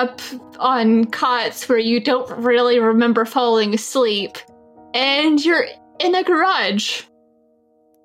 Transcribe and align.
waking 0.00 0.20
up 0.34 0.58
on 0.58 1.04
cots 1.06 1.68
where 1.68 1.78
you 1.78 2.00
don't 2.00 2.30
really 2.42 2.78
remember 2.78 3.24
falling 3.24 3.74
asleep, 3.74 4.36
and 4.94 5.44
you're 5.44 5.66
in 5.98 6.14
a 6.14 6.22
garage. 6.22 7.02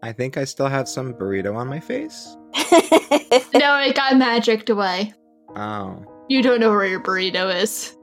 I 0.04 0.12
think 0.12 0.38
I 0.38 0.46
still 0.46 0.68
have 0.68 0.88
some 0.88 1.14
burrito 1.14 1.56
on 1.56 1.68
my 1.68 1.80
face. 1.80 2.36
no, 2.56 3.80
it 3.80 3.96
got 3.96 4.18
magicked 4.18 4.70
away. 4.70 5.14
Oh. 5.56 6.04
You 6.30 6.42
don't 6.42 6.60
know 6.60 6.72
where 6.72 6.86
your 6.86 7.02
burrito 7.02 7.54
is. 7.54 7.96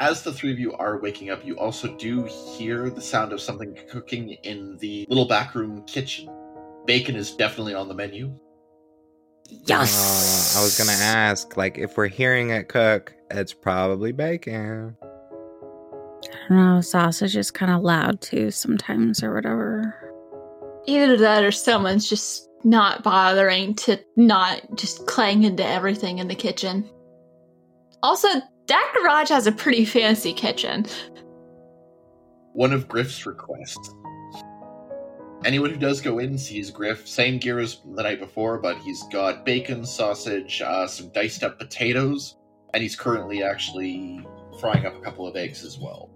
As 0.00 0.22
the 0.22 0.32
three 0.32 0.52
of 0.52 0.60
you 0.60 0.72
are 0.74 1.00
waking 1.00 1.30
up, 1.30 1.44
you 1.44 1.58
also 1.58 1.96
do 1.96 2.24
hear 2.24 2.88
the 2.88 3.00
sound 3.00 3.32
of 3.32 3.40
something 3.40 3.76
cooking 3.90 4.30
in 4.44 4.76
the 4.78 5.04
little 5.08 5.26
back 5.26 5.54
room 5.54 5.82
kitchen. 5.86 6.28
Bacon 6.86 7.16
is 7.16 7.34
definitely 7.34 7.74
on 7.74 7.88
the 7.88 7.94
menu. 7.94 8.38
Yes. 9.48 10.56
Uh, 10.56 10.60
I 10.60 10.62
was 10.62 10.78
gonna 10.78 10.92
ask, 10.92 11.56
like, 11.56 11.78
if 11.78 11.96
we're 11.96 12.08
hearing 12.08 12.50
it 12.50 12.68
cook, 12.68 13.14
it's 13.30 13.52
probably 13.52 14.12
bacon. 14.12 14.96
I 15.02 16.48
don't 16.48 16.58
know. 16.58 16.80
Sausage 16.80 17.36
is 17.36 17.50
kind 17.50 17.72
of 17.72 17.82
loud 17.82 18.20
too 18.20 18.50
sometimes, 18.50 19.22
or 19.22 19.34
whatever. 19.34 19.94
Either 20.86 21.16
that, 21.18 21.44
or 21.44 21.52
someone's 21.52 22.08
just 22.08 22.48
not 22.64 23.02
bothering 23.02 23.74
to 23.74 23.98
not 24.16 24.62
just 24.76 25.06
clang 25.06 25.44
into 25.44 25.64
everything 25.64 26.18
in 26.18 26.28
the 26.28 26.34
kitchen. 26.34 26.88
Also, 28.02 28.28
that 28.66 28.92
garage 28.94 29.28
has 29.28 29.46
a 29.46 29.52
pretty 29.52 29.84
fancy 29.84 30.32
kitchen. 30.32 30.86
One 32.52 32.72
of 32.72 32.88
Griff's 32.88 33.26
requests. 33.26 33.94
Anyone 35.44 35.70
who 35.70 35.76
does 35.76 36.00
go 36.00 36.18
in 36.18 36.36
sees 36.36 36.70
Griff, 36.70 37.06
same 37.06 37.38
gear 37.38 37.60
as 37.60 37.80
the 37.94 38.02
night 38.02 38.18
before, 38.18 38.58
but 38.58 38.76
he's 38.78 39.02
got 39.04 39.44
bacon, 39.44 39.84
sausage, 39.86 40.60
uh, 40.62 40.86
some 40.86 41.10
diced 41.10 41.44
up 41.44 41.58
potatoes, 41.58 42.36
and 42.74 42.82
he's 42.82 42.96
currently 42.96 43.42
actually 43.42 44.26
frying 44.60 44.84
up 44.84 44.96
a 44.96 45.00
couple 45.00 45.26
of 45.26 45.36
eggs 45.36 45.64
as 45.64 45.78
well. 45.78 46.10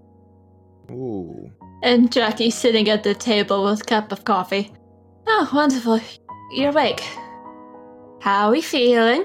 Ooh. 0.90 1.50
And 1.84 2.10
Jackie's 2.12 2.56
sitting 2.56 2.88
at 2.88 3.04
the 3.04 3.14
table 3.14 3.64
with 3.64 3.82
a 3.82 3.84
cup 3.84 4.10
of 4.10 4.24
coffee. 4.24 4.72
Oh, 5.28 5.48
wonderful. 5.54 6.00
You're 6.52 6.70
awake. 6.70 7.02
How 8.20 8.46
are 8.48 8.50
we 8.52 8.60
feeling? 8.60 9.24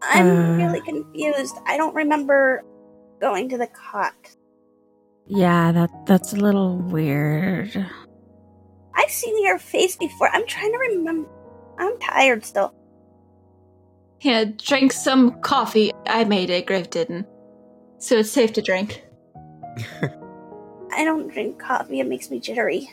I'm 0.00 0.26
Uh. 0.26 0.56
really 0.56 0.80
confused. 0.80 1.56
I 1.66 1.76
don't 1.76 1.94
remember 1.94 2.64
going 3.20 3.48
to 3.50 3.58
the 3.58 3.66
cot. 3.68 4.14
Yeah, 5.26 5.72
that 5.72 5.90
that's 6.06 6.32
a 6.32 6.36
little 6.36 6.78
weird. 6.78 7.86
I've 8.98 9.10
seen 9.10 9.42
your 9.44 9.58
face 9.58 9.96
before. 9.96 10.28
I'm 10.32 10.46
trying 10.46 10.72
to 10.72 10.78
remember. 10.78 11.28
I'm 11.78 11.96
tired 12.00 12.44
still. 12.44 12.74
Yeah, 14.20 14.44
drink 14.44 14.92
some 14.92 15.40
coffee. 15.40 15.92
I 16.06 16.24
made 16.24 16.50
it, 16.50 16.66
Griff 16.66 16.90
didn't. 16.90 17.26
So 17.98 18.16
it's 18.16 18.30
safe 18.30 18.52
to 18.54 18.62
drink. 18.62 19.04
I 20.92 21.04
don't 21.04 21.32
drink 21.32 21.60
coffee. 21.60 22.00
It 22.00 22.08
makes 22.08 22.28
me 22.28 22.40
jittery. 22.40 22.92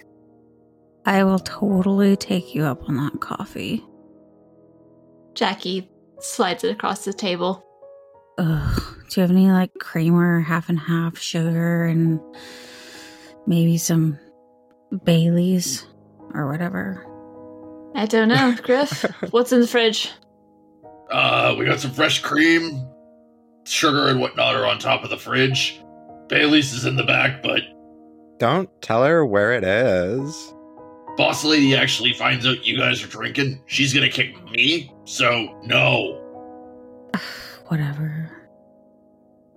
I 1.08 1.24
will 1.24 1.40
totally 1.40 2.16
take 2.16 2.54
you 2.54 2.64
up 2.64 2.88
on 2.88 2.98
that 2.98 3.20
coffee. 3.20 3.84
Jackie 5.34 5.90
slides 6.20 6.64
it 6.64 6.72
across 6.72 7.04
the 7.06 7.14
table. 7.14 7.66
Ugh. 8.38 8.82
Do 9.10 9.22
you 9.22 9.22
have 9.22 9.32
any 9.32 9.50
like 9.50 9.74
creamer, 9.80 10.42
half 10.42 10.70
and 10.70 10.80
half 10.80 11.18
sugar, 11.18 11.86
and 11.86 12.20
maybe 13.48 13.78
some 13.78 14.20
Baileys 15.04 15.86
or 16.36 16.48
whatever? 16.50 17.06
I 17.96 18.06
don't 18.06 18.28
know, 18.28 18.56
Griff. 18.64 19.04
What's 19.32 19.52
in 19.52 19.62
the 19.62 19.68
fridge? 19.68 20.12
Uh, 21.12 21.56
we 21.58 21.66
got 21.66 21.80
some 21.80 21.92
fresh 21.92 22.22
cream, 22.22 22.86
sugar 23.66 24.08
and 24.10 24.20
whatnot 24.20 24.56
are 24.56 24.66
on 24.66 24.80
top 24.80 25.04
of 25.04 25.10
the 25.10 25.18
fridge. 25.18 25.80
Bailey's 26.28 26.74
is 26.74 26.86
in 26.86 26.96
the 26.96 27.04
back, 27.04 27.42
but 27.44 27.62
Don't 28.40 28.70
tell 28.82 29.04
her 29.06 29.26
where 29.26 29.54
it 29.54 29.64
is. 29.64 30.54
boss 31.16 31.46
lady 31.46 31.76
actually 31.76 32.14
finds 32.14 32.46
out 32.48 32.66
you 32.66 32.78
guys 32.78 33.02
are 33.04 33.08
drinking. 33.08 33.62
She's 33.68 33.94
gonna 33.94 34.10
kick 34.10 34.44
me, 34.52 34.92
so 35.06 35.60
no. 35.64 36.22
Whatever. 37.68 38.32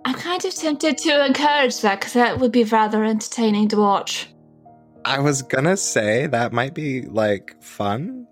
I'm 0.04 0.14
kind 0.14 0.42
of 0.44 0.54
tempted 0.54 0.96
to 0.98 1.26
encourage 1.26 1.80
that 1.80 1.98
because 2.00 2.12
that 2.14 2.38
would 2.38 2.52
be 2.52 2.64
rather 2.64 3.02
entertaining 3.04 3.68
to 3.68 3.76
watch. 3.78 4.28
I 5.04 5.20
was 5.20 5.42
gonna 5.42 5.76
say 5.76 6.26
that 6.26 6.52
might 6.52 6.74
be 6.74 7.02
like 7.02 7.56
fun. 7.62 8.26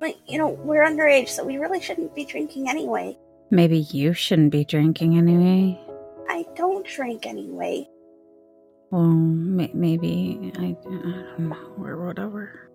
But, 0.00 0.16
you 0.28 0.36
know, 0.38 0.48
we're 0.48 0.84
underage, 0.84 1.28
so 1.28 1.44
we 1.44 1.56
really 1.56 1.80
shouldn't 1.80 2.14
be 2.14 2.24
drinking 2.26 2.68
anyway. 2.68 3.16
Maybe 3.50 3.78
you 3.78 4.12
shouldn't 4.12 4.50
be 4.50 4.64
drinking 4.64 5.16
anyway. 5.16 5.80
I 6.28 6.44
don't 6.56 6.86
drink 6.86 7.24
anyway. 7.26 7.88
Well, 8.90 9.02
may- 9.02 9.70
maybe 9.72 10.52
I, 10.58 10.64
I 10.64 10.76
don't 10.82 11.38
know 11.38 11.74
or 11.78 12.06
whatever. 12.06 12.70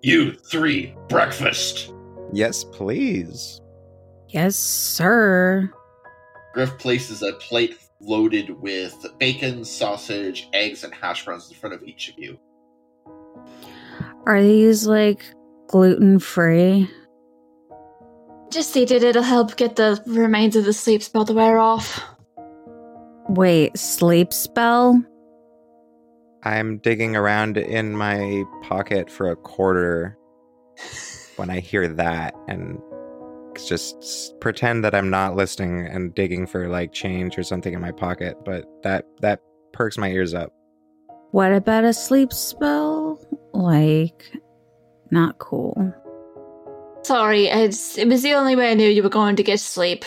You 0.00 0.32
three, 0.32 0.94
breakfast. 1.08 1.92
Yes, 2.32 2.64
please. 2.64 3.60
Yes, 4.28 4.56
sir. 4.56 5.70
Griff 6.54 6.78
places 6.78 7.22
a 7.22 7.34
plate 7.34 7.78
loaded 8.02 8.50
with 8.60 9.06
bacon, 9.18 9.64
sausage, 9.64 10.48
eggs, 10.52 10.84
and 10.84 10.92
hash 10.92 11.24
browns 11.24 11.48
in 11.50 11.56
front 11.56 11.74
of 11.74 11.82
each 11.84 12.08
of 12.08 12.18
you. 12.18 12.38
Are 14.26 14.42
these 14.42 14.86
like 14.86 15.24
gluten 15.68 16.18
free? 16.18 16.90
Just 18.50 18.76
eat 18.76 18.90
it, 18.90 19.02
it'll 19.02 19.22
help 19.22 19.56
get 19.56 19.76
the 19.76 20.02
remains 20.06 20.56
of 20.56 20.64
the 20.64 20.72
sleep 20.72 21.02
spell 21.02 21.24
to 21.24 21.32
wear 21.32 21.58
off. 21.58 22.04
Wait, 23.28 23.78
sleep 23.78 24.32
spell? 24.32 25.02
I'm 26.42 26.78
digging 26.78 27.16
around 27.16 27.56
in 27.56 27.96
my 27.96 28.42
pocket 28.62 29.10
for 29.10 29.30
a 29.30 29.36
quarter 29.36 30.18
when 31.36 31.48
I 31.48 31.60
hear 31.60 31.88
that 31.88 32.34
and 32.48 32.78
just 33.56 34.34
pretend 34.40 34.84
that 34.84 34.94
I'm 34.94 35.10
not 35.10 35.36
listening 35.36 35.86
and 35.86 36.14
digging 36.14 36.46
for 36.46 36.68
like 36.68 36.92
change 36.92 37.38
or 37.38 37.42
something 37.42 37.74
in 37.74 37.80
my 37.80 37.92
pocket, 37.92 38.36
but 38.44 38.64
that 38.82 39.06
that 39.20 39.40
perks 39.72 39.98
my 39.98 40.10
ears 40.10 40.34
up. 40.34 40.52
What 41.32 41.52
about 41.52 41.84
a 41.84 41.94
sleep 41.94 42.32
spell? 42.32 43.18
Like, 43.54 44.32
not 45.10 45.38
cool. 45.38 45.94
Sorry, 47.04 47.46
it's, 47.46 47.96
it 47.96 48.06
was 48.06 48.22
the 48.22 48.34
only 48.34 48.54
way 48.54 48.70
I 48.70 48.74
knew 48.74 48.88
you 48.88 49.02
were 49.02 49.08
going 49.08 49.36
to 49.36 49.42
get 49.42 49.58
sleep. 49.58 50.04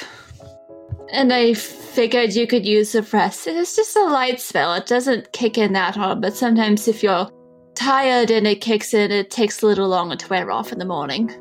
And 1.12 1.33
I 1.33 1.53
figured 1.56 2.33
you 2.33 2.45
could 2.47 2.66
use 2.66 2.91
the 2.91 3.01
rest. 3.01 3.47
It's 3.47 3.75
just 3.75 3.95
a 3.95 4.03
light 4.06 4.39
spell. 4.39 4.73
It 4.75 4.85
doesn't 4.85 5.33
kick 5.33 5.57
in 5.57 5.73
that 5.73 5.95
hard, 5.95 6.22
but 6.22 6.35
sometimes 6.35 6.88
if 6.88 7.01
you're 7.01 7.29
tired 7.75 8.31
and 8.31 8.45
it 8.47 8.62
kicks 8.62 8.94
in, 8.94 9.12
it 9.12 9.31
takes 9.31 9.62
a 9.62 9.66
little 9.66 9.88
longer 9.88 10.16
to 10.16 10.27
wear 10.29 10.51
off 10.51 10.72
in 10.72 10.79
the 10.79 10.85
morning. 10.85 11.33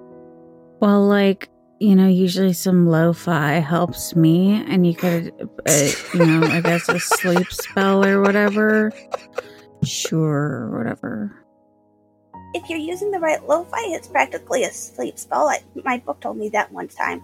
Well, 0.81 1.07
like, 1.07 1.49
you 1.81 1.95
know, 1.95 2.07
usually 2.07 2.53
some 2.53 2.87
lo 2.87 3.13
fi 3.13 3.55
helps 3.55 4.15
me, 4.17 4.65
and 4.69 4.87
you 4.87 4.95
could, 4.95 5.33
uh, 5.69 5.91
you 6.15 6.27
know, 6.27 6.47
I 6.47 6.61
guess 6.61 6.89
a 6.89 7.01
sleep 7.01 7.51
spell 7.53 8.05
or 8.05 8.23
whatever. 8.23 8.93
Sure, 9.83 10.71
whatever. 10.77 11.35
If 12.55 12.71
you're 12.71 12.79
using 12.79 13.11
the 13.11 13.19
right 13.19 13.45
lo-fi, 13.47 13.81
it's 13.89 14.07
practically 14.09 14.63
a 14.63 14.71
sleep 14.71 15.19
spell. 15.19 15.49
I, 15.49 15.59
my 15.85 15.99
book 15.99 16.21
told 16.21 16.37
me 16.37 16.49
that 16.51 16.71
one 16.73 16.89
time. 16.89 17.21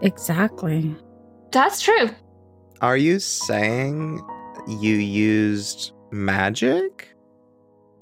Exactly. 0.00 0.96
That's 1.52 1.82
true. 1.82 2.08
Are 2.80 2.96
you 2.96 3.18
saying 3.18 4.20
you 4.66 4.96
used 4.96 5.92
magic? 6.10 7.14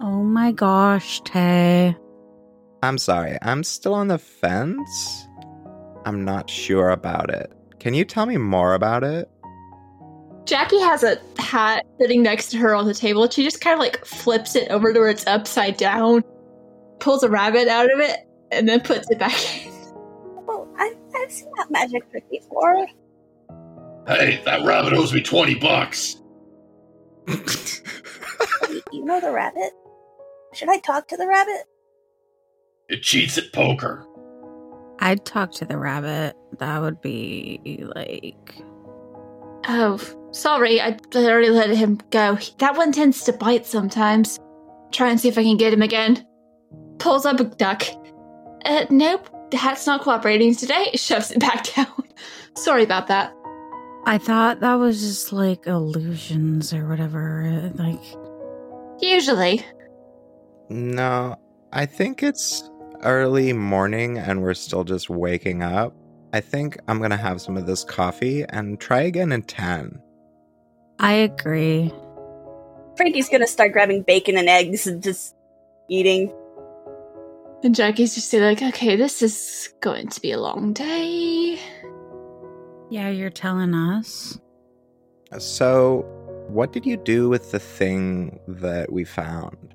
Oh 0.01 0.23
my 0.23 0.53
gosh, 0.53 1.21
Tay. 1.25 1.97
I'm 2.83 2.99
sorry, 2.99 3.37
I'm 3.43 3.65
still 3.65 3.95
on 3.95 4.09
the 4.09 4.19
fence. 4.19 5.29
I'm 6.05 6.25
not 6.25 6.51
sure 6.51 6.91
about 6.91 7.31
it. 7.31 7.53
Can 7.79 7.95
you 7.95 8.05
tell 8.05 8.27
me 8.27 8.37
more 8.37 8.75
about 8.75 9.05
it? 9.05 9.31
Jackie 10.45 10.81
has 10.81 11.03
a 11.05 11.19
hat 11.39 11.87
sitting 12.01 12.23
next 12.23 12.51
to 12.51 12.59
her 12.59 12.75
on 12.75 12.87
the 12.87 12.95
table. 12.95 13.29
She 13.31 13.45
just 13.45 13.61
kind 13.61 13.75
of 13.75 13.81
like 13.81 14.05
flips 14.05 14.57
it 14.57 14.71
over 14.71 14.93
to 14.93 14.99
where 14.99 15.09
it's 15.09 15.27
upside 15.27 15.77
down, 15.77 16.25
pulls 16.99 17.23
a 17.23 17.29
rabbit 17.29 17.69
out 17.69 17.93
of 17.93 18.01
it, 18.01 18.21
and 18.51 18.69
then 18.69 18.81
puts 18.81 19.09
it 19.11 19.19
back 19.19 19.65
in. 19.65 19.73
Well, 20.47 20.69
I've, 20.79 20.97
I've 21.17 21.31
seen 21.31 21.51
that 21.57 21.71
magic 21.71 22.11
trick 22.11 22.29
before. 22.31 22.87
Hey, 24.07 24.43
that 24.45 24.65
rabbit 24.65 24.93
owes 24.95 25.13
me 25.13 25.23
20 25.23 25.55
bucks. 25.57 26.17
You, 27.29 28.83
you 28.93 29.05
know 29.05 29.21
the 29.21 29.31
rabbit? 29.31 29.73
Should 30.55 30.69
I 30.69 30.79
talk 30.79 31.07
to 31.09 31.17
the 31.17 31.27
rabbit? 31.27 31.65
It 32.89 33.03
cheats 33.03 33.39
at 33.39 33.53
poker. 33.53 34.05
I'd 35.03 35.25
talk 35.25 35.51
to 35.55 35.65
the 35.65 35.77
rabbit. 35.77 36.37
That 36.59 36.81
would 36.81 37.01
be 37.01 37.85
like. 37.97 38.55
Oh, 39.67 40.01
sorry, 40.31 40.81
I 40.81 40.97
already 41.15 41.51
let 41.51 41.71
him 41.71 41.99
go. 42.11 42.39
That 42.59 42.77
one 42.77 42.93
tends 42.93 43.25
to 43.25 43.33
bite 43.33 43.67
sometimes. 43.67 44.39
Try 44.93 45.11
and 45.11 45.21
see 45.21 45.29
if 45.29 45.37
I 45.37 45.43
can 45.43 45.57
get 45.57 45.73
him 45.73 45.83
again. 45.83 46.25
Pulls 46.99 47.27
up 47.27 47.41
a 47.41 47.45
duck. 47.45 47.83
Uh, 48.65 48.87
nope, 48.91 49.29
the 49.51 49.57
hat's 49.57 49.87
not 49.87 50.03
cooperating 50.03 50.55
today. 50.55 50.91
Shoves 50.95 51.33
it 51.33 51.41
back 51.41 51.75
down. 51.75 51.87
Sorry 52.57 52.85
about 52.85 53.09
that. 53.09 53.33
I 54.07 54.19
thought 54.19 54.61
that 54.61 54.75
was 54.75 55.01
just 55.01 55.33
like 55.33 55.67
illusions 55.67 56.73
or 56.73 56.89
whatever. 56.89 57.73
Like, 57.75 58.01
Usually. 59.01 59.67
No, 60.69 61.37
I 61.73 61.87
think 61.87 62.23
it's 62.23 62.71
early 63.03 63.53
morning 63.53 64.19
and 64.19 64.43
we're 64.43 64.55
still 64.55 64.85
just 64.85 65.11
waking 65.11 65.63
up. 65.63 65.95
I 66.33 66.41
think 66.41 66.79
I'm 66.89 67.01
gonna 67.01 67.17
have 67.17 67.41
some 67.41 67.57
of 67.57 67.67
this 67.67 67.85
coffee 67.85 68.45
and 68.49 68.81
try 68.81 69.03
again 69.03 69.33
in 69.33 69.43
10. 69.43 70.01
I 70.99 71.13
agree. 71.13 71.93
Frankie's 72.97 73.29
gonna 73.29 73.47
start 73.47 73.73
grabbing 73.73 74.03
bacon 74.03 74.37
and 74.37 74.49
eggs 74.49 74.87
and 74.87 75.03
just 75.03 75.35
eating. 75.89 76.33
And 77.65 77.75
Jackie's 77.75 78.15
just 78.15 78.33
like, 78.33 78.63
okay, 78.63 78.97
this 78.97 79.23
is 79.23 79.73
going 79.81 80.09
to 80.09 80.21
be 80.21 80.33
a 80.33 80.41
long 80.41 80.73
day. 80.73 81.61
Yeah, 82.91 83.09
you're 83.09 83.31
telling 83.31 83.75
us. 83.75 84.39
So, 85.39 86.05
what 86.49 86.73
did 86.73 86.85
you 86.85 86.97
do 86.97 87.29
with 87.29 87.53
the 87.53 87.59
thing 87.59 88.39
that 88.49 88.93
we 88.93 89.05
found? 89.05 89.75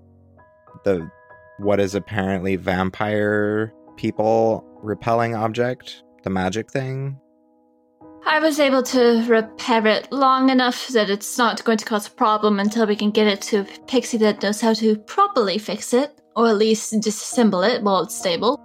The 0.83 1.09
what 1.57 1.80
is 1.80 1.95
apparently 1.95 2.56
vampire 2.56 3.74
people 3.95 4.63
repelling 4.83 5.36
object? 5.36 6.04
The 6.24 6.30
magic 6.30 6.71
thing? 6.71 7.19
I 8.25 8.39
was 8.39 8.59
able 8.59 8.83
to 8.83 9.24
repair 9.27 9.88
it 9.88 10.12
long 10.12 10.50
enough 10.50 10.89
that 10.89 11.09
it's 11.09 11.38
not 11.38 11.63
going 11.63 11.77
to 11.77 11.86
cause 11.86 12.07
a 12.07 12.12
problem 12.12 12.59
until 12.59 12.86
we 12.86 12.95
can 12.95 13.12
get 13.12 13.27
it 13.27 13.42
to 13.44 13.62
a 13.62 13.65
pixie 13.88 14.18
that 14.18 14.44
knows 14.44 14.59
how 14.59 14.74
to 14.74 14.98
properly 14.98 15.57
fix 15.57 15.94
it, 15.94 16.19
or 16.36 16.50
at 16.50 16.57
least 16.57 16.94
disassemble 16.94 17.68
it 17.68 17.81
while 17.83 18.03
it's 18.03 18.15
stable. 18.15 18.62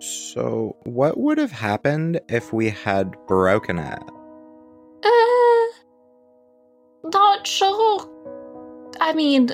So, 0.00 0.76
what 0.84 1.16
would 1.18 1.38
have 1.38 1.52
happened 1.52 2.20
if 2.28 2.52
we 2.52 2.68
had 2.70 3.14
broken 3.26 3.78
it? 3.78 4.02
Uh, 5.04 5.66
not 7.10 7.46
sure. 7.46 8.10
I 9.00 9.12
mean, 9.14 9.50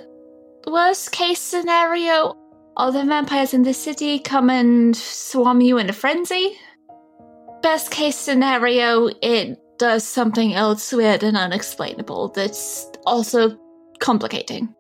worst 0.67 1.12
case 1.12 1.41
scenario, 1.41 2.37
all 2.76 2.93
the 2.93 3.05
vampires 3.05 3.55
in 3.55 3.62
the 3.62 3.75
city 3.75 4.19
come 4.19 4.50
and 4.50 4.97
swarm 4.97 5.61
you 5.61 5.79
in 5.79 5.91
a 5.91 5.93
frenzy. 5.93 6.56
Best 7.62 7.91
case 7.91 8.17
scenario, 8.17 9.09
it 9.23 9.59
does 9.79 10.05
something 10.05 10.55
else 10.55 10.93
weird 10.93 11.23
and 11.23 11.37
unexplainable 11.37 12.29
that's 12.29 12.91
also 13.06 13.59
complicating. 14.00 14.75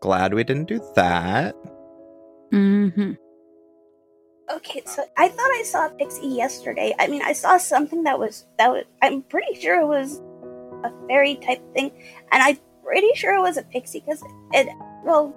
Glad 0.00 0.34
we 0.34 0.44
didn't 0.44 0.68
do 0.68 0.80
that. 0.96 1.54
Mm-hmm. 2.52 3.12
Okay, 4.52 4.82
so 4.86 5.04
I 5.16 5.28
thought 5.28 5.50
I 5.50 5.62
saw 5.64 5.86
a 5.86 5.90
pixie 5.90 6.26
yesterday. 6.28 6.94
I 6.98 7.06
mean, 7.06 7.22
I 7.22 7.32
saw 7.32 7.56
something 7.56 8.04
that 8.04 8.18
was 8.18 8.46
that 8.58 8.70
was. 8.70 8.84
I'm 9.02 9.22
pretty 9.22 9.58
sure 9.58 9.80
it 9.80 9.86
was 9.86 10.20
a 10.84 10.90
fairy 11.08 11.36
type 11.36 11.62
thing, 11.72 11.90
and 12.30 12.42
I'm 12.42 12.58
pretty 12.84 13.10
sure 13.14 13.34
it 13.34 13.40
was 13.40 13.56
a 13.56 13.62
pixie 13.62 14.00
because 14.00 14.22
it. 14.52 14.68
Well, 15.04 15.34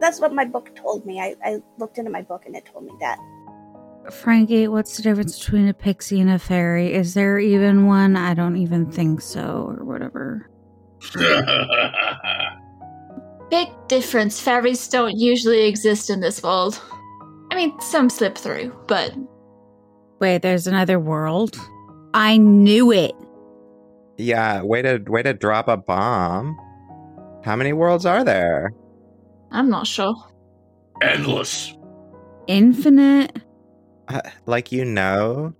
that's 0.00 0.20
what 0.20 0.34
my 0.34 0.44
book 0.44 0.74
told 0.74 1.06
me. 1.06 1.20
I, 1.20 1.36
I 1.44 1.58
looked 1.78 1.98
into 1.98 2.10
my 2.10 2.22
book 2.22 2.42
and 2.46 2.56
it 2.56 2.66
told 2.66 2.84
me 2.84 2.92
that. 3.00 3.18
Frankie, 4.10 4.68
what's 4.68 4.96
the 4.96 5.02
difference 5.02 5.38
between 5.38 5.68
a 5.68 5.74
pixie 5.74 6.20
and 6.20 6.30
a 6.30 6.38
fairy? 6.38 6.92
Is 6.92 7.14
there 7.14 7.38
even 7.38 7.86
one? 7.86 8.16
I 8.16 8.34
don't 8.34 8.56
even 8.56 8.90
think 8.90 9.22
so, 9.22 9.74
or 9.76 9.84
whatever. 9.84 10.50
Big 13.50 13.68
difference. 13.88 14.40
Fairies 14.40 14.88
don't 14.88 15.16
usually 15.16 15.66
exist 15.66 16.10
in 16.10 16.20
this 16.20 16.42
world. 16.42 16.80
I 17.50 17.56
mean, 17.56 17.78
some 17.80 18.10
slip 18.10 18.36
through, 18.36 18.76
but 18.86 19.14
Wait, 20.20 20.42
there's 20.42 20.66
another 20.66 20.98
world? 20.98 21.56
I 22.14 22.38
knew 22.38 22.92
it. 22.92 23.12
Yeah, 24.16 24.62
way 24.62 24.82
to 24.82 25.02
way 25.06 25.22
to 25.22 25.34
drop 25.34 25.68
a 25.68 25.76
bomb. 25.76 26.56
How 27.44 27.56
many 27.56 27.74
worlds 27.74 28.06
are 28.06 28.24
there? 28.24 28.72
I'm 29.50 29.68
not 29.68 29.86
sure. 29.86 30.14
Endless. 31.02 31.76
Infinite? 32.46 33.38
Uh, 34.08 34.22
like 34.46 34.72
you 34.72 34.84
know? 34.86 35.54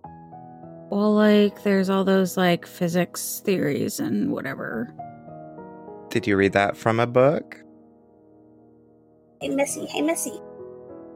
Well, 0.91 1.13
like, 1.13 1.63
there's 1.63 1.91
all 1.91 2.05
those, 2.05 2.37
like, 2.39 2.67
physics 2.67 3.43
theories 3.45 4.01
and 4.01 4.33
whatever. 4.33 4.95
Did 6.09 6.27
you 6.27 6.37
read 6.37 6.55
that 6.55 6.77
from 6.77 7.01
a 7.01 7.07
book? 7.07 7.63
Hey, 9.41 9.49
Missy. 9.49 9.85
Hey, 9.87 10.01
Missy. 10.01 10.41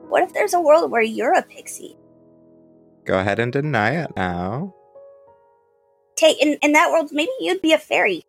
What 0.08 0.22
if 0.22 0.34
there's 0.34 0.54
a 0.54 0.60
world 0.60 0.90
where 0.90 1.02
you're 1.02 1.32
a 1.32 1.42
pixie? 1.42 1.96
Go 3.04 3.18
ahead 3.18 3.38
and 3.38 3.52
deny 3.52 4.02
it 4.02 4.10
now. 4.16 4.74
Take 6.16 6.42
in, 6.42 6.58
in 6.60 6.72
that 6.72 6.90
world, 6.90 7.10
maybe 7.12 7.30
you'd 7.40 7.62
be 7.62 7.72
a 7.72 7.78
fairy. 7.78 8.22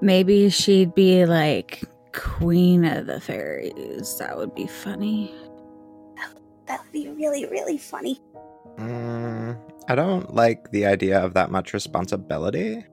Maybe 0.00 0.50
she'd 0.50 0.94
be, 0.94 1.24
like, 1.26 1.82
queen 2.14 2.84
of 2.84 3.06
the 3.06 3.20
fairies. 3.20 4.18
That 4.18 4.36
would 4.36 4.54
be 4.54 4.66
funny. 4.66 5.34
That 6.66 6.82
would 6.82 6.92
be 6.92 7.08
really, 7.10 7.46
really 7.46 7.78
funny. 7.78 8.20
Mm, 8.78 9.58
I 9.88 9.94
don't 9.94 10.34
like 10.34 10.70
the 10.70 10.86
idea 10.86 11.20
of 11.20 11.34
that 11.34 11.50
much 11.50 11.72
responsibility. 11.72 12.84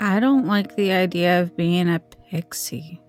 I 0.00 0.20
don't 0.20 0.46
like 0.46 0.76
the 0.76 0.92
idea 0.92 1.40
of 1.42 1.56
being 1.56 1.88
a 1.88 2.00
pixie. 2.30 3.00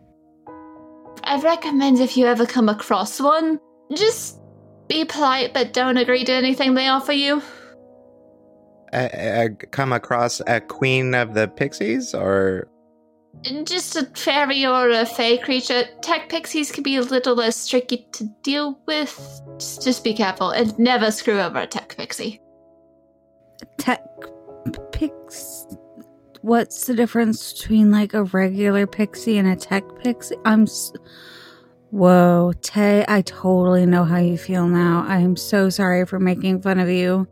I 1.24 1.40
recommend 1.42 2.00
if 2.00 2.18
you 2.18 2.26
ever 2.26 2.46
come 2.46 2.70
across 2.70 3.20
one, 3.20 3.60
just 3.96 4.40
be 4.88 5.06
polite 5.06 5.54
but 5.54 5.74
don't 5.74 5.98
agree 5.98 6.24
to 6.26 6.32
anything 6.32 6.74
they 6.74 6.88
offer 6.88 7.14
you. 7.14 7.42
I, 8.94 9.44
I 9.44 9.50
come 9.72 9.92
across 9.92 10.42
a 10.48 10.62
queen 10.62 11.16
of 11.16 11.34
the 11.34 11.48
pixies, 11.48 12.14
or 12.14 12.68
Just 13.64 13.96
a 13.96 14.06
fairy 14.16 14.66
or 14.66 14.90
a 14.90 15.06
fey 15.06 15.38
creature. 15.38 15.84
Tech 16.02 16.30
pixies 16.30 16.72
can 16.72 16.84
be 16.84 16.98
a 16.98 17.02
little 17.02 17.36
less 17.36 17.68
tricky 17.68 18.08
to 18.14 18.26
deal 18.44 18.80
with. 18.86 19.42
Just, 19.58 19.84
just 19.84 20.04
be 20.04 20.14
careful 20.14 20.52
and 20.52 20.78
never 20.78 21.12
screw 21.12 21.40
over 21.40 21.60
a 21.60 21.68
tech 21.68 21.96
pixie. 21.98 22.40
Tech 23.78 24.04
pix. 24.92 25.66
What's 26.42 26.86
the 26.86 26.94
difference 26.94 27.54
between 27.54 27.90
like 27.92 28.14
a 28.14 28.24
regular 28.26 28.86
pixie 28.86 29.38
and 29.38 29.48
a 29.48 29.56
tech 29.56 29.84
pixie? 30.04 30.36
I'm. 30.46 30.64
S- 30.64 30.92
Whoa, 31.90 32.54
Tay, 32.62 33.06
I 33.08 33.22
totally 33.22 33.86
know 33.86 34.04
how 34.04 34.18
you 34.18 34.36
feel 34.36 34.68
now. 34.68 35.06
I 35.08 35.20
am 35.20 35.36
so 35.36 35.70
sorry 35.70 36.08
for 36.08 36.20
making 36.20 36.64
fun 36.64 36.80
of 36.80 36.90
you. 36.90 37.28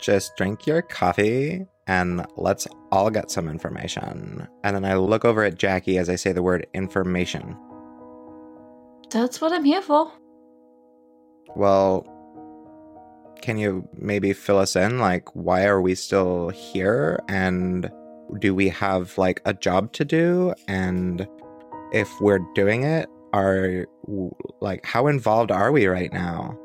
Just 0.00 0.36
drink 0.36 0.66
your 0.66 0.82
coffee 0.82 1.66
and 1.86 2.24
let's 2.36 2.66
all 2.92 3.10
get 3.10 3.30
some 3.30 3.48
information. 3.48 4.46
And 4.64 4.76
then 4.76 4.84
I 4.84 4.94
look 4.94 5.24
over 5.24 5.44
at 5.44 5.58
Jackie 5.58 5.98
as 5.98 6.08
I 6.08 6.16
say 6.16 6.32
the 6.32 6.42
word 6.42 6.66
information. 6.74 7.56
That's 9.10 9.40
what 9.40 9.52
I'm 9.52 9.64
here 9.64 9.82
for. 9.82 10.12
Well, 11.56 12.06
can 13.42 13.58
you 13.58 13.88
maybe 13.96 14.32
fill 14.32 14.58
us 14.58 14.76
in? 14.76 14.98
Like, 14.98 15.34
why 15.34 15.66
are 15.66 15.80
we 15.80 15.94
still 15.94 16.50
here? 16.50 17.20
And 17.28 17.90
do 18.38 18.54
we 18.54 18.68
have 18.68 19.18
like 19.18 19.40
a 19.44 19.54
job 19.54 19.92
to 19.94 20.04
do? 20.04 20.54
And 20.68 21.26
if 21.92 22.08
we're 22.20 22.46
doing 22.54 22.84
it, 22.84 23.08
are 23.32 23.86
like, 24.60 24.84
how 24.84 25.06
involved 25.06 25.50
are 25.50 25.72
we 25.72 25.86
right 25.86 26.12
now? 26.12 26.56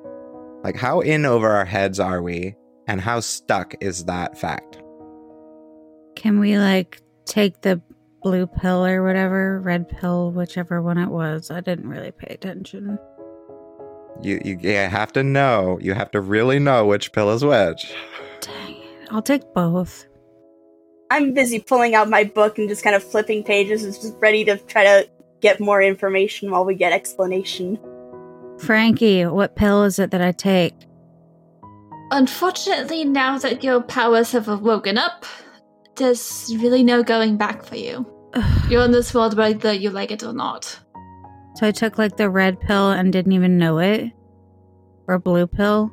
Like, 0.63 0.75
how 0.75 0.99
in 0.99 1.25
over 1.25 1.49
our 1.49 1.65
heads 1.65 1.99
are 1.99 2.21
we? 2.21 2.55
And 2.87 3.01
how 3.01 3.19
stuck 3.19 3.75
is 3.81 4.05
that 4.05 4.37
fact? 4.37 4.81
Can 6.15 6.39
we 6.39 6.57
like 6.57 7.01
take 7.25 7.61
the 7.61 7.81
blue 8.21 8.47
pill 8.47 8.85
or 8.85 9.03
whatever, 9.03 9.59
red 9.59 9.89
pill, 9.89 10.31
whichever 10.31 10.81
one 10.81 10.97
it 10.97 11.09
was? 11.09 11.51
I 11.51 11.61
didn't 11.61 11.89
really 11.89 12.11
pay 12.11 12.33
attention. 12.33 12.97
You, 14.21 14.41
you 14.45 14.57
you 14.61 14.71
have 14.71 15.11
to 15.13 15.23
know. 15.23 15.77
You 15.81 15.93
have 15.93 16.11
to 16.11 16.21
really 16.21 16.59
know 16.59 16.85
which 16.85 17.11
pill 17.11 17.31
is 17.31 17.43
which. 17.43 17.93
Dang 18.41 18.75
it. 18.75 19.09
I'll 19.11 19.21
take 19.21 19.53
both. 19.53 20.07
I'm 21.11 21.33
busy 21.33 21.59
pulling 21.59 21.95
out 21.95 22.09
my 22.09 22.23
book 22.23 22.57
and 22.57 22.67
just 22.67 22.83
kind 22.83 22.95
of 22.95 23.03
flipping 23.03 23.43
pages 23.43 23.83
and 23.83 23.93
just 23.93 24.15
ready 24.19 24.43
to 24.45 24.57
try 24.57 24.83
to 24.83 25.09
get 25.41 25.59
more 25.59 25.81
information 25.81 26.49
while 26.49 26.65
we 26.65 26.75
get 26.75 26.93
explanation. 26.93 27.79
Frankie, 28.57 29.25
what 29.25 29.55
pill 29.55 29.83
is 29.83 29.99
it 29.99 30.11
that 30.11 30.21
I 30.21 30.31
take? 30.31 30.73
Unfortunately, 32.11 33.03
now 33.03 33.37
that 33.39 33.63
your 33.63 33.81
powers 33.81 34.31
have 34.31 34.47
woken 34.61 34.97
up, 34.97 35.25
there's 35.95 36.55
really 36.59 36.83
no 36.83 37.03
going 37.03 37.37
back 37.37 37.63
for 37.63 37.75
you. 37.75 38.05
You're 38.69 38.85
in 38.85 38.91
this 38.91 39.13
world 39.13 39.35
whether 39.37 39.73
you 39.73 39.89
like 39.89 40.11
it 40.11 40.23
or 40.23 40.33
not. 40.33 40.79
So 41.55 41.65
I 41.65 41.71
took 41.71 41.97
like 41.97 42.17
the 42.17 42.29
red 42.29 42.59
pill 42.59 42.91
and 42.91 43.11
didn't 43.11 43.31
even 43.31 43.57
know 43.57 43.79
it? 43.79 44.11
Or 45.07 45.17
blue 45.19 45.47
pill? 45.47 45.89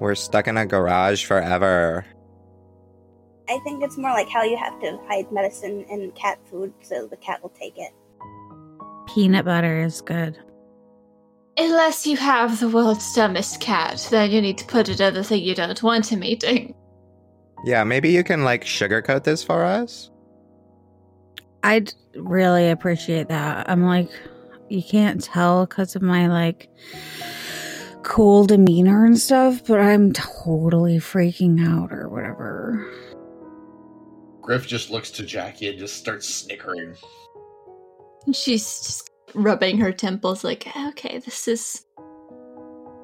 We're 0.00 0.14
stuck 0.14 0.46
in 0.46 0.56
a 0.56 0.66
garage 0.66 1.24
forever. 1.24 2.04
I 3.48 3.58
think 3.60 3.82
it's 3.82 3.96
more 3.96 4.10
like 4.10 4.28
how 4.28 4.42
you 4.42 4.56
have 4.56 4.78
to 4.80 4.98
hide 5.06 5.32
medicine 5.32 5.86
in 5.88 6.10
cat 6.12 6.38
food 6.50 6.74
so 6.82 7.06
the 7.06 7.16
cat 7.16 7.42
will 7.42 7.50
take 7.50 7.78
it. 7.78 7.92
Peanut 9.06 9.44
butter 9.44 9.80
is 9.80 10.00
good. 10.02 10.36
Unless 11.58 12.06
you 12.06 12.16
have 12.18 12.60
the 12.60 12.68
world's 12.68 13.14
dumbest 13.14 13.60
cat, 13.60 14.06
then 14.10 14.30
you 14.30 14.42
need 14.42 14.58
to 14.58 14.66
put 14.66 14.88
it 14.88 15.00
in 15.00 15.14
the 15.14 15.24
thing 15.24 15.42
you 15.42 15.54
don't 15.54 15.82
want 15.82 16.12
him 16.12 16.22
eating. 16.22 16.74
Yeah, 17.64 17.82
maybe 17.84 18.10
you 18.10 18.22
can 18.22 18.44
like 18.44 18.64
sugarcoat 18.64 19.24
this 19.24 19.42
for 19.42 19.64
us. 19.64 20.10
I'd 21.62 21.92
really 22.14 22.70
appreciate 22.70 23.28
that. 23.28 23.68
I'm 23.70 23.84
like, 23.84 24.10
you 24.68 24.82
can't 24.82 25.22
tell 25.22 25.66
because 25.66 25.96
of 25.96 26.02
my 26.02 26.28
like 26.28 26.68
cool 28.02 28.44
demeanor 28.46 29.06
and 29.06 29.18
stuff, 29.18 29.64
but 29.66 29.80
I'm 29.80 30.12
totally 30.12 30.98
freaking 30.98 31.66
out 31.66 31.90
or 31.90 32.08
whatever. 32.08 32.86
Griff 34.42 34.66
just 34.66 34.90
looks 34.90 35.10
to 35.12 35.24
Jackie 35.24 35.68
and 35.70 35.78
just 35.78 35.96
starts 35.96 36.28
snickering. 36.32 36.94
She's 38.32 38.62
just 38.62 39.10
rubbing 39.34 39.78
her 39.78 39.92
temples, 39.92 40.44
like, 40.44 40.66
okay, 40.88 41.18
this 41.18 41.48
is. 41.48 41.84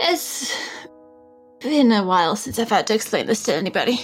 It's 0.01 0.57
been 1.61 1.93
a 1.93 2.05
while 2.05 2.35
since 2.37 2.59
I've 2.59 2.71
had 2.71 2.87
to 2.89 2.95
explain 2.95 3.27
this 3.27 3.43
to 3.45 3.55
anybody. 3.55 4.01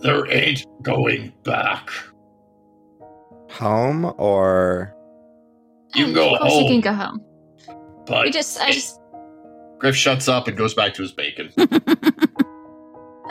There 0.00 0.30
ain't 0.30 0.66
going 0.82 1.32
back. 1.44 1.90
Home 3.50 4.14
or 4.16 4.94
You 5.94 6.06
can 6.06 6.14
go 6.14 6.34
of 6.34 6.40
course 6.40 6.52
home. 6.52 6.62
you 6.62 6.68
can 6.70 6.80
go 6.80 6.92
home. 6.92 7.20
But 8.06 8.24
We 8.24 8.30
just, 8.32 8.58
I 8.60 8.72
just, 8.72 8.98
Griff 9.78 9.94
shuts 9.94 10.26
up 10.28 10.48
and 10.48 10.56
goes 10.56 10.74
back 10.74 10.94
to 10.94 11.02
his 11.02 11.12
bacon. 11.12 11.50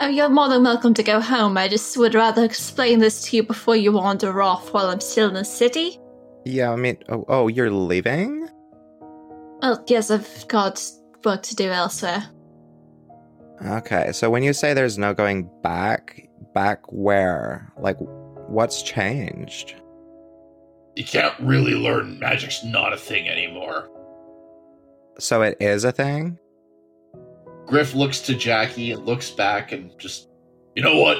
oh, 0.00 0.08
you're 0.08 0.28
more 0.28 0.48
than 0.48 0.62
welcome 0.62 0.94
to 0.94 1.02
go 1.02 1.20
home. 1.20 1.58
I 1.58 1.66
just 1.68 1.96
would 1.96 2.14
rather 2.14 2.44
explain 2.44 3.00
this 3.00 3.22
to 3.24 3.36
you 3.36 3.42
before 3.42 3.74
you 3.76 3.92
wander 3.92 4.40
off 4.40 4.72
while 4.72 4.86
I'm 4.86 5.00
still 5.00 5.28
in 5.28 5.34
the 5.34 5.44
city. 5.44 5.98
Yeah, 6.44 6.70
I 6.70 6.76
mean, 6.76 6.98
oh, 7.08 7.24
oh 7.28 7.48
you're 7.48 7.70
leaving? 7.70 8.48
Well, 9.60 9.84
yes, 9.86 10.10
I've 10.10 10.48
got 10.48 10.82
work 11.24 11.42
to 11.42 11.56
do 11.56 11.70
elsewhere. 11.70 12.24
Okay, 13.64 14.10
so 14.12 14.28
when 14.28 14.42
you 14.42 14.52
say 14.52 14.74
there's 14.74 14.98
no 14.98 15.14
going 15.14 15.48
back, 15.62 16.28
back 16.52 16.80
where? 16.88 17.72
Like, 17.78 17.96
what's 18.48 18.82
changed? 18.82 19.76
you 20.96 21.04
can't 21.04 21.34
really 21.40 21.74
learn 21.74 22.18
magic's 22.18 22.64
not 22.64 22.92
a 22.92 22.96
thing 22.96 23.28
anymore. 23.28 23.88
So 25.18 25.42
it 25.42 25.56
is 25.60 25.84
a 25.84 25.92
thing? 25.92 26.38
Griff 27.66 27.94
looks 27.94 28.20
to 28.22 28.34
Jackie 28.34 28.92
and 28.92 29.06
looks 29.06 29.30
back 29.30 29.72
and 29.72 29.96
just, 29.98 30.28
you 30.74 30.82
know 30.82 30.98
what? 30.98 31.18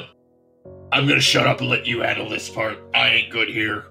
I'm 0.92 1.06
gonna 1.08 1.20
shut 1.20 1.46
up 1.46 1.60
and 1.60 1.70
let 1.70 1.86
you 1.86 2.00
handle 2.00 2.28
this 2.28 2.50
part. 2.50 2.78
I 2.94 3.08
ain't 3.10 3.32
good 3.32 3.48
here. 3.48 3.86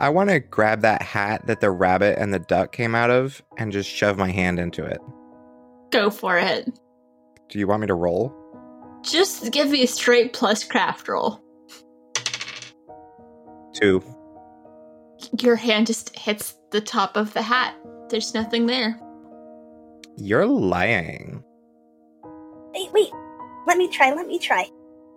I 0.00 0.08
want 0.08 0.30
to 0.30 0.40
grab 0.40 0.80
that 0.80 1.02
hat 1.02 1.46
that 1.46 1.60
the 1.60 1.70
rabbit 1.70 2.18
and 2.18 2.32
the 2.32 2.38
duck 2.38 2.72
came 2.72 2.94
out 2.94 3.10
of 3.10 3.42
and 3.58 3.70
just 3.70 3.90
shove 3.90 4.16
my 4.16 4.30
hand 4.30 4.58
into 4.58 4.82
it. 4.82 4.98
Go 5.90 6.08
for 6.08 6.38
it. 6.38 6.70
Do 7.50 7.58
you 7.58 7.66
want 7.66 7.82
me 7.82 7.86
to 7.88 7.94
roll? 7.94 8.34
Just 9.02 9.52
give 9.52 9.68
me 9.68 9.82
a 9.82 9.86
straight 9.86 10.32
plus 10.32 10.64
craft 10.64 11.06
roll. 11.06 11.42
Two. 13.74 14.02
Your 15.38 15.56
hand 15.56 15.86
just 15.86 16.16
hits 16.16 16.56
the 16.70 16.80
top 16.80 17.18
of 17.18 17.34
the 17.34 17.42
hat. 17.42 17.76
There's 18.08 18.32
nothing 18.32 18.64
there. 18.64 18.98
You're 20.16 20.46
lying. 20.46 21.44
Wait, 22.72 22.90
wait. 22.94 23.10
Let 23.66 23.76
me 23.76 23.88
try. 23.88 24.14
Let 24.14 24.26
me 24.26 24.38
try. 24.38 24.66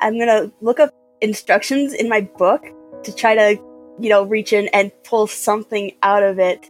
I'm 0.02 0.20
gonna 0.20 0.52
look 0.60 0.82
up 0.82 0.94
instructions 1.22 1.94
in 1.94 2.10
my 2.10 2.20
book 2.38 2.66
to 3.04 3.16
try 3.16 3.36
to, 3.36 3.64
you 4.00 4.10
know, 4.10 4.24
reach 4.24 4.54
in 4.54 4.68
and 4.70 4.92
pull 5.04 5.28
something 5.28 5.92
out 6.04 6.24
of 6.24 6.40
it. 6.40 6.70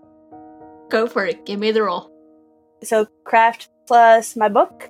Go 0.89 1.07
for 1.07 1.25
it. 1.25 1.45
Give 1.45 1.59
me 1.59 1.71
the 1.71 1.83
roll. 1.83 2.11
So 2.83 3.07
craft 3.23 3.69
plus 3.87 4.35
my 4.35 4.49
book. 4.49 4.89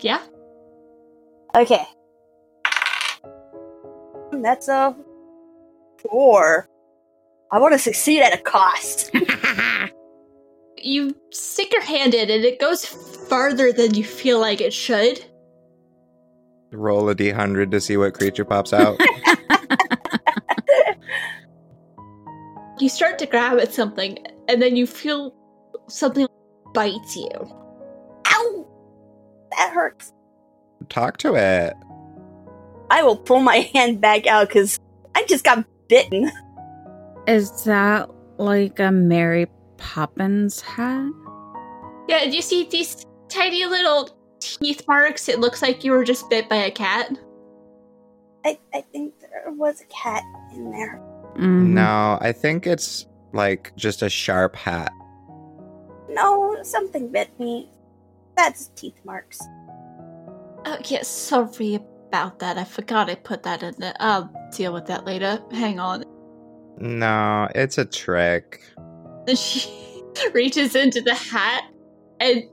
Yeah? 0.00 0.22
Okay. 1.54 1.84
That's 4.32 4.68
a 4.68 4.96
four. 5.98 6.68
I 7.52 7.58
want 7.58 7.72
to 7.72 7.78
succeed 7.78 8.22
at 8.22 8.32
a 8.32 8.42
cost. 8.42 9.10
You 10.82 11.14
stick 11.30 11.72
your 11.72 11.82
hand 11.82 12.14
in 12.14 12.30
and 12.30 12.44
it 12.44 12.58
goes 12.58 12.84
farther 12.86 13.72
than 13.72 13.94
you 13.94 14.04
feel 14.04 14.40
like 14.40 14.60
it 14.60 14.72
should. 14.72 15.24
Roll 16.72 17.08
a 17.10 17.14
d100 17.14 17.70
to 17.72 17.80
see 17.80 17.96
what 17.96 18.14
creature 18.14 18.44
pops 18.44 18.72
out. 18.72 18.98
You 22.80 22.88
start 22.88 23.18
to 23.18 23.26
grab 23.26 23.58
at 23.58 23.74
something 23.74 24.18
and 24.48 24.62
then 24.62 24.74
you 24.74 24.86
feel 24.86 25.34
something 25.88 26.26
bites 26.72 27.14
you. 27.14 27.28
Ow! 28.26 28.66
That 29.50 29.72
hurts. 29.72 30.12
Talk 30.88 31.18
to 31.18 31.34
it. 31.34 31.74
I 32.90 33.02
will 33.02 33.16
pull 33.16 33.40
my 33.40 33.56
hand 33.74 34.00
back 34.00 34.26
out 34.26 34.48
because 34.48 34.78
I 35.14 35.24
just 35.24 35.44
got 35.44 35.64
bitten. 35.88 36.30
Is 37.26 37.64
that 37.64 38.10
like 38.38 38.80
a 38.80 38.90
Mary 38.90 39.46
Poppins 39.76 40.60
hat? 40.62 41.10
Yeah, 42.08 42.24
do 42.24 42.30
you 42.30 42.42
see 42.42 42.66
these 42.68 43.04
tiny 43.28 43.66
little 43.66 44.08
teeth 44.40 44.84
marks? 44.88 45.28
It 45.28 45.38
looks 45.38 45.60
like 45.60 45.84
you 45.84 45.92
were 45.92 46.04
just 46.04 46.30
bit 46.30 46.48
by 46.48 46.56
a 46.56 46.70
cat. 46.70 47.16
I, 48.44 48.58
I 48.72 48.80
think 48.80 49.20
there 49.20 49.52
was 49.52 49.82
a 49.82 49.84
cat 49.84 50.22
in 50.54 50.70
there. 50.70 51.00
Mhm. 51.36 51.68
No, 51.68 52.18
I 52.20 52.32
think 52.32 52.66
it's 52.66 53.06
like 53.32 53.72
just 53.76 54.02
a 54.02 54.10
sharp 54.10 54.56
hat. 54.56 54.92
No, 56.08 56.56
something 56.62 57.08
bit 57.08 57.38
me. 57.38 57.70
That's 58.36 58.68
teeth 58.68 58.98
marks. 59.04 59.40
Oh, 60.64 60.78
yeah, 60.84 61.02
sorry 61.02 61.76
about 62.08 62.38
that. 62.40 62.58
I 62.58 62.64
forgot 62.64 63.08
I 63.08 63.14
put 63.14 63.42
that 63.44 63.62
in 63.62 63.74
there. 63.78 63.94
I'll 64.00 64.30
deal 64.54 64.72
with 64.72 64.86
that 64.86 65.04
later. 65.06 65.40
Hang 65.52 65.78
on. 65.78 66.04
No, 66.78 67.48
it's 67.54 67.78
a 67.78 67.84
trick. 67.84 68.60
And 69.26 69.38
she 69.38 70.02
reaches 70.32 70.74
into 70.74 71.00
the 71.00 71.14
hat 71.14 71.64
and 72.18 72.44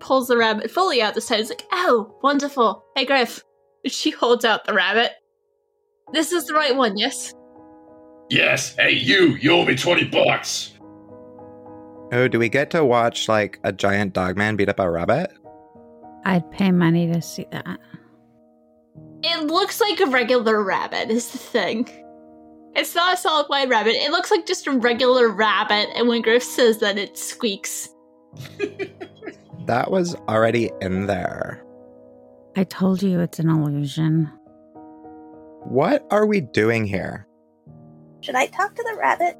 pulls 0.00 0.28
the 0.28 0.36
rabbit 0.36 0.70
fully 0.70 1.00
out 1.00 1.14
this 1.14 1.28
time. 1.28 1.40
It's 1.40 1.50
like, 1.50 1.64
oh, 1.72 2.14
wonderful. 2.22 2.84
Hey, 2.96 3.04
Griff. 3.04 3.42
She 3.86 4.10
holds 4.10 4.44
out 4.44 4.64
the 4.64 4.74
rabbit. 4.74 5.12
This 6.12 6.32
is 6.32 6.46
the 6.46 6.54
right 6.54 6.74
one, 6.74 6.96
yes? 6.96 7.32
Yes, 8.28 8.74
hey 8.76 8.92
you, 8.92 9.36
you 9.40 9.52
owe 9.52 9.64
me 9.64 9.76
20 9.76 10.04
bucks. 10.04 10.72
Oh, 12.12 12.28
do 12.28 12.38
we 12.38 12.48
get 12.48 12.70
to 12.70 12.84
watch 12.84 13.28
like 13.28 13.58
a 13.64 13.72
giant 13.72 14.12
dog 14.12 14.36
man 14.36 14.56
beat 14.56 14.68
up 14.68 14.80
a 14.80 14.90
rabbit? 14.90 15.32
I'd 16.24 16.50
pay 16.50 16.70
money 16.70 17.12
to 17.12 17.22
see 17.22 17.46
that. 17.52 17.78
It 19.22 19.46
looks 19.46 19.80
like 19.80 20.00
a 20.00 20.06
regular 20.06 20.62
rabbit, 20.62 21.10
is 21.10 21.30
the 21.30 21.38
thing. 21.38 21.88
It's 22.74 22.94
not 22.94 23.14
a 23.14 23.16
solid 23.16 23.46
white 23.46 23.68
rabbit. 23.68 23.94
It 23.94 24.10
looks 24.10 24.30
like 24.30 24.46
just 24.46 24.66
a 24.66 24.72
regular 24.72 25.28
rabbit, 25.28 25.88
and 25.94 26.08
when 26.08 26.22
Griff 26.22 26.42
says 26.42 26.78
that, 26.78 26.98
it 26.98 27.16
squeaks. 27.16 27.88
That 29.66 29.90
was 29.90 30.14
already 30.28 30.70
in 30.80 31.06
there. 31.06 31.64
I 32.56 32.62
told 32.62 33.02
you 33.02 33.18
it's 33.20 33.40
an 33.40 33.50
illusion. 33.50 34.30
What 35.64 36.06
are 36.12 36.24
we 36.24 36.40
doing 36.40 36.86
here? 36.86 37.25
Should 38.26 38.34
I 38.34 38.46
talk 38.46 38.74
to 38.74 38.82
the 38.82 38.98
rabbit? 38.98 39.38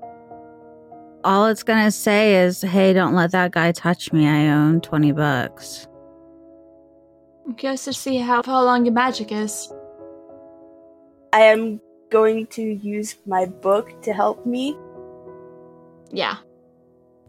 All 1.24 1.46
it's 1.46 1.64
gonna 1.64 1.90
say 1.90 2.36
is, 2.36 2.62
"Hey, 2.62 2.92
don't 2.92 3.16
let 3.16 3.32
that 3.32 3.50
guy 3.50 3.72
touch 3.72 4.12
me. 4.12 4.28
I 4.28 4.46
own 4.46 4.80
twenty 4.80 5.10
bucks." 5.10 5.88
I'm 7.44 7.54
curious 7.54 7.84
to 7.86 7.92
see 7.92 8.18
how 8.18 8.42
far 8.42 8.62
along 8.62 8.84
your 8.84 8.94
magic 8.94 9.32
is. 9.32 9.72
I 11.32 11.40
am 11.40 11.80
going 12.10 12.46
to 12.58 12.62
use 12.62 13.16
my 13.26 13.46
book 13.46 14.00
to 14.02 14.12
help 14.12 14.46
me. 14.46 14.78
Yeah. 16.12 16.36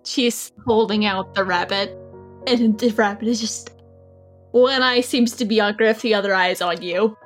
She's 0.04 0.52
holding 0.68 1.06
out 1.06 1.34
the 1.34 1.44
rabbit, 1.44 1.98
and 2.46 2.78
the 2.78 2.92
rabbit 2.92 3.28
is 3.28 3.42
just. 3.42 3.72
One 4.52 4.84
eye 4.84 5.02
seems 5.02 5.36
to 5.38 5.46
be 5.46 5.60
on 5.60 5.76
Griff, 5.76 6.04
the 6.04 6.14
other 6.14 6.36
eye 6.36 6.50
is 6.50 6.62
on 6.62 6.84
you. 6.84 7.18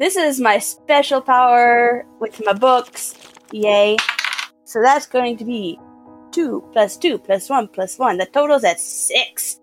This 0.00 0.16
is 0.16 0.40
my 0.40 0.58
special 0.58 1.20
power 1.20 2.04
with 2.18 2.42
my 2.44 2.52
books. 2.52 3.14
Yay. 3.52 3.96
So 4.64 4.82
that's 4.82 5.06
going 5.06 5.36
to 5.38 5.44
be 5.44 5.78
2 6.32 6.70
plus 6.72 6.96
2 6.96 7.18
plus 7.18 7.48
1 7.48 7.68
plus 7.68 7.98
1. 7.98 8.18
The 8.18 8.26
total's 8.26 8.64
at 8.64 8.80
6. 8.80 9.60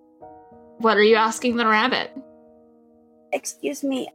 What 0.80 0.98
are 0.98 1.04
you 1.04 1.16
asking 1.16 1.58
the 1.58 1.68
rabbit? 1.68 2.12
Excuse 3.32 3.84
me. 3.84 4.10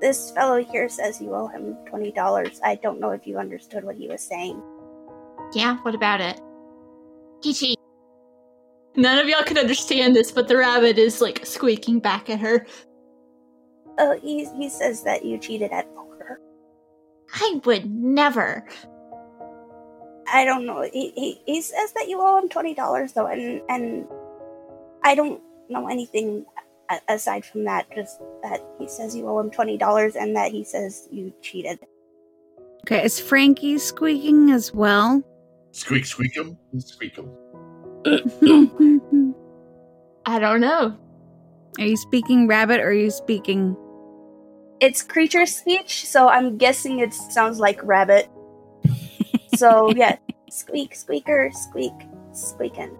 This 0.00 0.30
fellow 0.32 0.62
here 0.62 0.88
says 0.88 1.20
you 1.20 1.34
owe 1.34 1.48
him 1.48 1.76
$20. 1.90 2.60
I 2.62 2.76
don't 2.76 3.00
know 3.00 3.10
if 3.10 3.26
you 3.26 3.38
understood 3.38 3.84
what 3.84 3.96
he 3.96 4.08
was 4.08 4.22
saying. 4.22 4.62
Yeah, 5.54 5.78
what 5.82 5.94
about 5.94 6.20
it? 6.20 6.40
Chi 7.42 7.74
None 8.96 9.18
of 9.18 9.28
y'all 9.28 9.42
can 9.42 9.58
understand 9.58 10.16
this, 10.16 10.32
but 10.32 10.48
the 10.48 10.56
rabbit 10.56 10.96
is 10.98 11.20
like 11.20 11.44
squeaking 11.44 12.00
back 12.00 12.30
at 12.30 12.40
her. 12.40 12.66
Oh, 13.98 14.18
he, 14.20 14.46
he 14.56 14.68
says 14.68 15.02
that 15.04 15.24
you 15.24 15.38
cheated 15.38 15.70
at 15.72 15.94
poker. 15.94 16.05
I 17.36 17.60
would 17.64 17.90
never. 17.92 18.66
I 20.32 20.44
don't 20.44 20.66
know. 20.66 20.82
He, 20.82 21.12
he 21.14 21.40
he 21.46 21.62
says 21.62 21.92
that 21.92 22.08
you 22.08 22.20
owe 22.20 22.38
him 22.38 22.48
twenty 22.48 22.74
dollars 22.74 23.12
though, 23.12 23.26
and 23.26 23.60
and 23.68 24.06
I 25.04 25.14
don't 25.14 25.40
know 25.68 25.88
anything 25.88 26.46
aside 27.08 27.44
from 27.44 27.64
that. 27.64 27.86
Just 27.94 28.18
that 28.42 28.60
he 28.78 28.88
says 28.88 29.14
you 29.14 29.28
owe 29.28 29.38
him 29.38 29.50
twenty 29.50 29.76
dollars, 29.76 30.16
and 30.16 30.34
that 30.34 30.50
he 30.50 30.64
says 30.64 31.08
you 31.12 31.32
cheated. 31.42 31.78
Okay, 32.86 33.04
is 33.04 33.20
Frankie 33.20 33.78
squeaking 33.78 34.50
as 34.50 34.72
well? 34.72 35.22
Squeak, 35.72 36.06
squeak 36.06 36.36
'em, 36.38 36.56
squeak 36.78 37.18
'em. 37.18 37.30
I 40.24 40.38
don't 40.38 40.60
know. 40.60 40.96
Are 41.78 41.84
you 41.84 41.96
speaking 41.96 42.48
rabbit 42.48 42.80
or 42.80 42.88
are 42.88 42.92
you 42.92 43.10
speaking? 43.10 43.76
It's 44.80 45.02
creature 45.02 45.46
speech, 45.46 46.06
so 46.06 46.28
I'm 46.28 46.58
guessing 46.58 46.98
it 47.00 47.14
sounds 47.14 47.58
like 47.58 47.82
rabbit. 47.82 48.28
So 49.56 49.90
yeah, 49.96 50.18
squeak, 50.50 50.94
squeaker, 50.94 51.50
squeak, 51.50 51.94
squeaking. 52.32 52.94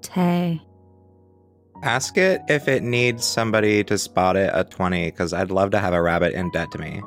Tay. 0.00 0.62
Ask 1.82 2.16
it 2.16 2.40
if 2.48 2.68
it 2.68 2.82
needs 2.82 3.22
somebody 3.22 3.84
to 3.84 3.98
spot 3.98 4.36
it 4.36 4.48
at 4.54 4.70
20, 4.70 5.10
because 5.10 5.34
I'd 5.34 5.50
love 5.50 5.72
to 5.72 5.78
have 5.78 5.92
a 5.92 6.00
rabbit 6.00 6.32
in 6.32 6.50
debt 6.52 6.70
to 6.72 6.78
me. 6.78 7.02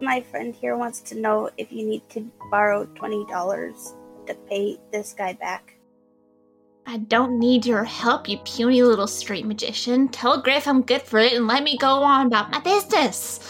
My 0.00 0.20
friend 0.20 0.54
here 0.54 0.76
wants 0.76 1.00
to 1.02 1.14
know 1.14 1.50
if 1.56 1.70
you 1.70 1.86
need 1.86 2.08
to 2.10 2.28
borrow 2.50 2.84
twenty 2.96 3.24
dollars 3.26 3.94
to 4.26 4.34
pay 4.34 4.78
this 4.92 5.14
guy 5.14 5.34
back. 5.34 5.75
I 6.88 6.98
don't 6.98 7.40
need 7.40 7.66
your 7.66 7.82
help, 7.82 8.28
you 8.28 8.38
puny 8.38 8.82
little 8.84 9.08
street 9.08 9.44
magician. 9.44 10.08
Tell 10.08 10.40
Griff 10.40 10.68
I'm 10.68 10.82
good 10.82 11.02
for 11.02 11.18
it 11.18 11.32
and 11.32 11.48
let 11.48 11.64
me 11.64 11.76
go 11.76 11.88
on 11.88 12.26
about 12.26 12.52
my 12.52 12.60
business. 12.60 13.40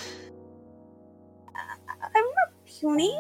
I'm 1.54 2.24
not 2.24 2.64
puny. 2.64 3.14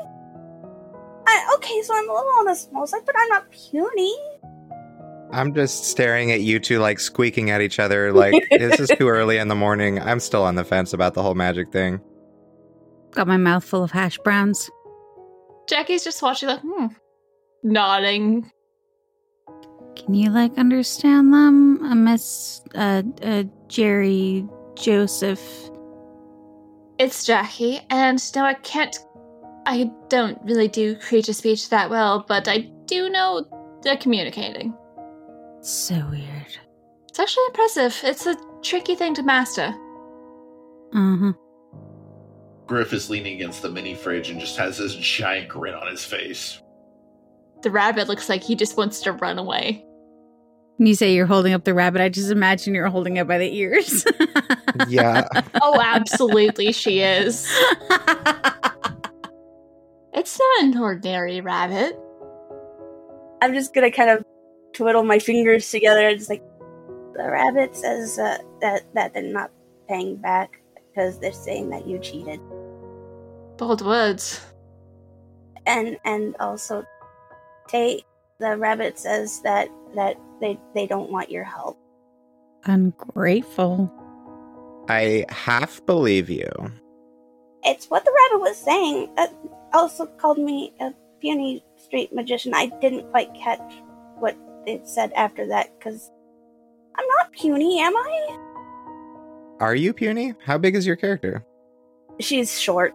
I, 1.26 1.54
okay, 1.56 1.82
so 1.82 1.94
I'm 1.94 2.08
a 2.08 2.12
little 2.14 2.30
on 2.38 2.44
the 2.46 2.54
small 2.54 2.86
side, 2.86 3.02
but 3.04 3.14
I'm 3.18 3.28
not 3.28 3.50
puny. 3.50 4.16
I'm 5.32 5.52
just 5.54 5.84
staring 5.84 6.32
at 6.32 6.40
you 6.40 6.60
two, 6.60 6.78
like 6.78 6.98
squeaking 6.98 7.50
at 7.50 7.60
each 7.60 7.78
other, 7.78 8.12
like, 8.12 8.32
this 8.50 8.80
is 8.80 8.90
too 8.96 9.08
early 9.08 9.36
in 9.36 9.48
the 9.48 9.54
morning. 9.54 10.00
I'm 10.00 10.20
still 10.20 10.44
on 10.44 10.54
the 10.54 10.64
fence 10.64 10.94
about 10.94 11.12
the 11.12 11.22
whole 11.22 11.34
magic 11.34 11.72
thing. 11.72 12.00
Got 13.10 13.26
my 13.26 13.36
mouth 13.36 13.64
full 13.64 13.82
of 13.82 13.90
hash 13.90 14.16
browns. 14.18 14.70
Jackie's 15.68 16.04
just 16.04 16.22
watching, 16.22 16.48
like, 16.48 16.60
hmm, 16.60 16.86
nodding. 17.62 18.50
Can 19.96 20.14
you 20.14 20.30
like 20.30 20.56
understand 20.58 21.32
them, 21.32 21.82
uh, 21.82 21.94
Miss 21.94 22.62
uh, 22.74 23.02
uh, 23.22 23.44
Jerry 23.68 24.46
Joseph? 24.74 25.42
It's 26.98 27.24
Jackie, 27.24 27.80
and 27.90 28.22
no, 28.34 28.44
I 28.44 28.54
can't. 28.54 28.96
I 29.66 29.90
don't 30.08 30.38
really 30.44 30.68
do 30.68 30.96
creature 30.96 31.32
speech 31.32 31.70
that 31.70 31.90
well, 31.90 32.24
but 32.28 32.46
I 32.46 32.70
do 32.86 33.08
know 33.08 33.44
they're 33.82 33.96
communicating. 33.96 34.74
So 35.60 35.94
weird. 36.10 36.58
It's 37.08 37.18
actually 37.18 37.46
impressive. 37.48 38.00
It's 38.04 38.26
a 38.26 38.36
tricky 38.62 38.94
thing 38.94 39.14
to 39.14 39.22
master. 39.22 39.74
Uh 40.94 41.16
huh. 41.16 41.32
Griff 42.66 42.92
is 42.92 43.10
leaning 43.10 43.34
against 43.34 43.62
the 43.62 43.70
mini 43.70 43.94
fridge 43.94 44.30
and 44.30 44.40
just 44.40 44.56
has 44.56 44.78
this 44.78 44.94
giant 44.94 45.48
grin 45.48 45.74
on 45.74 45.86
his 45.88 46.04
face. 46.04 46.60
The 47.66 47.72
rabbit 47.72 48.06
looks 48.06 48.28
like 48.28 48.44
he 48.44 48.54
just 48.54 48.76
wants 48.76 49.00
to 49.00 49.10
run 49.10 49.40
away. 49.40 49.84
When 50.76 50.86
you 50.86 50.94
say 50.94 51.12
you're 51.16 51.26
holding 51.26 51.52
up 51.52 51.64
the 51.64 51.74
rabbit, 51.74 52.00
I 52.00 52.08
just 52.08 52.30
imagine 52.30 52.76
you're 52.76 52.86
holding 52.88 53.16
it 53.16 53.26
by 53.26 53.38
the 53.38 53.52
ears. 53.52 54.04
Yeah. 54.88 55.26
Oh, 55.62 55.80
absolutely, 55.82 56.70
she 56.70 57.00
is. 57.00 57.44
It's 60.14 60.38
not 60.38 60.62
an 60.64 60.78
ordinary 60.78 61.40
rabbit. 61.40 61.98
I'm 63.42 63.52
just 63.52 63.74
gonna 63.74 63.90
kind 63.90 64.10
of 64.10 64.24
twiddle 64.74 65.02
my 65.02 65.18
fingers 65.18 65.68
together 65.70 66.06
It's 66.08 66.28
like 66.28 66.42
the 67.16 67.28
rabbit 67.28 67.74
says 67.74 68.16
uh, 68.18 68.38
that 68.60 68.82
that 68.94 69.12
they're 69.12 69.22
not 69.24 69.50
paying 69.88 70.16
back 70.16 70.60
because 70.88 71.18
they're 71.18 71.32
saying 71.32 71.70
that 71.70 71.86
you 71.88 71.98
cheated, 71.98 72.38
Bold 73.56 73.84
words. 73.84 74.40
and 75.66 75.98
and 76.04 76.36
also, 76.38 76.84
Tay, 77.68 78.02
the 78.38 78.56
rabbit 78.56 78.98
says 78.98 79.40
that 79.42 79.68
that 79.94 80.16
they 80.40 80.58
they 80.74 80.86
don't 80.86 81.10
want 81.10 81.30
your 81.30 81.44
help. 81.44 81.78
Ungrateful. 82.64 83.92
I 84.88 85.24
half 85.28 85.84
believe 85.86 86.30
you. 86.30 86.50
It's 87.64 87.86
what 87.86 88.04
the 88.04 88.12
rabbit 88.12 88.42
was 88.42 88.56
saying. 88.56 89.10
Uh, 89.16 89.26
also 89.72 90.06
called 90.06 90.38
me 90.38 90.72
a 90.80 90.92
puny 91.20 91.64
street 91.76 92.12
magician. 92.12 92.54
I 92.54 92.66
didn't 92.80 93.10
quite 93.10 93.32
catch 93.34 93.60
what 94.18 94.36
it 94.66 94.86
said 94.86 95.12
after 95.14 95.46
that 95.48 95.76
because 95.78 96.10
I'm 96.96 97.06
not 97.18 97.32
puny, 97.32 97.80
am 97.80 97.96
I? 97.96 98.38
Are 99.60 99.74
you 99.74 99.92
puny? 99.92 100.34
How 100.44 100.58
big 100.58 100.76
is 100.76 100.86
your 100.86 100.96
character? 100.96 101.44
She's 102.20 102.60
short. 102.60 102.94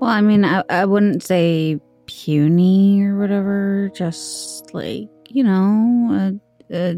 Well, 0.00 0.10
I 0.10 0.20
mean, 0.20 0.44
I, 0.44 0.62
I 0.68 0.84
wouldn't 0.84 1.22
say 1.22 1.80
puny 2.10 3.02
or 3.02 3.18
whatever. 3.18 3.90
Just 3.94 4.74
like 4.74 5.08
you 5.28 5.44
know, 5.44 6.40
uh, 6.72 6.74
uh, 6.74 6.94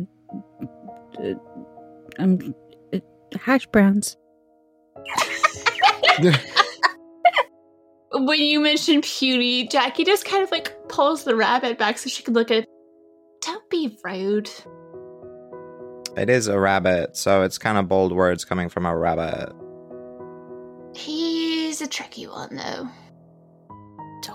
uh, 1.23 1.35
um, 2.19 2.55
uh, 2.93 2.99
hash 3.39 3.67
browns. 3.67 4.17
When 8.15 8.41
you 8.41 8.61
mention 8.61 9.01
puny, 9.01 9.67
Jackie 9.69 10.05
just 10.05 10.27
kind 10.27 10.43
of 10.43 10.51
like 10.51 10.77
pulls 10.91 11.25
the 11.25 11.35
rabbit 11.35 11.79
back 11.79 11.97
so 11.97 12.11
she 12.11 12.23
can 12.23 12.35
look 12.35 12.51
at 12.51 12.59
it. 12.59 12.69
Don't 13.41 13.69
be 13.71 13.97
rude. 14.05 14.51
It 16.15 16.29
is 16.29 16.47
a 16.47 16.61
rabbit, 16.61 17.17
so 17.17 17.43
it's 17.43 17.57
kind 17.57 17.79
of 17.79 17.89
bold 17.89 18.13
words 18.13 18.45
coming 18.45 18.69
from 18.69 18.85
a 18.85 18.95
rabbit. 18.95 19.51
He's 20.95 21.81
a 21.81 21.87
tricky 21.87 22.27
one, 22.27 22.55
though. 22.55 22.87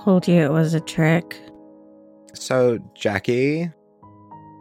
Told 0.07 0.25
you 0.25 0.41
it 0.41 0.53
was 0.53 0.73
a 0.73 0.79
trick. 0.79 1.37
So, 2.33 2.79
Jackie, 2.95 3.69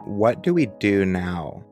what 0.03 0.43
do 0.43 0.53
we 0.53 0.65
do 0.81 1.05
now? 1.05 1.63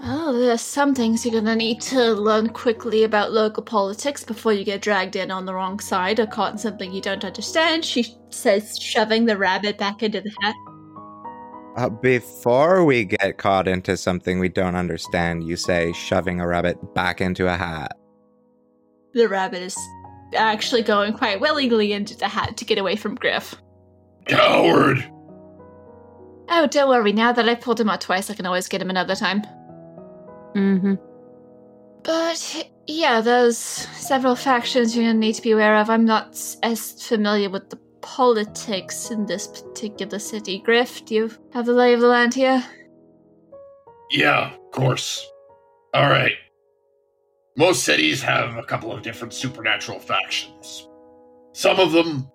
Oh, 0.00 0.32
there's 0.32 0.62
some 0.62 0.94
things 0.94 1.26
you're 1.26 1.38
gonna 1.38 1.54
need 1.54 1.82
to 1.82 2.14
learn 2.14 2.48
quickly 2.48 3.04
about 3.04 3.32
local 3.32 3.62
politics 3.62 4.24
before 4.24 4.54
you 4.54 4.64
get 4.64 4.80
dragged 4.80 5.16
in 5.16 5.30
on 5.30 5.44
the 5.44 5.52
wrong 5.52 5.80
side 5.80 6.18
or 6.18 6.26
caught 6.26 6.52
in 6.52 6.58
something 6.58 6.90
you 6.90 7.02
don't 7.02 7.26
understand. 7.26 7.84
She 7.84 8.16
says, 8.30 8.78
shoving 8.78 9.26
the 9.26 9.36
rabbit 9.36 9.76
back 9.76 10.02
into 10.02 10.22
the 10.22 10.32
hat. 10.40 10.54
Uh, 11.76 11.90
before 11.90 12.86
we 12.86 13.04
get 13.04 13.36
caught 13.36 13.68
into 13.68 13.98
something 13.98 14.40
we 14.40 14.48
don't 14.48 14.76
understand, 14.76 15.44
you 15.44 15.56
say 15.56 15.92
shoving 15.92 16.40
a 16.40 16.46
rabbit 16.46 16.94
back 16.94 17.20
into 17.20 17.52
a 17.52 17.56
hat. 17.58 17.98
The 19.12 19.28
rabbit 19.28 19.60
is 19.60 19.76
actually 20.34 20.82
going 20.82 21.12
quite 21.12 21.40
willingly 21.40 21.92
into 21.92 22.16
the 22.16 22.28
hat 22.28 22.56
to 22.56 22.64
get 22.64 22.78
away 22.78 22.96
from 22.96 23.14
Griff. 23.14 23.54
Coward! 24.26 25.04
Oh, 26.48 26.66
don't 26.66 26.88
worry. 26.88 27.12
Now 27.12 27.32
that 27.32 27.48
I've 27.48 27.60
pulled 27.60 27.80
him 27.80 27.88
out 27.88 28.00
twice, 28.00 28.28
I 28.28 28.34
can 28.34 28.46
always 28.46 28.68
get 28.68 28.82
him 28.82 28.90
another 28.90 29.14
time. 29.14 29.42
Mm-hmm. 30.54 30.94
But 32.02 32.70
yeah, 32.86 33.20
there's 33.20 33.58
several 33.58 34.34
factions 34.34 34.96
you're 34.96 35.04
gonna 35.04 35.18
need 35.18 35.34
to 35.34 35.42
be 35.42 35.52
aware 35.52 35.76
of. 35.76 35.90
I'm 35.90 36.04
not 36.04 36.40
as 36.62 37.06
familiar 37.06 37.50
with 37.50 37.70
the 37.70 37.78
politics 38.00 39.10
in 39.10 39.26
this 39.26 39.46
particular 39.46 40.18
city. 40.18 40.58
Griff, 40.58 41.04
do 41.04 41.14
you 41.14 41.30
have 41.52 41.66
the 41.66 41.72
lay 41.72 41.92
of 41.92 42.00
the 42.00 42.08
land 42.08 42.34
here? 42.34 42.64
Yeah, 44.10 44.52
of 44.52 44.70
course. 44.72 45.24
Alright. 45.94 46.32
Most 47.60 47.84
cities 47.84 48.22
have 48.22 48.56
a 48.56 48.62
couple 48.62 48.90
of 48.90 49.02
different 49.02 49.34
supernatural 49.34 49.98
factions. 49.98 50.88
Some 51.52 51.78
of 51.78 51.92
them 51.92 52.26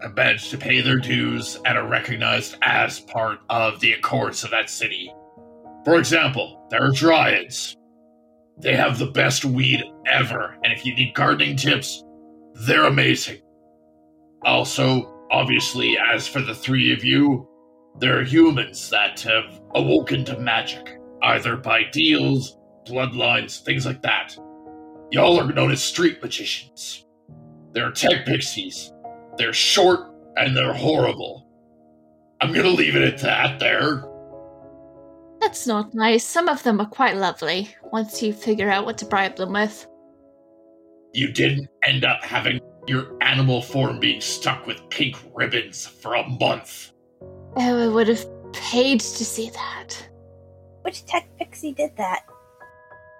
have 0.00 0.16
managed 0.16 0.50
to 0.52 0.56
pay 0.56 0.80
their 0.80 0.96
dues 0.96 1.58
and 1.66 1.76
are 1.76 1.86
recognized 1.86 2.56
as 2.62 2.98
part 2.98 3.40
of 3.50 3.78
the 3.80 3.92
accords 3.92 4.44
of 4.44 4.50
that 4.52 4.70
city. 4.70 5.12
For 5.84 5.98
example, 5.98 6.66
there 6.70 6.82
are 6.82 6.92
Dryads. 6.92 7.76
They 8.58 8.74
have 8.74 8.98
the 8.98 9.10
best 9.10 9.44
weed 9.44 9.84
ever, 10.06 10.56
and 10.64 10.72
if 10.72 10.86
you 10.86 10.94
need 10.94 11.12
gardening 11.14 11.54
tips, 11.54 12.02
they're 12.54 12.86
amazing. 12.86 13.42
Also, 14.46 15.26
obviously, 15.30 15.98
as 15.98 16.26
for 16.26 16.40
the 16.40 16.54
three 16.54 16.90
of 16.94 17.04
you, 17.04 17.46
there 17.98 18.18
are 18.18 18.24
humans 18.24 18.88
that 18.88 19.20
have 19.20 19.60
awoken 19.74 20.24
to 20.24 20.40
magic, 20.40 20.98
either 21.22 21.54
by 21.54 21.82
deals, 21.92 22.57
bloodlines, 22.88 23.62
things 23.62 23.86
like 23.86 24.02
that. 24.02 24.36
Y'all 25.10 25.38
are 25.40 25.52
known 25.52 25.70
as 25.70 25.82
street 25.82 26.22
magicians. 26.22 27.06
They're 27.72 27.92
tech 27.92 28.26
pixies. 28.26 28.92
They're 29.36 29.52
short 29.52 30.00
and 30.36 30.56
they're 30.56 30.74
horrible. 30.74 31.46
I'm 32.40 32.52
gonna 32.52 32.68
leave 32.68 32.96
it 32.96 33.02
at 33.02 33.18
that 33.20 33.58
there. 33.58 34.04
That's 35.40 35.66
not 35.66 35.94
nice. 35.94 36.24
Some 36.24 36.48
of 36.48 36.62
them 36.62 36.80
are 36.80 36.86
quite 36.86 37.16
lovely 37.16 37.74
once 37.92 38.22
you 38.22 38.32
figure 38.32 38.70
out 38.70 38.84
what 38.84 38.98
to 38.98 39.06
bribe 39.06 39.36
them 39.36 39.52
with. 39.52 39.86
You 41.14 41.32
didn't 41.32 41.68
end 41.84 42.04
up 42.04 42.22
having 42.22 42.60
your 42.86 43.16
animal 43.22 43.62
form 43.62 44.00
being 44.00 44.20
stuck 44.20 44.66
with 44.66 44.88
pink 44.90 45.16
ribbons 45.34 45.86
for 45.86 46.14
a 46.14 46.28
month. 46.28 46.92
Oh, 47.56 47.84
I 47.84 47.88
would 47.88 48.08
have 48.08 48.26
paid 48.52 49.00
to 49.00 49.24
see 49.24 49.50
that. 49.50 50.08
Which 50.82 51.04
tech 51.06 51.28
pixie 51.38 51.72
did 51.72 51.96
that? 51.96 52.22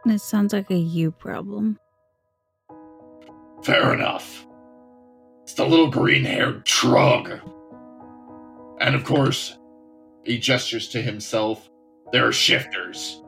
This 0.05 0.23
sounds 0.23 0.53
like 0.53 0.71
a 0.71 0.77
you 0.77 1.11
problem. 1.11 1.79
Fair 3.63 3.93
enough. 3.93 4.47
It's 5.43 5.55
the 5.55 5.67
little 5.67 5.91
green 5.91 6.25
haired 6.25 6.65
trug. 6.65 7.41
And 8.81 8.95
of 8.95 9.05
course, 9.05 9.59
he 10.25 10.39
gestures 10.39 10.89
to 10.91 11.03
himself. 11.03 11.69
There 12.13 12.27
are 12.27 12.33
shifters. 12.33 13.23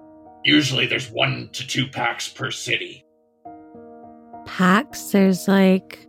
Usually 0.44 0.86
there's 0.86 1.08
one 1.08 1.50
to 1.52 1.66
two 1.66 1.86
packs 1.86 2.28
per 2.28 2.50
city. 2.50 3.04
Packs? 4.46 5.10
There's 5.10 5.48
like 5.48 6.06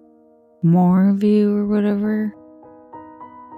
more 0.63 1.09
of 1.09 1.23
you 1.23 1.55
or 1.55 1.65
whatever. 1.65 2.33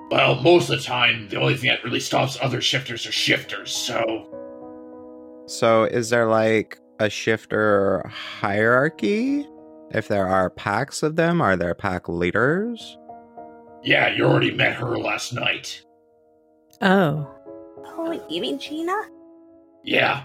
Well, 0.10 0.42
most 0.42 0.70
of 0.70 0.78
the 0.78 0.84
time, 0.84 1.28
the 1.30 1.40
only 1.40 1.56
thing 1.56 1.70
that 1.70 1.84
really 1.84 2.00
stops 2.00 2.38
other 2.42 2.62
shifters 2.62 3.06
are 3.08 3.12
shifters, 3.12 3.72
so. 3.72 4.30
So, 5.48 5.86
is 5.86 6.10
there 6.10 6.28
like 6.28 6.78
a 7.04 7.10
shifter 7.10 8.02
hierarchy? 8.08 9.48
If 9.92 10.08
there 10.08 10.28
are 10.28 10.50
packs 10.50 11.04
of 11.04 11.16
them, 11.16 11.42
are 11.42 11.56
there 11.56 11.76
pack 11.76 12.10
leaders? 12.10 12.98
Yeah, 13.84 14.10
you 14.16 14.26
already 14.26 14.52
met 14.52 14.76
her 14.76 14.98
last 14.98 15.34
night. 15.34 15.84
Oh. 16.82 17.30
Oh, 17.86 18.26
you 18.30 18.42
mean 18.42 18.58
Gina? 18.58 18.96
Yeah, 19.84 20.24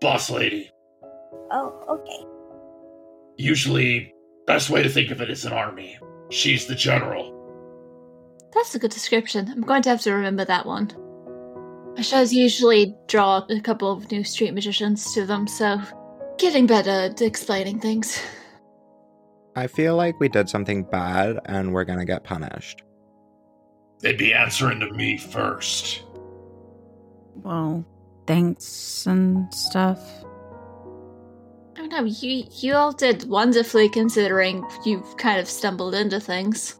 boss 0.00 0.28
lady. 0.28 0.70
Oh, 1.50 1.84
okay. 1.88 2.26
Usually, 3.36 4.12
best 4.46 4.68
way 4.68 4.82
to 4.82 4.88
think 4.88 5.10
of 5.10 5.20
it 5.20 5.30
is 5.30 5.44
an 5.44 5.52
army. 5.52 5.98
She's 6.30 6.66
the 6.66 6.74
general. 6.74 7.34
That's 8.52 8.74
a 8.74 8.78
good 8.78 8.90
description. 8.90 9.48
I'm 9.48 9.62
going 9.62 9.82
to 9.82 9.90
have 9.90 10.02
to 10.02 10.12
remember 10.12 10.44
that 10.44 10.66
one. 10.66 10.90
My 11.96 12.02
shows 12.02 12.32
usually 12.32 12.94
draw 13.06 13.44
a 13.48 13.60
couple 13.60 13.90
of 13.90 14.10
new 14.10 14.24
street 14.24 14.54
magicians 14.54 15.14
to 15.14 15.24
them, 15.24 15.46
so 15.46 15.80
getting 16.38 16.66
better 16.66 16.90
at 16.90 17.20
explaining 17.20 17.80
things. 17.80 18.20
I 19.56 19.66
feel 19.66 19.96
like 19.96 20.20
we 20.20 20.28
did 20.28 20.48
something 20.48 20.84
bad 20.84 21.40
and 21.46 21.72
we're 21.72 21.84
gonna 21.84 22.04
get 22.04 22.24
punished. 22.24 22.82
They'd 24.00 24.16
be 24.16 24.32
answering 24.32 24.80
to 24.80 24.92
me 24.92 25.18
first. 25.18 26.04
Well, 27.34 27.84
thanks 28.26 29.06
and 29.06 29.52
stuff. 29.52 30.00
Oh, 30.24 31.74
I 31.76 31.80
don't 31.80 31.90
know, 31.90 32.04
you 32.04 32.44
you 32.60 32.74
all 32.74 32.92
did 32.92 33.28
wonderfully 33.28 33.88
considering 33.88 34.64
you've 34.84 35.16
kind 35.16 35.40
of 35.40 35.48
stumbled 35.48 35.94
into 35.94 36.20
things. 36.20 36.78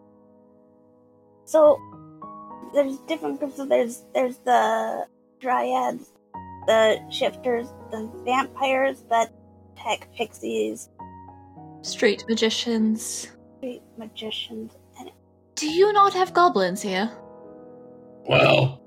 So 1.44 1.80
there's 2.74 2.98
different 3.08 3.40
groups. 3.40 3.56
So 3.56 3.66
there's 3.66 4.04
there's 4.14 4.38
the 4.38 5.06
dryads, 5.40 6.12
the 6.66 7.00
shifters, 7.10 7.68
the 7.90 8.10
vampires, 8.24 9.02
the 9.08 9.30
tech 9.82 10.08
pixies, 10.14 10.88
Street 11.82 12.24
magicians. 12.28 13.28
street 13.58 13.82
magicians, 13.96 14.72
and 14.98 15.10
Do 15.54 15.68
you 15.70 15.92
not 15.92 16.12
have 16.14 16.34
goblins 16.34 16.82
here? 16.82 17.10
Well, 18.26 18.82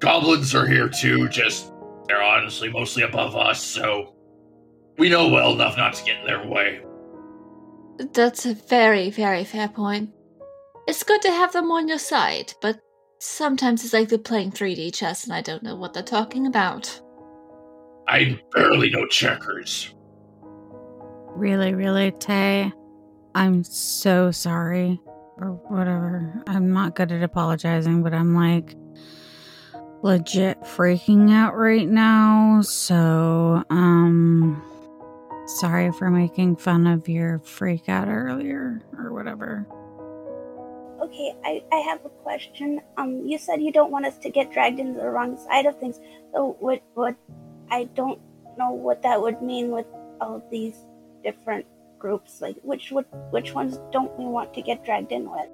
goblins 0.00 0.54
are 0.54 0.66
here 0.66 0.88
too, 0.88 1.28
just 1.28 1.72
they're 2.06 2.22
honestly 2.22 2.70
mostly 2.70 3.02
above 3.02 3.36
us, 3.36 3.62
so 3.62 4.14
we 4.98 5.08
know 5.08 5.28
well 5.28 5.52
enough 5.52 5.76
not 5.76 5.94
to 5.94 6.04
get 6.04 6.20
in 6.20 6.26
their 6.26 6.46
way. 6.46 6.80
That's 8.12 8.46
a 8.46 8.54
very, 8.54 9.10
very 9.10 9.44
fair 9.44 9.68
point. 9.68 10.10
It's 10.86 11.02
good 11.02 11.20
to 11.22 11.30
have 11.30 11.52
them 11.52 11.70
on 11.70 11.86
your 11.88 11.98
side, 11.98 12.54
but 12.62 12.80
sometimes 13.20 13.84
it's 13.84 13.92
like 13.92 14.08
they're 14.08 14.18
playing 14.18 14.52
3D 14.52 14.94
chess 14.94 15.24
and 15.24 15.32
I 15.34 15.42
don't 15.42 15.62
know 15.62 15.76
what 15.76 15.92
they're 15.92 16.02
talking 16.02 16.46
about. 16.46 17.00
I 18.08 18.40
barely 18.54 18.88
know 18.90 19.06
checkers. 19.06 19.94
Really, 21.38 21.72
really, 21.72 22.10
Tay. 22.10 22.72
I'm 23.34 23.62
so 23.62 24.32
sorry. 24.32 25.00
Or 25.36 25.52
whatever. 25.68 26.42
I'm 26.48 26.72
not 26.72 26.96
good 26.96 27.12
at 27.12 27.22
apologizing, 27.22 28.02
but 28.02 28.12
I'm 28.12 28.34
like 28.34 28.74
legit 30.02 30.60
freaking 30.62 31.30
out 31.30 31.56
right 31.56 31.88
now. 31.88 32.60
So, 32.62 33.62
um, 33.70 34.60
sorry 35.46 35.92
for 35.92 36.10
making 36.10 36.56
fun 36.56 36.88
of 36.88 37.08
your 37.08 37.38
freak 37.38 37.88
out 37.88 38.08
earlier 38.08 38.82
or 38.98 39.12
whatever. 39.12 39.64
okay, 41.00 41.34
I, 41.44 41.62
I 41.72 41.76
have 41.76 42.04
a 42.04 42.08
question. 42.08 42.80
Um, 42.96 43.24
you 43.24 43.38
said 43.38 43.62
you 43.62 43.72
don't 43.72 43.90
want 43.92 44.06
us 44.06 44.18
to 44.18 44.30
get 44.30 44.52
dragged 44.52 44.80
into 44.80 45.00
the 45.00 45.08
wrong 45.08 45.36
side 45.36 45.66
of 45.66 45.78
things. 45.78 46.00
So 46.32 46.56
what 46.58 46.82
what 46.94 47.14
I 47.70 47.84
don't 47.94 48.20
know 48.58 48.72
what 48.72 49.02
that 49.02 49.22
would 49.22 49.40
mean 49.40 49.70
with 49.70 49.86
all 50.20 50.42
these 50.50 50.74
different 51.22 51.66
groups. 51.98 52.40
Like 52.40 52.56
which 52.62 52.90
would 52.90 53.06
which 53.30 53.54
ones 53.54 53.78
don't 53.92 54.16
we 54.18 54.24
want 54.24 54.54
to 54.54 54.62
get 54.62 54.84
dragged 54.84 55.12
in 55.12 55.30
with? 55.30 55.48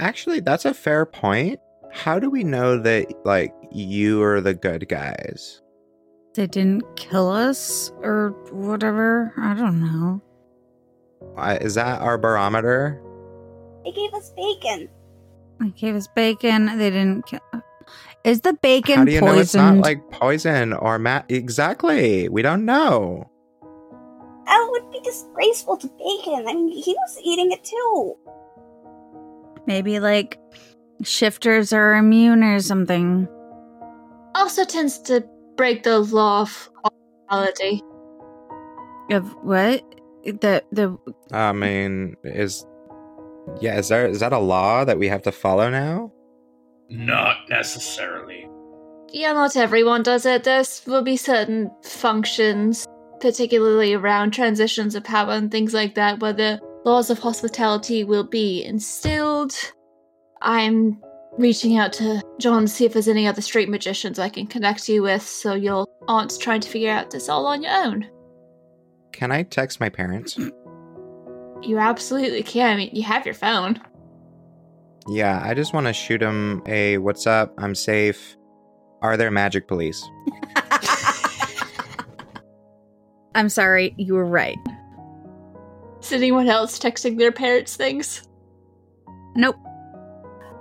Actually, 0.00 0.40
that's 0.40 0.64
a 0.64 0.74
fair 0.74 1.06
point. 1.06 1.60
How 1.92 2.18
do 2.18 2.30
we 2.30 2.44
know 2.44 2.80
that 2.82 3.06
like 3.24 3.54
you 3.72 4.22
are 4.22 4.40
the 4.40 4.54
good 4.54 4.88
guys? 4.88 5.62
They 6.34 6.46
didn't 6.46 6.84
kill 6.96 7.30
us 7.30 7.90
or 8.00 8.30
whatever. 8.52 9.32
I 9.36 9.54
don't 9.54 9.80
know. 9.80 10.22
Uh, 11.36 11.58
Is 11.60 11.74
that 11.74 12.00
our 12.00 12.18
barometer? 12.18 13.02
They 13.84 13.92
gave 13.92 14.14
us 14.14 14.30
bacon. 14.36 14.88
They 15.60 15.70
gave 15.70 15.96
us 15.96 16.06
bacon. 16.06 16.66
They 16.78 16.90
didn't 16.90 17.26
kill. 17.26 17.40
Is 18.24 18.42
the 18.42 18.52
bacon 18.52 18.98
How 18.98 19.04
do 19.04 19.12
you 19.12 19.20
know 19.20 19.38
it's 19.38 19.54
not 19.54 19.78
like 19.78 20.10
poison 20.10 20.72
or 20.74 20.98
mat? 20.98 21.24
Exactly. 21.28 22.28
We 22.28 22.42
don't 22.42 22.64
know. 22.64 23.30
That 24.48 24.66
would 24.70 24.90
be 24.90 25.00
disgraceful 25.00 25.76
to 25.76 25.86
bacon. 25.86 26.48
I 26.48 26.54
mean, 26.54 26.68
he 26.68 26.94
was 26.94 27.18
eating 27.22 27.52
it 27.52 27.62
too. 27.64 28.16
Maybe 29.66 30.00
like 30.00 30.40
shifters 31.02 31.74
are 31.74 31.94
immune 31.96 32.42
or 32.42 32.58
something. 32.60 33.28
Also 34.34 34.64
tends 34.64 34.98
to 35.00 35.22
break 35.56 35.82
the 35.82 35.98
law 35.98 36.40
of 36.40 36.70
quality. 37.28 37.82
Of 39.10 39.30
what? 39.42 39.84
The 40.24 40.64
the 40.72 40.96
I 41.30 41.52
mean, 41.52 42.16
is 42.24 42.64
yeah, 43.60 43.78
is 43.78 43.88
there 43.88 44.06
is 44.06 44.20
that 44.20 44.32
a 44.32 44.38
law 44.38 44.84
that 44.84 44.98
we 44.98 45.08
have 45.08 45.22
to 45.22 45.32
follow 45.32 45.68
now? 45.68 46.10
Not 46.88 47.36
necessarily. 47.50 48.48
Yeah, 49.12 49.32
not 49.32 49.56
everyone 49.56 50.02
does 50.02 50.24
it. 50.24 50.44
There 50.44 50.64
will 50.86 51.02
be 51.02 51.16
certain 51.16 51.70
functions, 51.82 52.86
particularly 53.20 53.94
around 53.94 54.32
transitions 54.32 54.94
of 54.94 55.04
power 55.04 55.32
and 55.32 55.50
things 55.50 55.74
like 55.74 55.94
that, 55.94 56.20
where 56.20 56.32
the 56.32 56.60
laws 56.84 57.10
of 57.10 57.18
hospitality 57.18 58.04
will 58.04 58.24
be 58.24 58.64
instilled. 58.64 59.54
I'm 60.40 61.00
reaching 61.36 61.76
out 61.76 61.92
to 61.94 62.22
John 62.38 62.62
to 62.62 62.68
see 62.68 62.84
if 62.84 62.92
there's 62.92 63.08
any 63.08 63.26
other 63.26 63.40
street 63.40 63.68
magicians 63.68 64.18
I 64.18 64.28
can 64.28 64.46
connect 64.46 64.88
you 64.88 65.02
with 65.02 65.22
so 65.22 65.54
you 65.54 65.86
aren't 66.08 66.38
trying 66.40 66.60
to 66.60 66.68
figure 66.68 66.90
out 66.90 67.10
this 67.10 67.28
all 67.28 67.46
on 67.46 67.62
your 67.62 67.72
own. 67.72 68.08
Can 69.12 69.30
I 69.32 69.42
text 69.42 69.80
my 69.80 69.88
parents? 69.88 70.38
You 71.60 71.78
absolutely 71.78 72.44
can. 72.44 72.72
I 72.72 72.76
mean, 72.76 72.90
you 72.92 73.02
have 73.02 73.26
your 73.26 73.34
phone. 73.34 73.80
Yeah, 75.08 75.40
I 75.42 75.54
just 75.54 75.74
want 75.74 75.88
to 75.88 75.92
shoot 75.92 76.18
them 76.18 76.62
a 76.66 76.98
what's 76.98 77.26
up? 77.26 77.52
I'm 77.58 77.74
safe. 77.74 78.36
Are 79.02 79.16
there 79.16 79.30
magic 79.32 79.66
police? 79.66 80.00
I'm 83.38 83.48
sorry, 83.48 83.94
you 83.96 84.14
were 84.14 84.26
right. 84.26 84.58
Is 86.02 86.12
anyone 86.12 86.48
else 86.48 86.76
texting 86.76 87.18
their 87.18 87.30
parents 87.30 87.76
things? 87.76 88.26
Nope. 89.36 89.54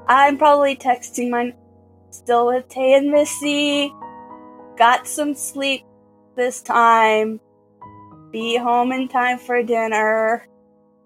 I'm 0.07 0.37
probably 0.37 0.75
texting 0.75 1.31
mine. 1.31 1.55
Still 2.11 2.45
with 2.45 2.69
Tay 2.69 2.93
and 2.93 3.09
Missy. 3.09 3.91
Got 4.77 5.07
some 5.07 5.33
sleep 5.33 5.85
this 6.35 6.61
time. 6.61 7.39
Be 8.31 8.57
home 8.57 8.91
in 8.91 9.07
time 9.07 9.39
for 9.39 9.63
dinner. 9.63 10.45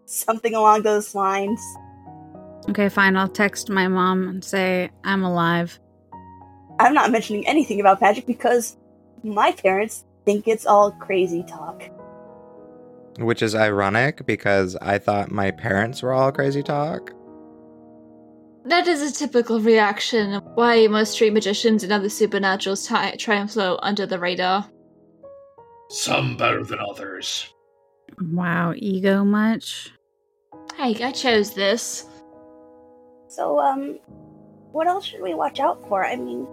Something 0.07 0.53
along 0.53 0.81
those 0.81 1.15
lines. 1.15 1.62
Okay, 2.67 2.89
fine. 2.89 3.15
I'll 3.15 3.29
text 3.29 3.69
my 3.69 3.88
mom 3.88 4.27
and 4.27 4.43
say 4.43 4.89
I'm 5.05 5.23
alive. 5.23 5.79
I'm 6.81 6.93
not 6.93 7.12
mentioning 7.12 7.47
anything 7.47 7.79
about 7.79 8.01
magic 8.01 8.25
because 8.25 8.75
my 9.23 9.53
parents 9.53 10.03
think 10.25 10.47
it's 10.47 10.65
all 10.65 10.91
crazy 10.91 11.43
talk. 11.43 11.84
Which 13.19 13.41
is 13.41 13.55
ironic 13.55 14.25
because 14.25 14.75
I 14.81 14.97
thought 14.97 15.31
my 15.31 15.51
parents 15.51 16.01
were 16.01 16.13
all 16.13 16.31
crazy 16.31 16.63
talk. 16.63 17.12
That 18.65 18.88
is 18.88 19.01
a 19.01 19.13
typical 19.13 19.60
reaction 19.60 20.39
why 20.53 20.86
most 20.88 21.13
street 21.13 21.34
magicians 21.34 21.84
and 21.84 21.91
other 21.91 22.07
supernaturals 22.07 22.88
ti- 22.88 23.17
try 23.17 23.36
and 23.36 23.49
float 23.51 23.79
under 23.81 24.05
the 24.05 24.19
radar. 24.19 24.69
Some 25.89 26.38
better 26.38 26.63
than 26.63 26.79
others. 26.79 27.51
Wow, 28.21 28.73
ego 28.75 29.25
much? 29.25 29.91
Hey, 30.77 31.03
I 31.03 31.12
chose 31.12 31.53
this. 31.53 32.05
So, 33.27 33.60
um, 33.60 33.99
what 34.71 34.88
else 34.88 35.05
should 35.05 35.21
we 35.21 35.34
watch 35.34 35.60
out 35.60 35.81
for? 35.88 36.05
I 36.05 36.15
mean, 36.15 36.47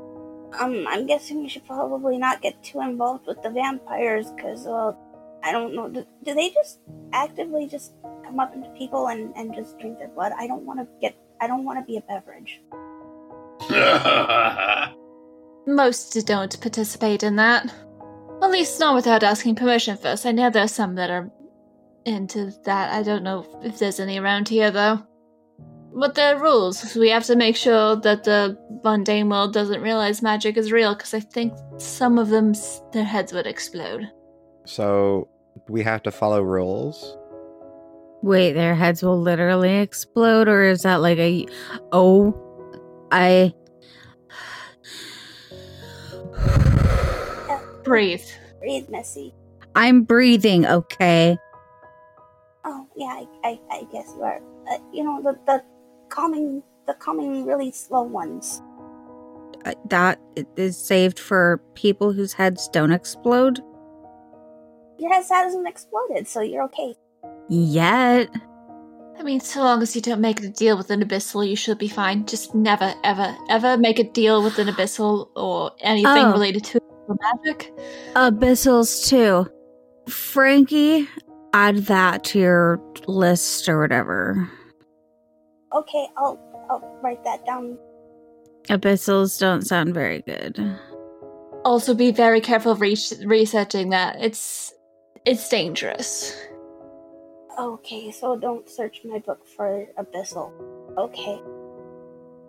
um, 0.58 0.86
I'm 0.88 1.06
guessing 1.06 1.42
we 1.42 1.48
should 1.48 1.66
probably 1.66 2.18
not 2.18 2.42
get 2.42 2.62
too 2.62 2.80
involved 2.80 3.26
with 3.26 3.42
the 3.42 3.50
vampires, 3.50 4.30
because, 4.30 4.64
well, 4.64 4.98
I 5.42 5.52
don't 5.52 5.74
know. 5.74 5.88
Do, 5.88 6.06
do 6.24 6.34
they 6.34 6.50
just 6.50 6.80
actively 7.12 7.66
just 7.66 7.92
come 8.24 8.40
up 8.40 8.54
into 8.54 8.68
people 8.70 9.08
and, 9.08 9.34
and 9.36 9.54
just 9.54 9.78
drink 9.78 9.98
their 9.98 10.08
blood? 10.08 10.32
I 10.36 10.46
don't 10.46 10.64
want 10.64 10.80
to 10.80 10.86
get. 11.00 11.16
I 11.40 11.46
don't 11.46 11.64
want 11.64 11.78
to 11.78 11.84
be 11.84 11.96
a 11.96 12.00
beverage. 12.00 12.60
Most 15.66 16.26
don't 16.26 16.60
participate 16.60 17.22
in 17.22 17.36
that. 17.36 17.72
At 18.42 18.50
least 18.50 18.80
not 18.80 18.94
without 18.94 19.22
asking 19.22 19.56
permission 19.56 19.96
first. 19.96 20.24
I 20.26 20.32
know 20.32 20.50
there's 20.50 20.72
some 20.72 20.94
that 20.94 21.10
are 21.10 21.30
into 22.04 22.52
that. 22.64 22.92
I 22.92 23.02
don't 23.02 23.22
know 23.22 23.46
if 23.62 23.78
there's 23.78 24.00
any 24.00 24.18
around 24.18 24.48
here 24.48 24.70
though. 24.70 25.06
But 25.94 26.14
there 26.14 26.36
are 26.36 26.40
rules. 26.40 26.94
We 26.94 27.08
have 27.10 27.24
to 27.24 27.36
make 27.36 27.56
sure 27.56 27.96
that 27.96 28.24
the 28.24 28.56
mundane 28.84 29.28
world 29.28 29.52
doesn't 29.52 29.80
realize 29.80 30.22
magic 30.22 30.56
is 30.56 30.70
real, 30.70 30.94
because 30.94 31.14
I 31.14 31.20
think 31.20 31.52
some 31.78 32.18
of 32.18 32.28
them, 32.28 32.54
their 32.92 33.04
heads 33.04 33.32
would 33.32 33.46
explode. 33.46 34.10
So 34.64 35.28
we 35.68 35.82
have 35.82 36.02
to 36.04 36.10
follow 36.10 36.42
rules. 36.42 37.16
Wait, 38.22 38.52
their 38.52 38.74
heads 38.74 39.02
will 39.02 39.20
literally 39.20 39.78
explode, 39.78 40.48
or 40.48 40.64
is 40.64 40.82
that 40.82 40.96
like 40.96 41.18
a 41.18 41.46
oh, 41.92 42.34
I 43.10 43.54
Breathe. 47.84 48.24
Breathe, 48.60 48.88
Messy. 48.88 49.34
I'm 49.74 50.02
breathing, 50.02 50.66
okay? 50.66 51.38
Oh, 52.64 52.86
yeah, 52.96 53.06
I, 53.06 53.26
I, 53.44 53.60
I 53.70 53.86
guess 53.92 54.12
you 54.16 54.22
are. 54.22 54.40
Uh, 54.70 54.78
you 54.92 55.04
know, 55.04 55.22
the, 55.22 55.38
the 55.46 55.62
calming, 56.08 56.62
the 56.86 56.94
coming 56.94 57.44
really 57.46 57.70
slow 57.72 58.02
ones. 58.02 58.62
Uh, 59.64 59.72
That 59.90 60.20
is 60.56 60.76
saved 60.76 61.18
for 61.18 61.60
people 61.74 62.12
whose 62.12 62.32
heads 62.32 62.68
don't 62.68 62.92
explode 62.92 63.60
Your 64.98 65.12
head 65.12 65.24
hasn't 65.30 65.68
exploded, 65.68 66.26
so 66.28 66.40
you're 66.40 66.64
okay. 66.64 66.94
yet. 67.48 68.28
I 69.18 69.22
mean, 69.24 69.40
so 69.40 69.60
long 69.62 69.82
as 69.82 69.96
you 69.96 70.02
don't 70.02 70.20
make 70.20 70.40
a 70.44 70.48
deal 70.48 70.76
with 70.76 70.90
an 70.90 71.02
abyssal, 71.02 71.48
you 71.48 71.56
should 71.56 71.76
be 71.78 71.88
fine. 71.88 72.24
Just 72.26 72.54
never, 72.54 72.94
ever, 73.02 73.34
ever 73.50 73.76
make 73.76 73.98
a 73.98 74.04
deal 74.04 74.44
with 74.44 74.58
an 74.60 74.68
abyssal 74.68 75.28
or 75.34 75.72
anything 75.80 76.26
Oh. 76.26 76.32
related 76.32 76.62
to 76.64 76.80
magic. 77.20 77.72
Abyssals 78.14 79.08
too. 79.08 79.50
Frankie, 80.08 81.08
add 81.52 81.78
that 81.86 82.22
to 82.24 82.38
your 82.38 82.80
list 83.08 83.68
or 83.68 83.80
whatever. 83.80 84.48
Okay, 85.72 86.06
I'll, 86.16 86.38
I'll 86.70 86.98
write 87.02 87.22
that 87.24 87.44
down. 87.44 87.78
Abyssals 88.68 89.38
don't 89.38 89.66
sound 89.66 89.94
very 89.94 90.22
good. 90.22 90.78
Also, 91.64 91.94
be 91.94 92.10
very 92.12 92.40
careful 92.40 92.74
re- 92.76 92.96
researching 93.24 93.90
that. 93.90 94.16
It's 94.20 94.72
it's 95.24 95.48
dangerous. 95.48 96.34
Okay, 97.58 98.10
so 98.12 98.36
don't 98.36 98.68
search 98.68 99.00
my 99.04 99.18
book 99.18 99.40
for 99.56 99.86
abyssal. 99.98 100.52
Okay, 100.96 101.40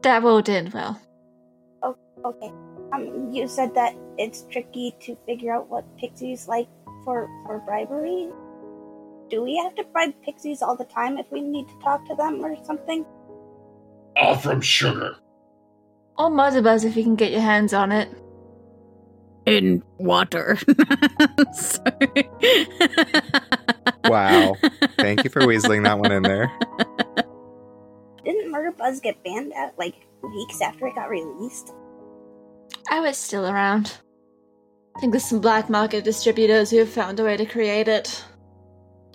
That 0.04 0.24
won't 0.24 0.48
end 0.50 0.74
well. 0.74 1.00
okay. 2.26 2.52
Um, 2.94 3.32
you 3.32 3.48
said 3.48 3.74
that 3.76 3.96
it's 4.18 4.46
tricky 4.52 4.96
to 5.02 5.16
figure 5.26 5.54
out 5.54 5.70
what 5.70 5.86
pixies 5.98 6.48
like 6.48 6.68
for 7.04 7.28
for 7.46 7.60
bribery. 7.66 8.30
Do 9.30 9.44
we 9.44 9.58
have 9.58 9.76
to 9.76 9.84
bribe 9.84 10.14
pixies 10.24 10.62
all 10.62 10.76
the 10.76 10.86
time 10.86 11.18
if 11.18 11.32
we 11.32 11.42
need 11.42 11.68
to 11.68 11.80
talk 11.84 12.06
to 12.08 12.16
them 12.16 12.44
or 12.44 12.56
something? 12.66 13.06
Offer 14.18 14.52
'em 14.52 14.62
sugar. 14.62 15.16
Or 16.18 16.30
mother 16.30 16.62
buzz 16.62 16.84
if 16.84 16.98
you 16.98 17.04
can 17.04 17.16
get 17.16 17.32
your 17.32 17.42
hands 17.42 17.74
on 17.74 17.92
it. 17.92 18.10
In 19.46 19.84
water. 19.98 20.58
Wow. 24.10 24.56
Thank 24.98 25.24
you 25.24 25.30
for 25.30 25.42
weaseling 25.42 25.84
that 25.84 26.00
one 26.00 26.12
in 26.12 26.24
there. 26.24 26.52
Didn't 28.26 28.52
Murder 28.52 28.72
Buzz 28.72 29.00
get 29.00 29.24
banned 29.24 29.54
out 29.54 29.78
like 29.78 29.96
weeks 30.24 30.62
after 30.62 30.88
it 30.88 30.96
got 30.96 31.10
released? 31.10 31.74
I 32.90 33.00
was 33.00 33.18
still 33.18 33.48
around. 33.48 33.98
I 34.96 35.00
think 35.00 35.14
there's 35.14 35.26
some 35.26 35.42
black 35.42 35.70
market 35.70 36.04
distributors 36.04 36.72
who 36.72 36.78
have 36.78 36.90
found 36.90 37.20
a 37.20 37.24
way 37.24 37.38
to 37.38 37.46
create 37.46 37.88
it. 37.88 38.24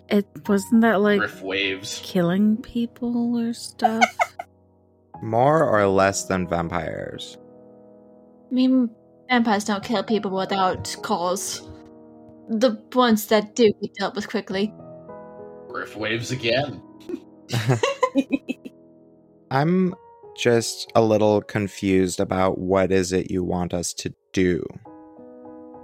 It 0.08 0.26
wasn't 0.46 0.82
that 0.82 1.00
like 1.00 1.18
Griff 1.18 1.42
waves. 1.42 2.00
killing 2.04 2.56
people 2.58 3.36
or 3.36 3.52
stuff. 3.52 4.04
More 5.22 5.68
or 5.68 5.86
less 5.86 6.24
than 6.26 6.46
vampires. 6.46 7.38
I 8.50 8.54
mean, 8.54 8.90
vampires 9.30 9.64
don't 9.64 9.82
kill 9.82 10.02
people 10.04 10.30
without 10.30 10.94
cause. 11.02 11.62
The 12.48 12.78
ones 12.92 13.26
that 13.28 13.54
do 13.54 13.72
get 13.80 13.94
dealt 13.94 14.14
with 14.14 14.28
quickly. 14.28 14.74
Griff 15.68 15.96
waves 15.96 16.30
again. 16.30 16.82
I'm 19.50 19.94
just 20.36 20.90
a 20.94 21.02
little 21.02 21.40
confused 21.40 22.20
about 22.20 22.58
what 22.58 22.92
is 22.92 23.12
it 23.12 23.30
you 23.30 23.42
want 23.42 23.72
us 23.72 23.94
to 23.94 24.12
do. 24.32 24.62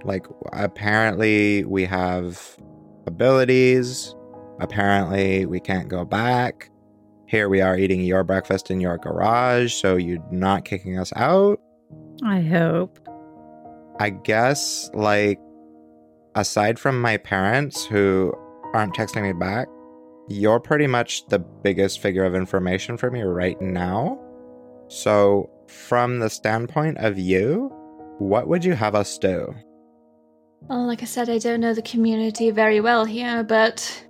Like 0.03 0.27
apparently 0.53 1.63
we 1.65 1.85
have 1.85 2.57
abilities. 3.07 4.15
Apparently 4.59 5.45
we 5.45 5.59
can't 5.59 5.87
go 5.87 6.05
back. 6.05 6.69
Here 7.27 7.47
we 7.47 7.61
are 7.61 7.77
eating 7.77 8.01
your 8.01 8.23
breakfast 8.23 8.71
in 8.71 8.81
your 8.81 8.97
garage, 8.97 9.73
so 9.73 9.95
you're 9.95 10.23
not 10.31 10.65
kicking 10.65 10.99
us 10.99 11.13
out. 11.15 11.61
I 12.23 12.41
hope. 12.41 12.99
I 13.99 14.09
guess, 14.09 14.89
like, 14.93 15.39
aside 16.35 16.77
from 16.77 17.01
my 17.01 17.17
parents 17.17 17.85
who 17.85 18.33
aren't 18.73 18.95
texting 18.95 19.23
me 19.23 19.33
back, 19.33 19.67
you're 20.27 20.59
pretty 20.59 20.87
much 20.87 21.25
the 21.27 21.39
biggest 21.39 21.99
figure 21.99 22.25
of 22.25 22.35
information 22.35 22.97
for 22.97 23.09
me 23.11 23.21
right 23.21 23.59
now. 23.61 24.19
So, 24.89 25.49
from 25.67 26.19
the 26.19 26.29
standpoint 26.29 26.97
of 26.97 27.17
you, 27.17 27.71
what 28.19 28.47
would 28.47 28.65
you 28.65 28.73
have 28.73 28.93
us 28.93 29.17
do? 29.17 29.53
Well, 30.69 30.85
like 30.85 31.01
I 31.01 31.05
said, 31.05 31.29
I 31.29 31.37
don't 31.37 31.59
know 31.59 31.73
the 31.73 31.81
community 31.81 32.51
very 32.51 32.79
well 32.79 33.03
here, 33.03 33.43
but 33.43 34.05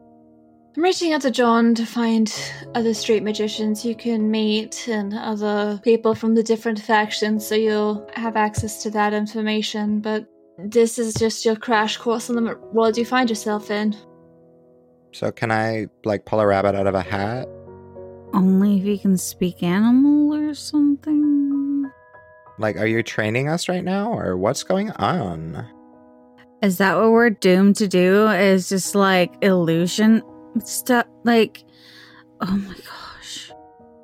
I'm 0.75 0.83
reaching 0.83 1.11
out 1.13 1.21
to 1.21 1.31
John 1.31 1.75
to 1.75 1.85
find 1.85 2.33
other 2.75 2.93
street 2.93 3.23
magicians 3.23 3.83
you 3.83 3.95
can 3.95 4.29
meet 4.29 4.87
and 4.87 5.13
other 5.13 5.79
people 5.83 6.15
from 6.15 6.35
the 6.35 6.43
different 6.43 6.79
factions 6.79 7.45
so 7.45 7.55
you'll 7.55 8.09
have 8.15 8.37
access 8.37 8.81
to 8.83 8.89
that 8.91 9.13
information. 9.13 9.99
But 10.01 10.27
this 10.57 10.99
is 10.99 11.13
just 11.13 11.45
your 11.45 11.55
crash 11.55 11.97
course 11.97 12.29
on 12.29 12.35
the 12.35 12.55
world 12.73 12.97
you 12.97 13.05
find 13.05 13.29
yourself 13.29 13.71
in. 13.71 13.95
So, 15.13 15.31
can 15.31 15.51
I, 15.51 15.87
like, 16.05 16.25
pull 16.25 16.39
a 16.39 16.47
rabbit 16.47 16.75
out 16.75 16.87
of 16.87 16.95
a 16.95 17.01
hat? 17.01 17.49
Only 18.33 18.77
if 18.77 18.85
you 18.85 18.97
can 18.97 19.17
speak 19.17 19.61
animal 19.61 20.33
or 20.33 20.53
something. 20.53 21.91
Like, 22.57 22.77
are 22.77 22.85
you 22.85 23.03
training 23.03 23.49
us 23.49 23.67
right 23.67 23.83
now, 23.83 24.13
or 24.13 24.37
what's 24.37 24.63
going 24.63 24.91
on? 24.91 25.67
Is 26.61 26.77
that 26.77 26.95
what 26.95 27.11
we're 27.11 27.31
doomed 27.31 27.75
to 27.77 27.87
do? 27.87 28.27
Is 28.27 28.69
just 28.69 28.93
like 28.93 29.33
illusion 29.41 30.21
stuff? 30.63 31.07
Like, 31.23 31.63
oh 32.39 32.55
my 32.55 32.75
gosh. 32.75 33.51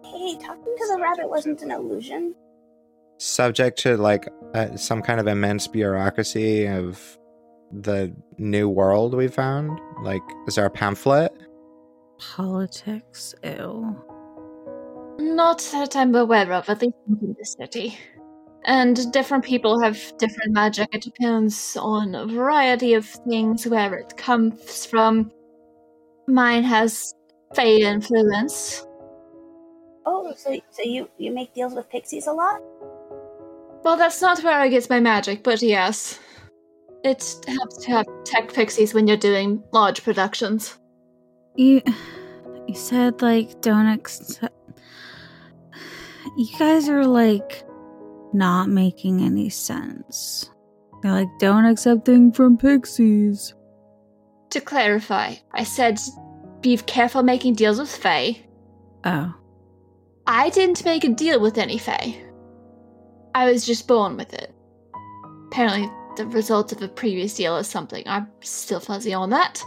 Hey, 0.04 0.38
talking 0.40 0.76
to 0.78 0.88
the 0.88 1.00
rabbit 1.02 1.30
wasn't 1.30 1.62
an 1.62 1.72
illusion. 1.72 2.34
Subject 3.20 3.78
to, 3.80 3.98
like, 3.98 4.28
uh, 4.54 4.76
some 4.76 5.02
kind 5.02 5.20
of 5.20 5.28
immense 5.28 5.68
bureaucracy 5.68 6.68
of 6.68 7.18
the 7.72 8.16
new 8.38 8.70
world 8.70 9.14
we 9.14 9.28
found? 9.28 9.80
Like, 10.02 10.22
is 10.48 10.56
there 10.56 10.66
a 10.66 10.70
pamphlet? 10.70 11.32
Politics? 12.20 13.36
Ew. 13.44 13.96
Not 15.20 15.60
that 15.72 15.96
I'm 15.96 16.16
aware 16.16 16.52
of, 16.54 16.70
at 16.70 16.82
least 16.82 16.96
in 17.08 17.36
the 17.38 17.46
city. 17.46 17.98
And 18.66 19.12
different 19.14 19.46
people 19.46 19.80
have 19.82 19.98
different 20.18 20.52
magic. 20.52 20.90
It 20.94 21.02
depends 21.02 21.78
on 21.78 22.16
a 22.16 22.26
variety 22.26 22.94
of 22.96 23.06
things, 23.06 23.66
where 23.66 23.94
it 23.96 24.18
comes 24.18 24.86
from. 24.86 25.32
Mine 26.28 26.64
has 26.64 27.14
Fey 27.54 27.82
influence. 27.82 28.86
Oh, 30.06 30.34
so 30.36 30.60
so 30.70 30.84
you 30.84 31.10
you 31.18 31.32
make 31.32 31.54
deals 31.54 31.74
with 31.74 31.90
pixies 31.90 32.28
a 32.28 32.34
lot? 32.34 32.62
Well, 33.84 33.96
that's 33.96 34.22
not 34.22 34.44
where 34.44 34.60
I 34.60 34.68
get 34.68 34.90
my 34.90 35.00
magic, 35.00 35.44
but 35.44 35.62
yes. 35.62 36.20
It 37.04 37.24
helps 37.48 37.78
to 37.86 37.92
have 37.92 38.06
tech 38.26 38.54
pixies 38.54 38.94
when 38.94 39.08
you're 39.08 39.18
doing 39.18 39.64
large 39.72 40.04
productions. 40.04 40.78
You, 41.56 41.82
you 42.68 42.76
said 42.76 43.22
like 43.22 43.62
don't 43.62 43.88
accept. 43.88 44.54
You 46.38 46.58
guys 46.60 46.90
are 46.90 47.06
like 47.06 47.64
not 48.34 48.70
making 48.70 49.22
any 49.22 49.50
sense. 49.50 50.50
They're 51.02 51.12
like 51.12 51.30
don't 51.40 51.66
accept 51.66 52.06
things 52.06 52.36
from 52.36 52.58
pixies. 52.58 53.54
To 54.52 54.62
clarify, 54.62 55.36
I 55.54 55.64
said 55.64 56.00
be 56.62 56.78
careful 56.78 57.24
making 57.24 57.54
deals 57.54 57.80
with 57.80 57.96
Fae. 57.96 58.38
Oh. 59.04 59.34
I 60.26 60.50
didn't 60.50 60.84
make 60.84 61.04
a 61.04 61.10
deal 61.10 61.40
with 61.40 61.58
any 61.58 61.78
Fae. 61.78 62.22
I 63.36 63.52
was 63.52 63.66
just 63.66 63.88
born 63.88 64.18
with 64.18 64.34
it. 64.34 64.54
Apparently, 65.48 65.90
the 66.18 66.26
result 66.26 66.72
of 66.72 66.82
a 66.82 66.88
previous 66.88 67.36
deal 67.36 67.58
is 67.58 67.68
something. 67.68 68.04
I'm 68.08 68.28
still 68.42 68.80
fuzzy 68.80 69.14
on 69.14 69.30
that. 69.30 69.62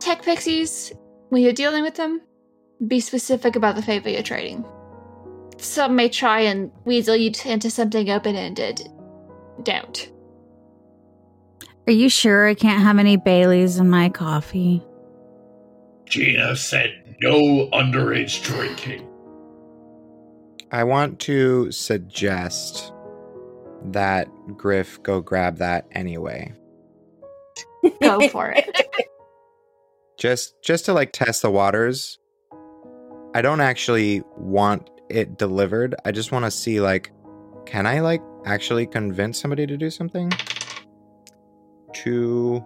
Tech 0.00 0.22
pixies, 0.22 0.92
when 1.28 1.42
you're 1.42 1.52
dealing 1.52 1.82
with 1.82 1.94
them, 1.94 2.20
be 2.86 3.00
specific 3.00 3.56
about 3.56 3.76
the 3.76 3.82
favor 3.82 4.08
you're 4.08 4.22
trading. 4.22 4.64
Some 5.60 5.96
may 5.96 6.08
try 6.08 6.40
and 6.40 6.70
weasel 6.84 7.16
you 7.16 7.32
into 7.44 7.70
something 7.70 8.08
open 8.10 8.34
ended. 8.34 8.88
Don't. 9.62 10.10
Are 11.86 11.92
you 11.92 12.08
sure 12.08 12.48
I 12.48 12.54
can't 12.54 12.82
have 12.82 12.98
any 12.98 13.16
Baileys 13.16 13.78
in 13.78 13.90
my 13.90 14.08
coffee? 14.08 14.82
Gina 16.06 16.56
said 16.56 17.16
no 17.20 17.68
underage 17.72 18.42
drinking. 18.42 19.06
I 20.72 20.84
want 20.84 21.18
to 21.20 21.70
suggest 21.72 22.92
that 23.86 24.28
Griff 24.56 25.02
go 25.02 25.20
grab 25.20 25.58
that 25.58 25.86
anyway. 25.92 26.52
Go 28.02 28.28
for 28.28 28.50
it. 28.54 29.08
Just 30.18 30.62
just 30.62 30.84
to 30.84 30.92
like 30.92 31.12
test 31.12 31.40
the 31.42 31.50
waters. 31.50 32.18
I 33.34 33.40
don't 33.40 33.62
actually 33.62 34.22
want 34.36 34.90
it 35.10 35.38
delivered. 35.38 35.94
I 36.04 36.12
just 36.12 36.32
want 36.32 36.44
to 36.44 36.50
see 36.50 36.80
like 36.80 37.12
can 37.66 37.86
I 37.86 38.00
like 38.00 38.22
actually 38.46 38.86
convince 38.86 39.40
somebody 39.40 39.66
to 39.66 39.76
do 39.76 39.90
something? 39.90 40.32
2 41.92 42.64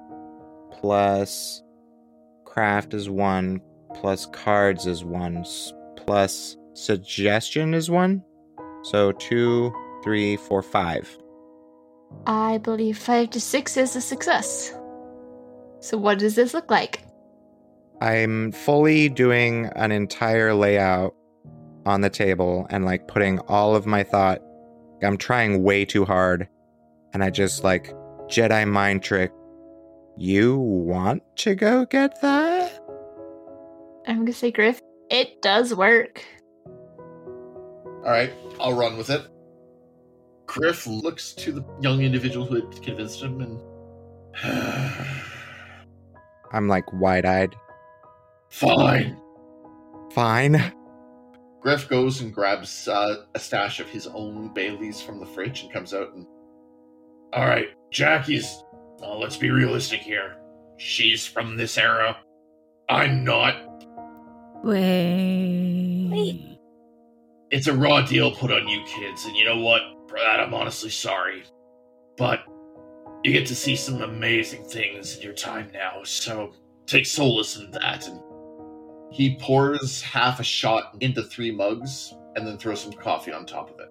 plus 0.72 1.62
craft 2.44 2.94
is 2.94 3.10
1 3.10 3.60
plus 3.94 4.26
cards 4.26 4.86
is 4.86 5.04
1 5.04 5.44
plus 5.96 6.56
suggestion 6.74 7.74
is 7.74 7.90
1. 7.90 8.22
So 8.84 9.12
two, 9.12 9.72
three, 10.02 10.36
four, 10.36 10.62
five. 10.62 11.16
I 12.26 12.58
believe 12.58 12.98
5 12.98 13.30
to 13.30 13.40
6 13.40 13.76
is 13.78 13.96
a 13.96 14.00
success. 14.00 14.74
So, 15.80 15.96
what 15.96 16.18
does 16.18 16.34
this 16.34 16.54
look 16.54 16.70
like? 16.70 17.02
I'm 18.00 18.52
fully 18.52 19.08
doing 19.08 19.70
an 19.74 19.90
entire 19.90 20.54
layout 20.54 21.14
on 21.86 22.00
the 22.00 22.10
table 22.10 22.66
and 22.70 22.84
like 22.84 23.08
putting 23.08 23.38
all 23.40 23.74
of 23.74 23.86
my 23.86 24.02
thought. 24.02 24.40
I'm 25.02 25.16
trying 25.16 25.62
way 25.62 25.84
too 25.84 26.04
hard. 26.04 26.48
And 27.12 27.22
I 27.22 27.30
just 27.30 27.62
like 27.62 27.92
Jedi 28.28 28.68
mind 28.68 29.02
trick. 29.02 29.32
You 30.16 30.58
want 30.58 31.22
to 31.36 31.54
go 31.54 31.84
get 31.86 32.20
that? 32.22 32.80
I'm 34.06 34.18
gonna 34.18 34.32
say, 34.32 34.50
Griff, 34.50 34.80
it 35.10 35.42
does 35.42 35.74
work. 35.74 36.24
All 36.66 38.10
right, 38.10 38.32
I'll 38.60 38.74
run 38.74 38.96
with 38.96 39.10
it. 39.10 39.26
Griff 40.46 40.86
looks 40.86 41.32
to 41.34 41.52
the 41.52 41.64
young 41.80 42.02
individual 42.02 42.46
who 42.46 42.56
had 42.56 42.82
convinced 42.82 43.22
him 43.22 43.40
and. 43.40 43.60
I'm 46.52 46.68
like 46.68 46.92
wide 46.92 47.26
eyed. 47.26 47.56
Fine. 48.50 49.16
Fine. 50.12 50.72
Griff 51.64 51.88
goes 51.88 52.20
and 52.20 52.32
grabs 52.32 52.86
uh, 52.88 53.24
a 53.34 53.40
stash 53.40 53.80
of 53.80 53.88
his 53.88 54.06
own 54.08 54.52
Baileys 54.52 55.00
from 55.00 55.18
the 55.18 55.24
fridge 55.24 55.62
and 55.62 55.72
comes 55.72 55.94
out 55.94 56.12
and. 56.12 56.26
All 57.32 57.46
right, 57.46 57.68
Jackie's. 57.90 58.62
Uh, 59.02 59.16
let's 59.16 59.38
be 59.38 59.50
realistic 59.50 60.00
here. 60.00 60.36
She's 60.76 61.26
from 61.26 61.56
this 61.56 61.78
era. 61.78 62.18
I'm 62.90 63.24
not. 63.24 63.56
Wait. 64.62 66.10
Wait. 66.12 66.58
It's 67.50 67.66
a 67.66 67.74
raw 67.74 68.02
deal 68.02 68.30
put 68.30 68.52
on 68.52 68.68
you 68.68 68.84
kids, 68.84 69.24
and 69.24 69.34
you 69.34 69.46
know 69.46 69.58
what? 69.58 69.80
For 70.06 70.18
that, 70.18 70.40
I'm 70.40 70.52
honestly 70.52 70.90
sorry. 70.90 71.44
But 72.18 72.40
you 73.24 73.32
get 73.32 73.46
to 73.46 73.54
see 73.54 73.74
some 73.74 74.02
amazing 74.02 74.64
things 74.64 75.16
in 75.16 75.22
your 75.22 75.32
time 75.32 75.70
now, 75.72 76.02
so 76.04 76.52
take 76.86 77.06
solace 77.06 77.56
in 77.56 77.70
that. 77.70 78.06
And 78.06 78.20
he 79.14 79.36
pours 79.36 80.02
half 80.02 80.40
a 80.40 80.42
shot 80.42 80.96
into 80.98 81.22
three 81.22 81.52
mugs 81.52 82.12
and 82.34 82.44
then 82.44 82.58
throws 82.58 82.82
some 82.82 82.92
coffee 82.92 83.32
on 83.32 83.46
top 83.46 83.70
of 83.70 83.78
it. 83.78 83.88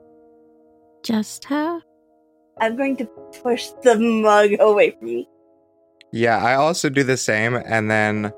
Just 1.01 1.45
half? 1.45 1.81
I'm 2.59 2.75
going 2.75 2.97
to 2.97 3.05
push 3.41 3.69
the 3.83 3.97
mug 3.97 4.51
away 4.59 4.91
from 4.91 5.07
me. 5.07 5.29
Yeah, 6.11 6.43
I 6.43 6.55
also 6.55 6.89
do 6.89 7.03
the 7.03 7.15
same. 7.15 7.55
And 7.55 7.89
then 7.89 8.33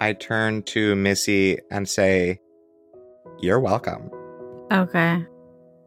I 0.00 0.12
turn 0.12 0.62
to 0.64 0.94
Missy 0.94 1.58
and 1.72 1.88
say, 1.88 2.38
You're 3.40 3.60
welcome. 3.60 4.08
Okay. 4.70 5.26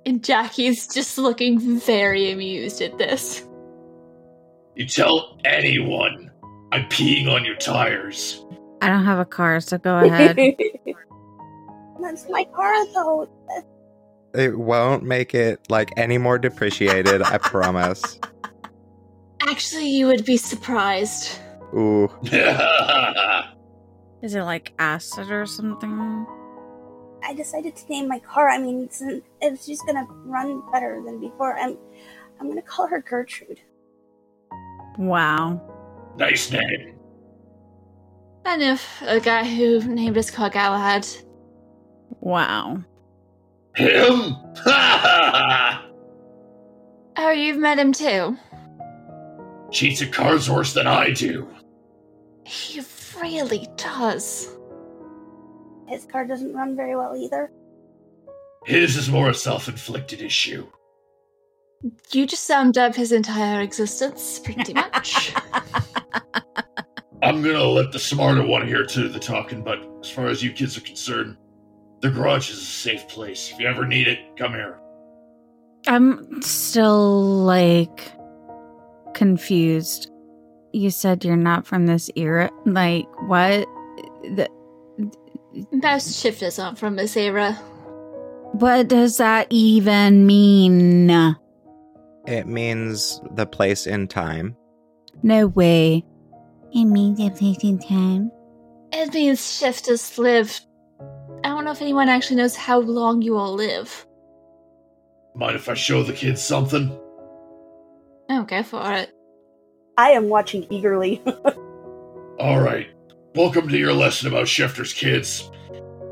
And 0.05 0.21
Jackie's 0.21 0.85
just 0.85 1.17
looking 1.17 1.79
very 1.79 2.29
amused 2.29 2.81
at 2.81 2.97
this. 2.97 3.47
You 4.75 4.85
tell 4.85 5.39
anyone 5.45 6.29
I'm 6.73 6.83
peeing 6.89 7.31
on 7.31 7.45
your 7.45 7.55
tires. 7.55 8.44
I 8.81 8.89
don't 8.89 9.05
have 9.05 9.19
a 9.19 9.25
car, 9.25 9.59
so 9.59 9.77
go 9.77 9.97
ahead. 9.97 10.37
That's 12.01 12.29
my 12.29 12.43
car, 12.53 12.85
though. 12.93 13.29
It 14.33 14.57
won't 14.57 15.03
make 15.03 15.33
it 15.33 15.59
like 15.69 15.91
any 15.97 16.17
more 16.17 16.37
depreciated, 16.37 17.21
I 17.21 17.37
promise. 17.37 18.19
Actually, 19.47 19.89
you 19.89 20.07
would 20.07 20.25
be 20.25 20.37
surprised. 20.37 21.39
Ooh. 21.73 22.09
Is 24.21 24.33
it 24.33 24.43
like 24.43 24.73
acid 24.79 25.29
or 25.31 25.45
something? 25.45 26.25
I 27.23 27.33
decided 27.33 27.75
to 27.75 27.87
name 27.89 28.07
my 28.07 28.19
car. 28.19 28.49
I 28.49 28.57
mean, 28.57 28.83
it's, 28.83 29.01
it's 29.41 29.65
just 29.65 29.85
gonna 29.85 30.05
run 30.25 30.61
better 30.71 31.01
than 31.05 31.19
before. 31.19 31.57
I'm, 31.57 31.77
I'm 32.39 32.49
gonna 32.49 32.61
call 32.61 32.87
her 32.87 33.01
Gertrude. 33.01 33.61
Wow. 34.97 35.61
nice 36.17 36.51
name. 36.51 36.94
I 38.45 38.61
if 38.61 39.01
a 39.01 39.19
guy 39.19 39.43
who 39.43 39.79
named 39.81 40.15
his 40.15 40.31
car 40.31 40.49
Galahad. 40.49 41.07
Wow. 42.19 42.83
Him? 43.75 44.35
Oh, 47.17 47.31
you've 47.31 47.57
met 47.57 47.79
him 47.79 47.93
too. 47.93 48.37
Cheats 49.71 50.01
at 50.01 50.11
cards 50.11 50.49
worse 50.49 50.73
than 50.73 50.85
I 50.85 51.11
do. 51.11 51.47
He 52.45 52.81
really 53.21 53.67
does. 53.77 54.49
His 55.87 56.05
car 56.05 56.25
doesn't 56.25 56.53
run 56.53 56.75
very 56.75 56.95
well 56.95 57.15
either. 57.15 57.51
His 58.65 58.97
is 58.97 59.09
more 59.09 59.29
a 59.29 59.33
self 59.33 59.67
inflicted 59.67 60.21
issue. 60.21 60.67
You 62.11 62.25
just 62.25 62.43
summed 62.43 62.77
up 62.77 62.95
his 62.95 63.11
entire 63.11 63.61
existence, 63.61 64.39
pretty 64.39 64.73
much. 64.73 65.33
I'm 67.25 67.41
gonna 67.41 67.63
let 67.63 67.91
the 67.91 67.99
smarter 67.99 68.45
one 68.45 68.67
here 68.67 68.83
do 68.85 69.07
the 69.09 69.19
talking, 69.19 69.63
but 69.63 69.79
as 70.01 70.09
far 70.09 70.27
as 70.27 70.43
you 70.43 70.51
kids 70.51 70.77
are 70.77 70.81
concerned, 70.81 71.37
the 72.01 72.09
garage 72.11 72.49
is 72.51 72.57
a 72.57 72.65
safe 72.65 73.07
place. 73.07 73.51
If 73.51 73.59
you 73.59 73.67
ever 73.67 73.85
need 73.87 74.07
it, 74.07 74.19
come 74.37 74.53
here. 74.53 74.79
I'm 75.87 76.41
still 76.41 77.43
like 77.43 78.11
confused. 79.13 80.11
You 80.71 80.89
said 80.91 81.23
you're 81.25 81.35
not 81.35 81.65
from 81.65 81.85
this 81.87 82.09
era. 82.15 82.49
Like, 82.65 83.07
what? 83.27 83.65
The, 84.23 84.47
Most 85.71 86.21
shifters 86.21 86.59
aren't 86.59 86.77
from 86.77 86.95
this 86.95 87.15
era. 87.17 87.53
what 88.53 88.87
does 88.87 89.17
that 89.17 89.47
even 89.49 90.25
mean? 90.27 91.09
It 92.27 92.45
means 92.47 93.21
the 93.31 93.45
place 93.45 93.87
in 93.87 94.07
time. 94.07 94.55
No 95.23 95.47
way. 95.47 96.03
It 96.73 96.85
means 96.85 97.19
a 97.19 97.29
place 97.29 97.63
in 97.63 97.79
time. 97.79 98.31
It 98.91 99.13
means 99.13 99.57
shifters 99.57 100.17
live. 100.17 100.59
I 101.43 101.49
don't 101.49 101.65
know 101.65 101.71
if 101.71 101.81
anyone 101.81 102.09
actually 102.09 102.37
knows 102.37 102.55
how 102.55 102.79
long 102.79 103.21
you 103.21 103.37
all 103.37 103.53
live. 103.53 104.05
Mind 105.35 105.55
if 105.55 105.69
I 105.69 105.73
show 105.73 106.03
the 106.03 106.13
kids 106.13 106.41
something? 106.41 106.89
Oh, 108.29 108.43
go 108.43 108.63
for 108.63 108.93
it. 108.93 109.11
I 109.97 110.11
am 110.11 110.29
watching 110.29 110.65
eagerly. 110.69 111.21
Alright. 112.39 112.87
Welcome 113.35 113.67
to 113.69 113.77
your 113.77 113.93
lesson 113.93 114.27
about 114.27 114.47
shifters, 114.47 114.93
kids. 114.93 115.49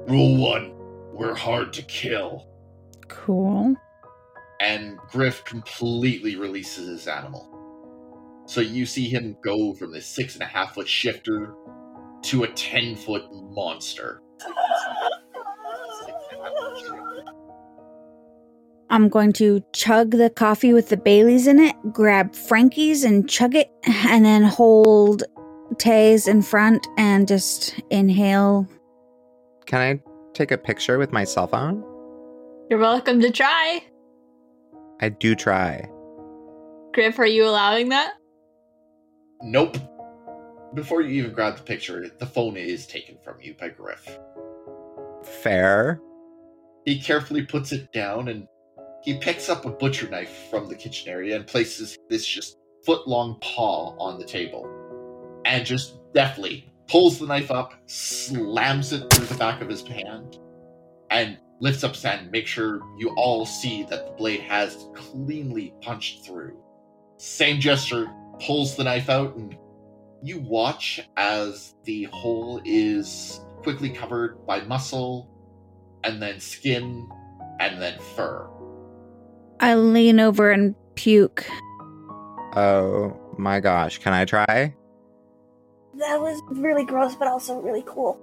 Rule 0.08 0.38
one 0.38 0.74
we're 1.14 1.36
hard 1.36 1.72
to 1.74 1.82
kill. 1.84 2.48
Cool. 3.08 3.76
And 4.60 4.98
Griff 5.10 5.46
completely 5.46 6.36
releases 6.36 6.88
his 6.88 7.08
animal. 7.08 7.48
So 8.46 8.62
you 8.62 8.86
see 8.86 9.08
him 9.08 9.38
go 9.44 9.74
from 9.74 9.92
this 9.92 10.06
six 10.06 10.36
and 10.36 10.44
a 10.44 10.48
half 10.48 10.76
foot 10.76 10.88
shifter 10.88 11.56
to 12.24 12.44
a 12.44 12.48
ten 12.50 12.96
foot 12.96 13.24
monster. 13.32 14.22
I'm 18.90 19.10
going 19.10 19.34
to 19.34 19.64
chug 19.74 20.12
the 20.12 20.30
coffee 20.30 20.72
with 20.72 20.90
the 20.90 20.98
Baileys 20.98 21.48
in 21.48 21.60
it, 21.60 21.76
grab 21.92 22.36
Frankie's 22.36 23.04
and 23.04 23.28
chug 23.28 23.56
it, 23.56 23.72
and 23.86 24.24
then 24.24 24.44
hold 24.44 25.24
Tay's 25.80 26.28
in 26.28 26.44
front 26.44 26.86
and 26.98 27.28
just 27.28 27.82
inhale. 27.90 28.68
Can 29.66 29.82
I 29.82 30.00
take 30.34 30.52
a 30.52 30.58
picture 30.58 31.00
with 31.00 31.12
my 31.12 31.24
cell 31.24 31.48
phone? 31.48 31.84
You're 32.70 32.80
welcome 32.80 33.20
to 33.22 33.32
try. 33.32 33.84
I 35.02 35.10
do 35.10 35.34
try. 35.34 35.90
Griff, 36.94 37.18
are 37.18 37.26
you 37.26 37.46
allowing 37.48 37.90
that? 37.90 38.14
Nope. 39.44 39.78
Before 40.74 41.02
you 41.02 41.10
even 41.22 41.34
grab 41.34 41.58
the 41.58 41.64
picture, 41.64 42.10
the 42.18 42.26
phone 42.26 42.56
is 42.58 42.88
taken 42.88 43.18
from 43.24 43.36
you 43.42 43.54
by 43.60 43.70
Griff. 43.70 44.18
Fair. 45.24 46.00
He 46.86 47.00
carefully 47.00 47.46
puts 47.46 47.72
it 47.72 47.92
down 47.92 48.30
and 48.30 48.48
he 49.04 49.18
picks 49.18 49.50
up 49.50 49.66
a 49.66 49.70
butcher 49.70 50.10
knife 50.10 50.48
from 50.50 50.70
the 50.70 50.76
kitchen 50.76 51.10
area 51.10 51.36
and 51.36 51.46
places 51.46 51.98
this 52.10 52.26
just 52.26 52.58
foot 52.86 53.06
long 53.08 53.38
paw 53.42 53.96
on 53.98 54.18
the 54.18 54.26
table. 54.26 54.66
And 55.46 55.66
just 55.66 56.00
deftly 56.14 56.72
pulls 56.88 57.20
the 57.20 57.28
knife 57.28 57.52
up, 57.52 57.74
slams 57.86 58.94
it 58.94 59.14
through 59.14 59.26
the 59.26 59.36
back 59.36 59.62
of 59.62 59.68
his 59.68 59.86
hand, 59.86 60.38
and 61.10 61.38
lifts 61.60 61.84
up 61.84 61.94
his 61.96 62.04
hand. 62.04 62.32
Make 62.32 62.48
sure 62.48 62.80
you 62.98 63.10
all 63.18 63.46
see 63.46 63.84
that 63.84 64.06
the 64.06 64.12
blade 64.14 64.42
has 64.42 64.88
cleanly 64.96 65.74
punched 65.82 66.26
through. 66.26 66.58
Same 67.18 67.60
gesture, 67.60 68.10
pulls 68.46 68.76
the 68.76 68.84
knife 68.84 69.10
out, 69.10 69.36
and 69.36 69.56
you 70.22 70.40
watch 70.40 71.02
as 71.18 71.76
the 71.84 72.04
hole 72.06 72.62
is 72.66 73.40
quickly 73.64 73.90
covered 73.90 74.46
by 74.46 74.62
muscle, 74.62 75.30
and 76.04 76.22
then 76.22 76.40
skin, 76.40 77.10
and 77.60 77.82
then 77.82 77.98
fur. 78.16 78.50
I 79.60 79.76
lean 79.76 80.20
over 80.20 80.52
and 80.52 80.76
puke. 80.96 81.46
Oh 82.56 83.18
my 83.38 83.60
gosh. 83.60 84.00
Can 84.00 84.14
I 84.14 84.26
try? 84.26 84.76
That 85.96 86.20
was 86.20 86.42
really 86.52 86.86
gross, 86.86 87.16
but 87.16 87.28
also 87.28 87.60
really 87.60 87.84
cool. 87.88 88.20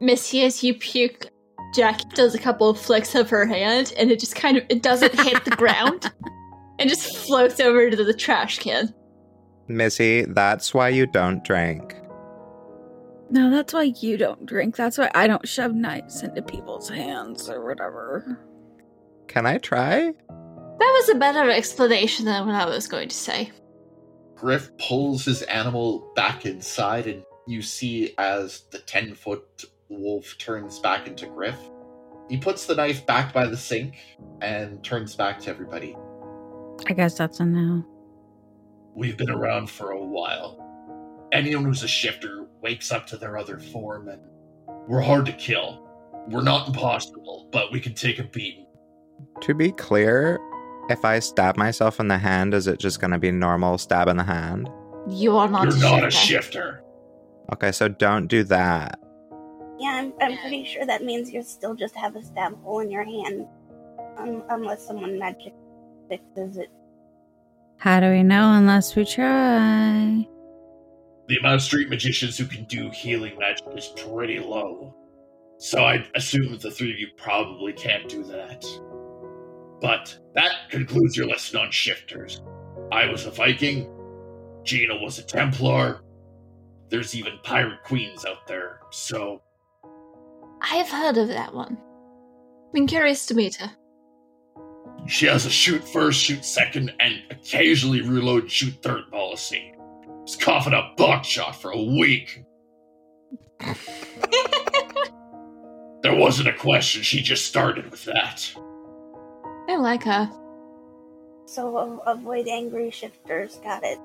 Missy, 0.00 0.42
as 0.42 0.62
you 0.64 0.74
puke, 0.74 1.28
Jackie 1.74 2.08
does 2.14 2.34
a 2.34 2.38
couple 2.38 2.68
of 2.68 2.80
flicks 2.80 3.14
of 3.14 3.28
her 3.30 3.46
hand, 3.46 3.92
and 3.98 4.10
it 4.10 4.18
just 4.18 4.34
kind 4.34 4.56
of 4.56 4.64
it 4.68 4.82
doesn't 4.82 5.18
hit 5.20 5.44
the 5.44 5.50
ground, 5.56 6.10
and 6.78 6.88
just 6.88 7.16
floats 7.18 7.60
over 7.60 7.90
to 7.90 8.04
the 8.04 8.14
trash 8.14 8.58
can. 8.58 8.94
Missy, 9.68 10.24
that's 10.24 10.74
why 10.74 10.88
you 10.88 11.06
don't 11.06 11.42
drink. 11.44 11.96
No, 13.30 13.50
that's 13.50 13.72
why 13.72 13.84
you 13.84 14.18
don't 14.18 14.44
drink. 14.44 14.76
That's 14.76 14.98
why 14.98 15.10
I 15.14 15.26
don't 15.26 15.48
shove 15.48 15.74
knives 15.74 16.22
into 16.22 16.42
people's 16.42 16.88
hands 16.88 17.48
or 17.48 17.64
whatever. 17.64 18.38
Can 19.26 19.46
I 19.46 19.56
try? 19.56 20.12
That 20.28 20.78
was 20.78 21.08
a 21.08 21.14
better 21.14 21.50
explanation 21.50 22.26
than 22.26 22.44
what 22.44 22.54
I 22.54 22.66
was 22.66 22.86
going 22.86 23.08
to 23.08 23.16
say. 23.16 23.50
Griff 24.34 24.70
pulls 24.76 25.24
his 25.24 25.42
animal 25.42 26.12
back 26.14 26.44
inside, 26.44 27.06
and 27.06 27.22
you 27.46 27.62
see 27.62 28.14
as 28.18 28.64
the 28.70 28.80
10 28.80 29.14
foot 29.14 29.64
wolf 29.88 30.36
turns 30.38 30.78
back 30.80 31.06
into 31.06 31.26
Griff. 31.26 31.58
He 32.28 32.36
puts 32.36 32.66
the 32.66 32.74
knife 32.74 33.06
back 33.06 33.32
by 33.32 33.46
the 33.46 33.56
sink 33.56 33.94
and 34.40 34.82
turns 34.84 35.14
back 35.14 35.38
to 35.40 35.50
everybody. 35.50 35.96
I 36.86 36.92
guess 36.92 37.16
that's 37.16 37.40
a 37.40 37.44
no. 37.44 37.84
We've 38.94 39.16
been 39.16 39.30
around 39.30 39.70
for 39.70 39.92
a 39.92 40.00
while. 40.00 40.58
Anyone 41.32 41.64
who's 41.64 41.82
a 41.82 41.88
shifter 41.88 42.46
wakes 42.60 42.92
up 42.92 43.06
to 43.08 43.16
their 43.16 43.38
other 43.38 43.58
form, 43.58 44.08
and 44.08 44.20
we're 44.86 45.00
hard 45.00 45.26
to 45.26 45.32
kill. 45.32 45.88
We're 46.28 46.42
not 46.42 46.68
impossible, 46.68 47.48
but 47.50 47.72
we 47.72 47.80
can 47.80 47.94
take 47.94 48.18
a 48.18 48.24
beating. 48.24 48.66
To 49.40 49.54
be 49.54 49.72
clear, 49.72 50.38
if 50.90 51.04
I 51.04 51.18
stab 51.20 51.56
myself 51.56 52.00
in 52.00 52.08
the 52.08 52.18
hand, 52.18 52.54
is 52.54 52.66
it 52.66 52.78
just 52.78 53.00
going 53.00 53.12
to 53.12 53.18
be 53.18 53.30
normal 53.30 53.78
stab 53.78 54.08
in 54.08 54.16
the 54.18 54.24
hand? 54.24 54.68
You 55.08 55.36
are 55.36 55.48
not. 55.48 55.64
You're 55.64 55.76
a 55.76 55.80
not 55.80 56.06
a 56.06 56.10
shifter. 56.10 56.42
shifter. 56.42 56.84
Okay, 57.52 57.72
so 57.72 57.88
don't 57.88 58.26
do 58.26 58.44
that. 58.44 58.98
Yeah, 59.78 59.88
I'm, 59.94 60.12
I'm 60.20 60.38
pretty 60.38 60.64
sure 60.64 60.86
that 60.86 61.02
means 61.02 61.32
you 61.32 61.42
still 61.42 61.74
just 61.74 61.96
have 61.96 62.14
a 62.14 62.22
stab 62.22 62.62
hole 62.62 62.80
in 62.80 62.90
your 62.90 63.04
hand. 63.04 63.46
Um, 64.18 64.44
unless 64.50 64.86
someone 64.86 65.18
magic 65.18 65.54
fixes 66.08 66.58
it. 66.58 66.70
How 67.82 67.98
do 67.98 68.12
we 68.12 68.22
know 68.22 68.52
unless 68.52 68.94
we 68.94 69.04
try? 69.04 70.24
The 71.26 71.36
amount 71.40 71.56
of 71.56 71.62
street 71.62 71.88
magicians 71.88 72.38
who 72.38 72.46
can 72.46 72.62
do 72.66 72.90
healing 72.90 73.36
magic 73.40 73.66
is 73.76 73.88
pretty 73.96 74.38
low. 74.38 74.94
So 75.58 75.82
I 75.84 76.06
assume 76.14 76.52
that 76.52 76.60
the 76.60 76.70
three 76.70 76.92
of 76.92 76.98
you 77.00 77.08
probably 77.16 77.72
can't 77.72 78.08
do 78.08 78.22
that. 78.22 78.64
But 79.80 80.16
that 80.36 80.70
concludes 80.70 81.16
your 81.16 81.26
lesson 81.26 81.58
on 81.58 81.72
shifters. 81.72 82.40
I 82.92 83.06
was 83.06 83.26
a 83.26 83.32
Viking. 83.32 83.92
Gina 84.62 84.94
was 85.02 85.18
a 85.18 85.24
Templar. 85.24 86.02
There's 86.88 87.16
even 87.16 87.40
pirate 87.42 87.82
queens 87.82 88.24
out 88.24 88.46
there, 88.46 88.78
so 88.92 89.42
I 90.60 90.76
have 90.76 90.88
heard 90.88 91.16
of 91.16 91.26
that 91.26 91.52
one. 91.52 91.78
Been 92.72 92.86
curious 92.86 93.26
to 93.26 93.34
meet 93.34 93.56
her. 93.56 93.72
She 95.06 95.26
has 95.26 95.46
a 95.46 95.50
shoot 95.50 95.86
first, 95.88 96.20
shoot 96.20 96.44
second, 96.44 96.92
and 97.00 97.20
occasionally 97.30 98.00
reload, 98.02 98.50
shoot 98.50 98.74
third 98.82 99.10
policy. 99.10 99.74
Was 100.22 100.36
coughing 100.36 100.74
up 100.74 100.96
buckshot 100.96 101.60
for 101.60 101.70
a 101.72 101.82
week. 101.82 102.44
There 106.02 106.16
wasn't 106.16 106.48
a 106.48 106.52
question, 106.52 107.02
she 107.02 107.22
just 107.22 107.46
started 107.46 107.88
with 107.90 108.04
that. 108.06 108.52
I 109.68 109.76
like 109.76 110.02
her. 110.02 110.28
So 111.46 111.76
a- 111.76 112.10
avoid 112.10 112.48
angry 112.48 112.90
shifters. 112.90 113.60
Got 113.62 113.84
it. 113.84 113.98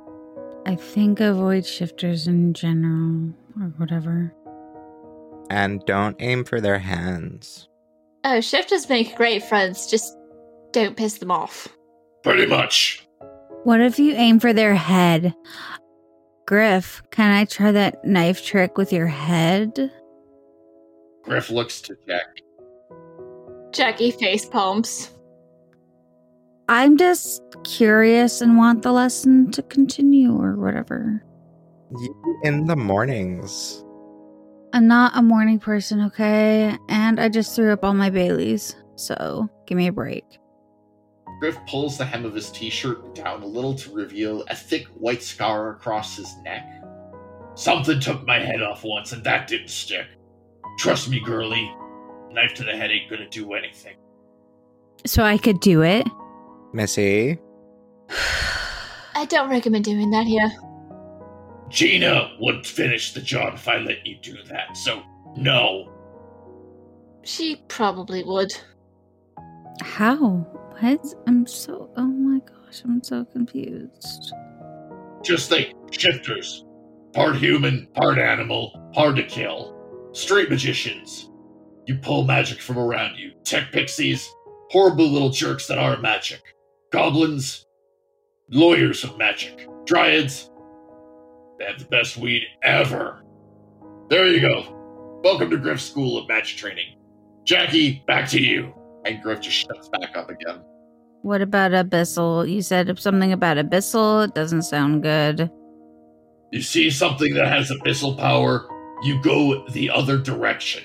I 0.67 0.75
think 0.75 1.19
avoid 1.19 1.65
shifters 1.65 2.27
in 2.27 2.53
general 2.53 3.33
or 3.59 3.69
whatever. 3.77 4.31
And 5.49 5.83
don't 5.85 6.15
aim 6.19 6.43
for 6.43 6.61
their 6.61 6.77
hands. 6.77 7.67
Oh, 8.23 8.41
shifters 8.41 8.87
make 8.89 9.15
great 9.15 9.41
friends. 9.43 9.87
Just 9.89 10.15
don't 10.71 10.97
piss 10.97 11.17
them 11.17 11.31
off. 11.31 11.67
Pretty 12.23 12.45
much. 12.45 13.07
What 13.63 13.81
if 13.81 13.99
you 13.99 14.13
aim 14.13 14.39
for 14.39 14.53
their 14.53 14.75
head? 14.75 15.33
Griff, 16.45 17.03
can 17.11 17.31
I 17.31 17.45
try 17.45 17.71
that 17.71 18.05
knife 18.05 18.43
trick 18.43 18.77
with 18.77 18.93
your 18.93 19.07
head? 19.07 19.91
Griff 21.23 21.49
looks 21.49 21.81
to 21.81 21.97
Jack. 22.07 22.25
Jackie 23.71 24.11
face 24.11 24.45
palms. 24.45 25.11
I'm 26.69 26.97
just 26.97 27.41
curious 27.63 28.41
and 28.41 28.57
want 28.57 28.81
the 28.81 28.91
lesson 28.91 29.51
to 29.51 29.61
continue 29.63 30.31
or 30.31 30.55
whatever. 30.55 31.23
In 32.43 32.65
the 32.65 32.75
mornings. 32.75 33.83
I'm 34.73 34.87
not 34.87 35.13
a 35.15 35.21
morning 35.21 35.59
person, 35.59 36.01
okay? 36.05 36.77
And 36.89 37.19
I 37.19 37.29
just 37.29 37.55
threw 37.55 37.71
up 37.71 37.83
all 37.83 37.93
my 37.93 38.09
Baileys, 38.09 38.75
so 38.95 39.49
give 39.65 39.77
me 39.77 39.87
a 39.87 39.93
break. 39.93 40.25
Griff 41.39 41.57
pulls 41.67 41.97
the 41.97 42.05
hem 42.05 42.25
of 42.25 42.33
his 42.33 42.51
t-shirt 42.51 43.13
down 43.13 43.43
a 43.43 43.45
little 43.45 43.75
to 43.75 43.93
reveal 43.93 44.43
a 44.49 44.55
thick 44.55 44.87
white 44.87 45.21
scar 45.21 45.71
across 45.71 46.17
his 46.17 46.35
neck. 46.43 46.83
Something 47.55 47.99
took 47.99 48.25
my 48.25 48.39
head 48.39 48.61
off 48.61 48.83
once, 48.83 49.11
and 49.11 49.23
that 49.23 49.47
didn't 49.47 49.69
stick. 49.69 50.07
Trust 50.79 51.09
me, 51.09 51.19
girlie. 51.19 51.71
Knife 52.31 52.53
to 52.55 52.63
the 52.63 52.75
head 52.75 52.91
ain't 52.91 53.09
gonna 53.09 53.29
do 53.29 53.53
anything. 53.53 53.95
So 55.05 55.23
I 55.23 55.37
could 55.37 55.59
do 55.59 55.83
it? 55.83 56.07
Missy, 56.73 57.37
I 59.15 59.25
don't 59.25 59.49
recommend 59.49 59.85
doing 59.85 60.11
that 60.11 60.27
here. 60.27 60.51
Gina 61.69 62.35
would 62.39 62.65
finish 62.65 63.13
the 63.13 63.21
job 63.21 63.55
if 63.55 63.67
I 63.67 63.77
let 63.77 64.05
you 64.05 64.17
do 64.21 64.35
that, 64.43 64.77
so 64.77 65.01
no. 65.35 65.91
She 67.23 67.63
probably 67.67 68.23
would. 68.23 68.53
How? 69.81 70.45
What? 70.79 71.03
I'm 71.25 71.47
so. 71.47 71.89
Oh 71.97 72.05
my 72.05 72.39
gosh, 72.39 72.83
I'm 72.83 73.01
so 73.01 73.25
confused. 73.25 74.31
Just 75.23 75.49
think, 75.49 75.73
shifters. 75.91 76.65
Part 77.13 77.37
human, 77.37 77.87
part 77.95 78.19
animal, 78.19 78.91
hard 78.93 79.15
to 79.15 79.23
kill. 79.23 79.75
Street 80.11 80.49
magicians. 80.51 81.31
You 81.87 81.95
pull 81.95 82.25
magic 82.25 82.59
from 82.59 82.77
around 82.77 83.17
you. 83.17 83.31
Tech 83.43 83.71
pixies, 83.71 84.29
horrible 84.69 85.07
little 85.07 85.31
jerks 85.31 85.67
that 85.67 85.79
are 85.79 85.97
magic. 85.97 86.41
Goblins, 86.91 87.65
lawyers 88.51 89.03
of 89.03 89.17
magic. 89.17 89.67
Dryads, 89.85 90.51
they 91.57 91.65
have 91.65 91.79
the 91.79 91.85
best 91.85 92.17
weed 92.17 92.43
ever. 92.61 93.23
There 94.09 94.27
you 94.27 94.41
go. 94.41 95.19
Welcome 95.23 95.49
to 95.49 95.57
Griff's 95.57 95.89
School 95.89 96.19
of 96.19 96.27
Magic 96.27 96.57
Training. 96.57 96.97
Jackie, 97.45 98.03
back 98.05 98.29
to 98.29 98.39
you. 98.39 98.76
And 99.07 99.21
Griff 99.23 99.39
just 99.39 99.55
shuts 99.57 99.87
back 99.89 100.15
up 100.15 100.29
again. 100.29 100.59
What 101.21 101.41
about 101.41 101.71
Abyssal? 101.71 102.49
You 102.49 102.61
said 102.61 102.99
something 102.99 103.31
about 103.31 103.57
Abyssal. 103.57 104.27
It 104.27 104.35
doesn't 104.35 104.63
sound 104.63 105.01
good. 105.03 105.49
You 106.51 106.61
see 106.61 106.89
something 106.89 107.33
that 107.33 107.47
has 107.47 107.71
abyssal 107.71 108.17
power, 108.17 108.67
you 109.03 109.21
go 109.21 109.67
the 109.69 109.89
other 109.89 110.17
direction. 110.17 110.83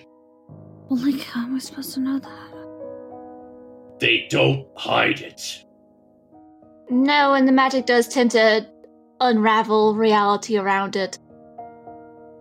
Well, 0.88 1.00
like, 1.04 1.20
how 1.22 1.42
am 1.42 1.54
I 1.54 1.58
supposed 1.58 1.94
to 1.94 2.00
know 2.00 2.18
that? 2.18 3.98
They 4.00 4.26
don't 4.28 4.66
hide 4.76 5.20
it. 5.20 5.64
No, 6.90 7.34
and 7.34 7.46
the 7.46 7.52
magic 7.52 7.86
does 7.86 8.08
tend 8.08 8.32
to 8.32 8.66
unravel 9.20 9.94
reality 9.94 10.58
around 10.58 10.96
it. 10.96 11.18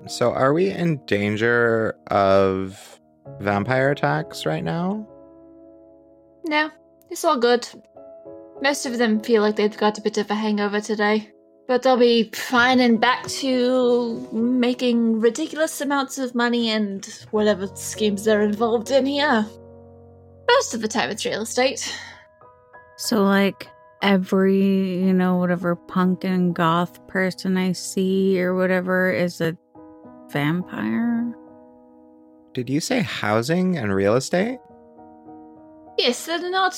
so 0.08 0.34
are 0.34 0.52
we 0.54 0.72
in 0.72 0.98
danger 1.06 1.96
of 2.08 3.00
vampire 3.40 3.92
attacks 3.92 4.48
right 4.48 4.64
now? 4.64 5.08
No, 6.52 6.70
it's 7.10 7.24
all 7.24 7.40
good. 7.40 7.66
Most 8.62 8.86
of 8.86 8.98
them 8.98 9.22
feel 9.22 9.42
like 9.42 9.56
they've 9.56 9.78
got 9.78 9.98
a 9.98 10.02
bit 10.02 10.18
of 10.18 10.30
a 10.30 10.36
hangover 10.36 10.82
today. 10.82 11.32
But 11.66 11.82
they'll 11.82 11.96
be 11.96 12.30
fine 12.34 12.82
and 12.82 13.00
back 13.00 13.26
to 13.28 14.28
making 14.34 15.22
ridiculous 15.22 15.80
amounts 15.80 16.18
of 16.18 16.36
money 16.36 16.70
and 16.70 17.06
whatever 17.32 17.68
schemes 17.76 18.26
they're 18.26 18.42
involved 18.42 18.92
in 18.92 19.06
here. 19.06 19.46
Most 20.50 20.74
of 20.74 20.82
the 20.82 20.90
time 20.90 21.10
it's 21.10 21.24
real 21.24 21.44
estate. 21.44 21.98
So, 22.98 23.24
like, 23.24 23.70
every, 24.02 25.06
you 25.06 25.14
know, 25.14 25.38
whatever 25.38 25.78
punk 25.78 26.26
and 26.26 26.54
goth 26.54 27.08
person 27.08 27.56
I 27.56 27.72
see 27.72 28.42
or 28.42 28.56
whatever 28.56 29.10
is 29.10 29.40
a 29.40 29.58
vampire? 30.30 31.34
Did 32.54 32.70
you 32.70 32.82
say 32.82 33.00
housing 33.00 33.78
and 33.78 33.96
real 33.96 34.16
estate? 34.16 34.60
Yes, 36.02 36.26
they're 36.26 36.50
not 36.50 36.76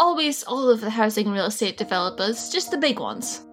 always 0.00 0.42
all 0.42 0.68
of 0.68 0.80
the 0.80 0.90
housing 0.90 1.30
real 1.30 1.46
estate 1.46 1.76
developers, 1.76 2.50
just 2.50 2.72
the 2.72 2.76
big 2.76 2.98
ones. 2.98 3.46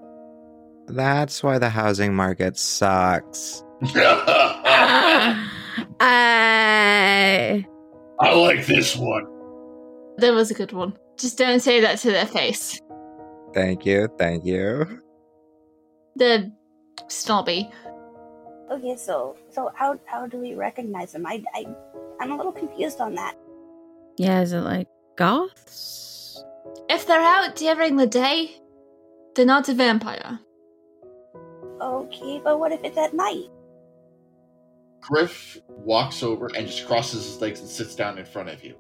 That's 0.88 1.44
why 1.44 1.60
the 1.60 1.70
housing 1.70 2.16
market 2.16 2.58
sucks. 2.58 3.64
I. 3.94 5.48
Uh, 6.02 7.62
I 8.20 8.34
like 8.34 8.66
this 8.66 8.96
one. 8.98 9.26
That 10.18 10.34
was 10.34 10.52
a 10.52 10.54
good 10.56 10.74
one. 10.74 10.98
Just 11.18 11.38
don't 11.38 11.60
say 11.60 11.80
that 11.82 12.00
to 12.00 12.12
their 12.12 12.26
face. 12.26 12.80
Thank 13.54 13.86
you, 13.86 14.10
thank 14.18 14.44
you. 14.44 15.00
The 16.16 16.52
snobby. 17.08 17.70
Okay, 18.72 18.98
so 18.98 19.38
so 19.52 19.72
how 19.76 20.00
how 20.06 20.26
do 20.26 20.40
we 20.40 20.56
recognize 20.56 21.14
them? 21.14 21.26
I 21.26 21.44
I 21.54 21.66
I'm 22.20 22.32
a 22.32 22.36
little 22.36 22.52
confused 22.52 23.00
on 23.00 23.16
that. 23.16 23.36
Yeah, 24.18 24.42
is 24.42 24.54
it 24.54 24.62
like 24.62 24.88
goths? 25.16 26.44
If 26.90 27.08
they're 27.08 27.22
out 27.22 27.56
during 27.56 27.96
the 27.98 28.08
day, 28.08 28.52
they're 29.36 29.46
not 29.46 29.70
a 29.70 29.74
vampire. 29.74 30.40
Okay, 31.82 32.42
but 32.44 32.60
what 32.60 32.72
if 32.72 32.84
it's 32.84 32.98
at 32.98 33.14
night? 33.14 33.50
Griff 35.02 35.58
walks 35.68 36.22
over 36.22 36.50
and 36.56 36.68
just 36.68 36.86
crosses 36.86 37.26
his 37.26 37.42
legs 37.42 37.60
and 37.60 37.70
sits 37.70 37.96
down 37.96 38.18
in 38.18 38.26
front 38.26 38.50
of 38.50 38.64
you. 38.64 38.76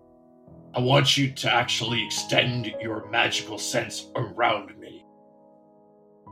I 0.76 0.80
want 0.80 1.18
you 1.18 1.32
to 1.32 1.52
actually 1.52 2.06
extend 2.06 2.74
your 2.80 3.10
magical 3.10 3.58
sense 3.58 4.08
around 4.16 4.78
me. 4.80 5.04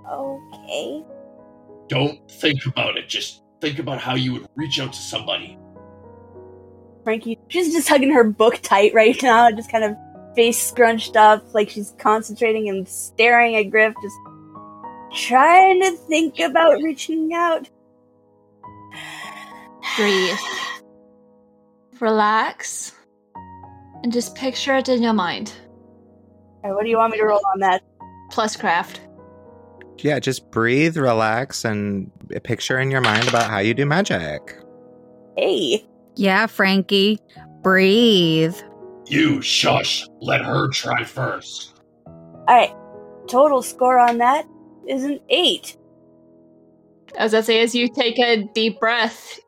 Okay. 0.09 1.03
Don't 1.87 2.29
think 2.31 2.65
about 2.67 2.97
it, 2.97 3.09
just 3.09 3.41
think 3.61 3.79
about 3.79 3.99
how 3.99 4.15
you 4.15 4.33
would 4.33 4.47
reach 4.55 4.79
out 4.79 4.93
to 4.93 4.99
somebody. 4.99 5.57
Frankie, 7.09 7.39
she's 7.47 7.73
just 7.73 7.89
hugging 7.89 8.11
her 8.11 8.23
book 8.23 8.59
tight 8.61 8.93
right 8.93 9.19
now, 9.23 9.49
just 9.49 9.71
kind 9.71 9.83
of 9.83 9.95
face 10.35 10.61
scrunched 10.61 11.15
up, 11.15 11.43
like 11.55 11.67
she's 11.67 11.95
concentrating 11.97 12.69
and 12.69 12.87
staring 12.87 13.55
at 13.55 13.63
Griff, 13.71 13.95
just 13.99 14.15
trying 15.27 15.81
to 15.81 15.97
think 16.07 16.39
about 16.39 16.83
reaching 16.83 17.33
out. 17.33 17.67
Breathe. 19.97 20.37
Relax. 21.99 22.93
And 24.03 24.13
just 24.13 24.35
picture 24.35 24.75
it 24.75 24.87
in 24.87 25.01
your 25.01 25.13
mind. 25.13 25.51
Alright, 26.63 26.75
what 26.75 26.83
do 26.83 26.91
you 26.91 26.97
want 26.97 27.11
me 27.11 27.17
to 27.17 27.25
roll 27.25 27.41
on 27.55 27.59
that? 27.61 27.81
Plus 28.29 28.55
craft. 28.55 29.01
Yeah, 29.97 30.19
just 30.19 30.51
breathe, 30.51 30.95
relax, 30.95 31.65
and 31.65 32.11
picture 32.43 32.77
in 32.77 32.91
your 32.91 33.01
mind 33.01 33.27
about 33.27 33.49
how 33.49 33.57
you 33.57 33.73
do 33.73 33.87
magic. 33.87 34.59
Hey. 35.35 35.88
Yeah, 36.19 36.47
Frankie. 36.47 37.17
Breathe. 37.61 38.57
You 39.05 39.41
shush, 39.41 40.05
let 40.19 40.41
her 40.43 40.67
try 40.67 41.05
first. 41.05 41.79
Alright. 42.05 42.75
Total 43.29 43.61
score 43.61 43.97
on 43.97 44.17
that 44.17 44.45
is 44.85 45.05
an 45.05 45.21
eight. 45.29 45.77
As 47.17 47.33
I 47.33 47.39
say, 47.39 47.61
as 47.61 47.73
you 47.73 47.87
take 47.87 48.19
a 48.19 48.43
deep 48.53 48.81
breath, 48.81 49.39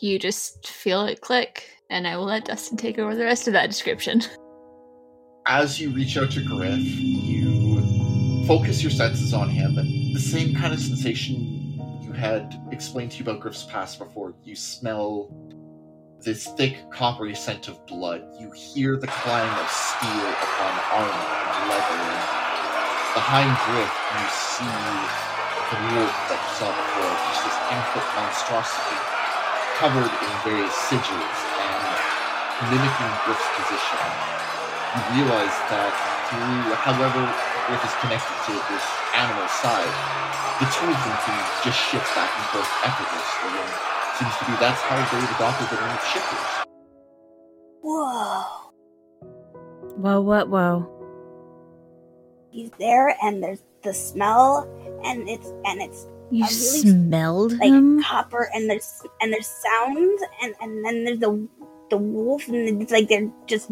you 0.00 0.18
just 0.18 0.68
feel 0.68 1.06
it 1.06 1.22
click, 1.22 1.64
and 1.88 2.06
I 2.06 2.18
will 2.18 2.26
let 2.26 2.44
Dustin 2.44 2.76
take 2.76 2.98
over 2.98 3.16
the 3.16 3.24
rest 3.24 3.46
of 3.46 3.54
that 3.54 3.70
description. 3.70 4.20
As 5.46 5.80
you 5.80 5.88
reach 5.88 6.18
out 6.18 6.32
to 6.32 6.44
Griff, 6.44 6.80
you 6.80 8.46
focus 8.46 8.82
your 8.82 8.92
senses 8.92 9.32
on 9.32 9.48
him, 9.48 9.78
and 9.78 10.14
the 10.14 10.20
same 10.20 10.54
kind 10.54 10.74
of 10.74 10.80
sensation 10.80 11.38
you 12.02 12.12
had 12.12 12.60
explained 12.72 13.12
to 13.12 13.16
you 13.18 13.22
about 13.22 13.40
Griff's 13.40 13.64
past 13.64 13.98
before. 13.98 14.34
You 14.44 14.54
smell 14.54 15.34
this 16.22 16.52
thick, 16.52 16.76
coppery 16.92 17.34
scent 17.34 17.68
of 17.68 17.80
blood. 17.86 18.20
You 18.36 18.50
hear 18.52 18.96
the 18.96 19.08
clang 19.08 19.48
of 19.56 19.68
steel 19.72 20.26
upon 20.28 20.72
armor 20.92 21.26
and 21.48 21.60
leather. 21.72 22.04
Behind 23.16 23.48
Griff, 23.64 23.88
you 23.88 24.26
see 24.28 24.76
the 25.72 25.80
wolf 25.96 26.12
that 26.28 26.36
you 26.36 26.52
saw 26.60 26.68
before, 26.68 27.14
just 27.24 27.40
this 27.48 27.58
10 27.72 27.80
foot 27.96 28.08
monstrosity, 28.20 29.00
covered 29.80 30.12
in 30.12 30.32
various 30.44 30.76
sigils 30.92 31.40
and 31.56 31.88
mimicking 32.68 33.12
Griff's 33.24 33.48
position. 33.56 34.04
You 34.92 35.24
realize 35.24 35.56
that 35.72 35.92
through 36.28 36.76
however 36.84 37.24
Griff 37.64 37.80
is 37.80 37.96
connected 38.04 38.36
to 38.44 38.52
this 38.68 38.86
animal 39.16 39.48
side, 39.48 39.94
the 40.60 40.68
two 40.68 40.84
of 40.84 41.00
them 41.00 41.16
can 41.24 41.38
just 41.64 41.80
shift 41.88 42.08
back 42.12 42.28
and 42.28 42.44
forth 42.52 42.68
effortlessly, 42.84 43.99
seems 44.20 44.36
to 44.36 44.44
be 44.44 44.52
that's 44.60 44.80
how 44.82 44.96
they've 45.18 45.30
adopted 45.36 45.68
the 45.70 45.80
name 45.80 45.96
of 45.96 46.04
shifters. 46.04 46.64
Whoa. 47.82 48.44
Whoa, 49.96 50.20
what, 50.20 50.48
whoa. 50.50 50.88
He's 52.50 52.70
there 52.78 53.16
and 53.22 53.42
there's 53.42 53.62
the 53.82 53.94
smell 53.94 54.68
and 55.04 55.26
it's 55.28 55.46
and 55.64 55.80
it's 55.80 56.06
You 56.30 56.44
I 56.44 56.48
really 56.48 56.90
smelled 56.90 57.52
like 57.52 57.62
him? 57.70 58.02
copper 58.02 58.50
and 58.52 58.68
there's 58.68 59.02
and 59.22 59.32
there's 59.32 59.46
sounds 59.46 60.22
and 60.42 60.54
and 60.60 60.84
then 60.84 61.04
there's 61.04 61.18
the 61.20 61.48
the 61.88 61.96
wolf 61.96 62.46
and 62.48 62.82
it's 62.82 62.92
like 62.92 63.08
they're 63.08 63.30
just 63.46 63.68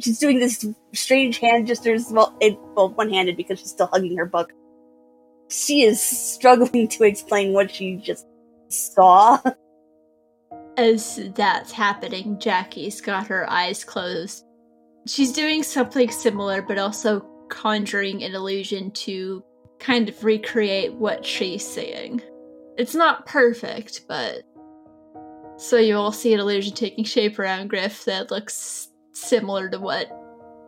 she's 0.00 0.18
doing 0.18 0.40
this 0.40 0.66
strange 0.92 1.38
hand 1.38 1.66
gestures 1.68 2.08
well 2.10 2.36
it 2.40 2.58
well 2.74 2.88
one 2.88 3.10
handed 3.12 3.36
because 3.36 3.60
she's 3.60 3.70
still 3.70 3.86
hugging 3.86 4.16
her 4.16 4.26
book. 4.26 4.52
She 5.48 5.82
is 5.82 6.00
struggling 6.02 6.88
to 6.88 7.04
explain 7.04 7.52
what 7.52 7.70
she 7.70 7.96
just 7.96 8.26
saw. 8.68 9.40
As 10.76 11.30
that's 11.34 11.72
happening, 11.72 12.38
Jackie's 12.38 13.00
got 13.00 13.28
her 13.28 13.48
eyes 13.50 13.82
closed. 13.82 14.44
She's 15.06 15.32
doing 15.32 15.62
something 15.62 16.10
similar, 16.10 16.60
but 16.60 16.78
also 16.78 17.20
conjuring 17.48 18.22
an 18.22 18.34
illusion 18.34 18.90
to 18.90 19.42
kind 19.78 20.08
of 20.08 20.24
recreate 20.24 20.92
what 20.94 21.24
she's 21.24 21.66
seeing. 21.66 22.20
It's 22.76 22.94
not 22.94 23.26
perfect, 23.26 24.02
but. 24.08 24.42
So 25.58 25.78
you 25.78 25.96
all 25.96 26.12
see 26.12 26.34
an 26.34 26.40
illusion 26.40 26.74
taking 26.74 27.04
shape 27.04 27.38
around 27.38 27.68
Griff 27.68 28.04
that 28.04 28.30
looks 28.30 28.88
similar 29.12 29.70
to 29.70 29.78
what 29.78 30.10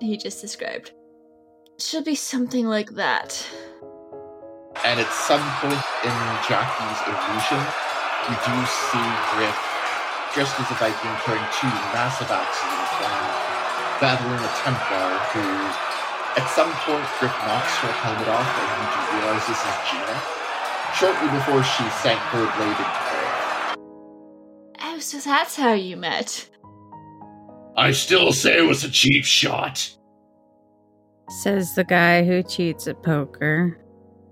he 0.01 0.16
just 0.16 0.40
described. 0.40 0.92
Should 1.78 2.05
be 2.05 2.14
something 2.14 2.66
like 2.66 2.90
that. 2.92 3.46
And 4.84 5.01
at 5.01 5.12
some 5.12 5.42
point 5.61 5.74
in 6.05 6.11
Jackie's 6.49 7.01
illusion, 7.07 7.88
you 8.29 8.37
do 8.45 8.57
see 8.68 9.09
Griff 9.33 9.57
dressed 10.35 10.61
as 10.61 10.68
a 10.70 10.76
Viking 10.76 11.16
carrying 11.24 11.49
two 11.57 11.72
massive 11.97 12.29
axes 12.29 12.61
in 12.61 12.76
his 12.76 12.95
hand, 13.01 13.33
battling 14.05 14.37
a 14.37 14.53
Templar 14.61 15.09
who, 15.33 15.45
at 16.37 16.47
some 16.53 16.70
point, 16.85 17.09
Griff 17.18 17.33
knocks 17.49 17.74
her 17.81 17.93
helmet 18.05 18.29
off 18.29 18.45
and 18.45 18.68
you 18.68 18.89
do 18.93 19.01
realize 19.16 19.47
this 19.49 19.57
is 19.57 19.76
Gina. 19.89 20.16
Shortly 20.95 21.29
before 21.39 21.62
she 21.64 21.85
sank 22.03 22.20
her 22.31 22.45
blade 22.57 22.68
into 22.68 23.01
earth. 23.16 23.76
Oh, 24.83 24.99
so 24.99 25.18
that's 25.18 25.57
how 25.57 25.72
you 25.72 25.97
met. 25.97 26.49
I 27.76 27.93
still 27.93 28.33
say 28.33 28.59
it 28.59 28.68
was 28.68 28.85
a 28.85 28.91
cheap 28.91 29.24
shot. 29.24 29.89
Says 31.41 31.74
the 31.74 31.85
guy 31.85 32.24
who 32.24 32.43
cheats 32.43 32.89
at 32.89 33.03
poker 33.03 33.79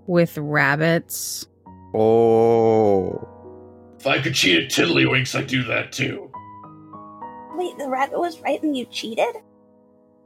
with 0.07 0.37
rabbits. 0.37 1.47
Oh. 1.95 3.36
If 3.99 4.05
I 4.05 4.19
could 4.21 4.35
cheat 4.35 4.63
at 4.63 4.69
Tiddlywinks, 4.69 5.37
I'd 5.37 5.47
do 5.47 5.63
that 5.63 5.91
too. 5.91 6.31
Wait, 7.55 7.77
the 7.77 7.89
rabbit 7.89 8.19
was 8.19 8.39
right 8.41 8.61
and 8.61 8.77
you 8.77 8.85
cheated? 8.85 9.35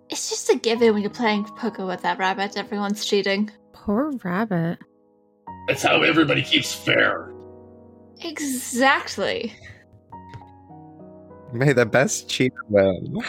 It's 0.10 0.30
just 0.30 0.50
a 0.50 0.58
given 0.58 0.94
when 0.94 1.02
you're 1.02 1.12
playing 1.12 1.46
poker 1.46 1.86
with 1.86 2.02
that 2.02 2.18
rabbit, 2.18 2.58
everyone's 2.58 3.06
cheating. 3.06 3.50
Poor 3.72 4.12
rabbit. 4.24 4.80
That's 5.68 5.84
how 5.84 6.02
everybody 6.02 6.42
keeps 6.42 6.74
fair. 6.74 7.34
Exactly. 8.22 9.56
May 11.54 11.72
the 11.72 11.86
best 11.86 12.30
cheat 12.30 12.52
win. 12.68 13.22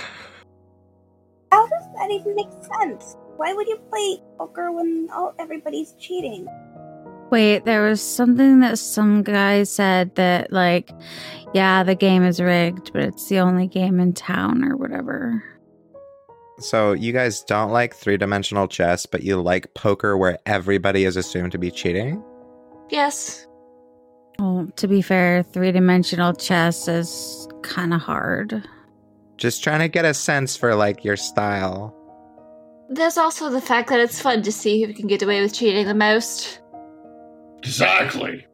How 1.52 1.68
does 1.68 1.84
that 1.96 2.10
even 2.10 2.34
make 2.34 2.50
sense? 2.80 3.16
Why 3.36 3.52
would 3.52 3.68
you 3.68 3.76
play 3.88 4.18
poker 4.38 4.72
when 4.72 5.08
all 5.12 5.34
everybody's 5.38 5.94
cheating? 6.00 6.46
Wait, 7.32 7.64
there 7.64 7.82
was 7.82 8.02
something 8.02 8.60
that 8.60 8.78
some 8.78 9.22
guy 9.22 9.62
said 9.62 10.14
that, 10.16 10.52
like, 10.52 10.90
yeah, 11.54 11.82
the 11.82 11.94
game 11.94 12.22
is 12.22 12.38
rigged, 12.38 12.92
but 12.92 13.00
it's 13.00 13.26
the 13.28 13.38
only 13.38 13.66
game 13.66 13.98
in 14.00 14.12
town 14.12 14.62
or 14.62 14.76
whatever. 14.76 15.42
So 16.58 16.92
you 16.92 17.10
guys 17.10 17.42
don't 17.42 17.70
like 17.70 17.94
three 17.94 18.18
dimensional 18.18 18.68
chess, 18.68 19.06
but 19.06 19.22
you 19.22 19.40
like 19.40 19.72
poker 19.72 20.14
where 20.18 20.38
everybody 20.44 21.06
is 21.06 21.16
assumed 21.16 21.52
to 21.52 21.58
be 21.58 21.70
cheating? 21.70 22.22
Yes. 22.90 23.46
Well, 24.38 24.68
to 24.76 24.86
be 24.86 25.00
fair, 25.00 25.42
three 25.42 25.72
dimensional 25.72 26.34
chess 26.34 26.86
is 26.86 27.48
kind 27.62 27.94
of 27.94 28.02
hard. 28.02 28.62
Just 29.38 29.64
trying 29.64 29.80
to 29.80 29.88
get 29.88 30.04
a 30.04 30.12
sense 30.12 30.54
for 30.54 30.74
like 30.74 31.02
your 31.02 31.16
style. 31.16 31.96
There's 32.90 33.16
also 33.16 33.48
the 33.48 33.62
fact 33.62 33.88
that 33.88 34.00
it's 34.00 34.20
fun 34.20 34.42
to 34.42 34.52
see 34.52 34.84
who 34.84 34.92
can 34.92 35.06
get 35.06 35.22
away 35.22 35.40
with 35.40 35.54
cheating 35.54 35.86
the 35.86 35.94
most. 35.94 36.58
Exactly. 37.62 38.46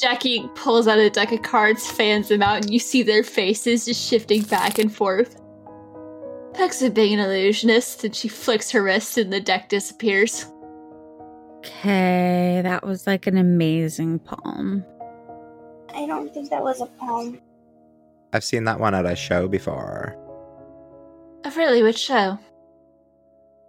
Jackie 0.00 0.46
pulls 0.54 0.86
out 0.86 0.98
a 0.98 1.08
deck 1.08 1.32
of 1.32 1.42
cards, 1.42 1.90
fans 1.90 2.28
them 2.28 2.42
out, 2.42 2.62
and 2.62 2.70
you 2.70 2.78
see 2.78 3.02
their 3.02 3.22
faces 3.22 3.86
just 3.86 4.06
shifting 4.06 4.42
back 4.42 4.78
and 4.78 4.94
forth. 4.94 5.40
Peck's 6.52 6.82
a 6.82 6.90
being 6.90 7.18
an 7.18 7.20
illusionist, 7.20 8.04
and 8.04 8.14
she 8.14 8.28
flicks 8.28 8.70
her 8.70 8.82
wrist 8.82 9.16
and 9.18 9.32
the 9.32 9.40
deck 9.40 9.68
disappears. 9.68 10.46
Okay, 11.58 12.60
that 12.62 12.84
was 12.84 13.06
like 13.06 13.26
an 13.26 13.38
amazing 13.38 14.18
poem. 14.18 14.84
I 15.94 16.06
don't 16.06 16.32
think 16.34 16.50
that 16.50 16.62
was 16.62 16.80
a 16.80 16.86
poem. 16.86 17.40
I've 18.32 18.44
seen 18.44 18.64
that 18.64 18.80
one 18.80 18.94
at 18.94 19.06
a 19.06 19.16
show 19.16 19.48
before. 19.48 20.16
Oh, 21.44 21.52
really? 21.56 21.82
Which 21.82 21.98
show? 21.98 22.38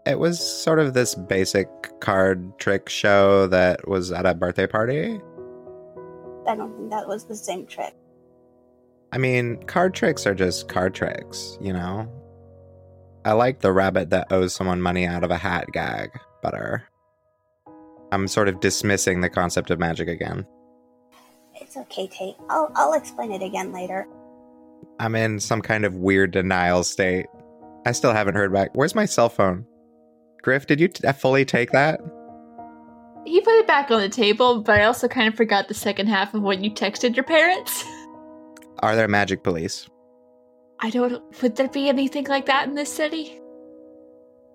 It 0.05 0.19
was 0.19 0.39
sort 0.39 0.79
of 0.79 0.93
this 0.93 1.15
basic 1.15 1.67
card 1.99 2.59
trick 2.59 2.89
show 2.89 3.47
that 3.47 3.87
was 3.87 4.11
at 4.11 4.25
a 4.25 4.35
birthday 4.35 4.67
party. 4.67 5.19
I 6.47 6.55
don't 6.55 6.75
think 6.77 6.91
that 6.91 7.07
was 7.07 7.25
the 7.25 7.35
same 7.35 7.65
trick. 7.65 7.95
I 9.11 9.17
mean, 9.17 9.63
card 9.63 9.95
tricks 9.95 10.27
are 10.27 10.35
just 10.35 10.67
card 10.67 10.93
tricks, 10.93 11.57
you 11.59 11.73
know? 11.73 12.11
I 13.23 13.31
like 13.31 13.61
the 13.61 13.71
rabbit 13.71 14.11
that 14.11 14.31
owes 14.31 14.53
someone 14.53 14.79
money 14.79 15.07
out 15.07 15.23
of 15.23 15.31
a 15.31 15.37
hat 15.37 15.71
gag 15.71 16.11
better. 16.43 16.83
I'm 18.11 18.27
sort 18.27 18.47
of 18.47 18.59
dismissing 18.59 19.21
the 19.21 19.29
concept 19.29 19.71
of 19.71 19.79
magic 19.79 20.07
again. 20.07 20.45
It's 21.55 21.75
okay, 21.77 22.07
Tate. 22.07 22.35
I'll 22.49 22.71
I'll 22.75 22.93
explain 22.93 23.31
it 23.31 23.41
again 23.41 23.71
later. 23.71 24.07
I'm 24.99 25.15
in 25.15 25.39
some 25.39 25.61
kind 25.61 25.85
of 25.85 25.95
weird 25.95 26.31
denial 26.31 26.83
state. 26.83 27.25
I 27.87 27.91
still 27.93 28.13
haven't 28.13 28.35
heard 28.35 28.53
back. 28.53 28.69
Where's 28.73 28.93
my 28.93 29.05
cell 29.05 29.29
phone? 29.29 29.65
Griff, 30.45 30.67
did 30.67 30.79
you 30.79 30.87
t- 30.87 31.07
uh, 31.07 31.11
fully 31.11 31.43
take 31.43 31.71
that? 31.71 31.99
He 33.25 33.41
put 33.41 33.55
it 33.55 33.65
back 33.65 33.89
on 33.89 33.99
the 33.99 34.09
table, 34.09 34.61
but 34.61 34.79
I 34.79 34.83
also 34.83 35.07
kind 35.07 35.27
of 35.27 35.33
forgot 35.33 35.67
the 35.67 35.73
second 35.73 36.05
half 36.05 36.35
of 36.35 36.43
when 36.43 36.63
you 36.63 36.69
texted 36.69 37.15
your 37.15 37.25
parents. 37.25 37.83
Are 38.83 38.95
there 38.95 39.07
magic 39.07 39.43
police? 39.43 39.89
I 40.81 40.91
don't. 40.91 41.23
Would 41.41 41.55
there 41.55 41.67
be 41.67 41.89
anything 41.89 42.27
like 42.27 42.45
that 42.45 42.67
in 42.67 42.75
this 42.75 42.93
city? 42.93 43.41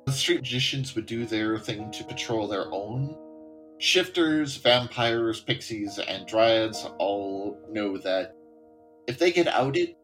The 0.06 0.12
street 0.12 0.42
magicians 0.42 0.94
would 0.94 1.06
do 1.06 1.26
their 1.26 1.58
thing 1.58 1.90
to 1.90 2.04
patrol 2.04 2.46
their 2.46 2.72
own. 2.72 3.16
Shifters, 3.78 4.58
vampires, 4.58 5.40
pixies, 5.40 5.98
and 5.98 6.24
dryads 6.28 6.88
all 7.00 7.58
know 7.68 7.98
that 7.98 8.36
if 9.08 9.18
they 9.18 9.32
get 9.32 9.48
outed, 9.48 9.96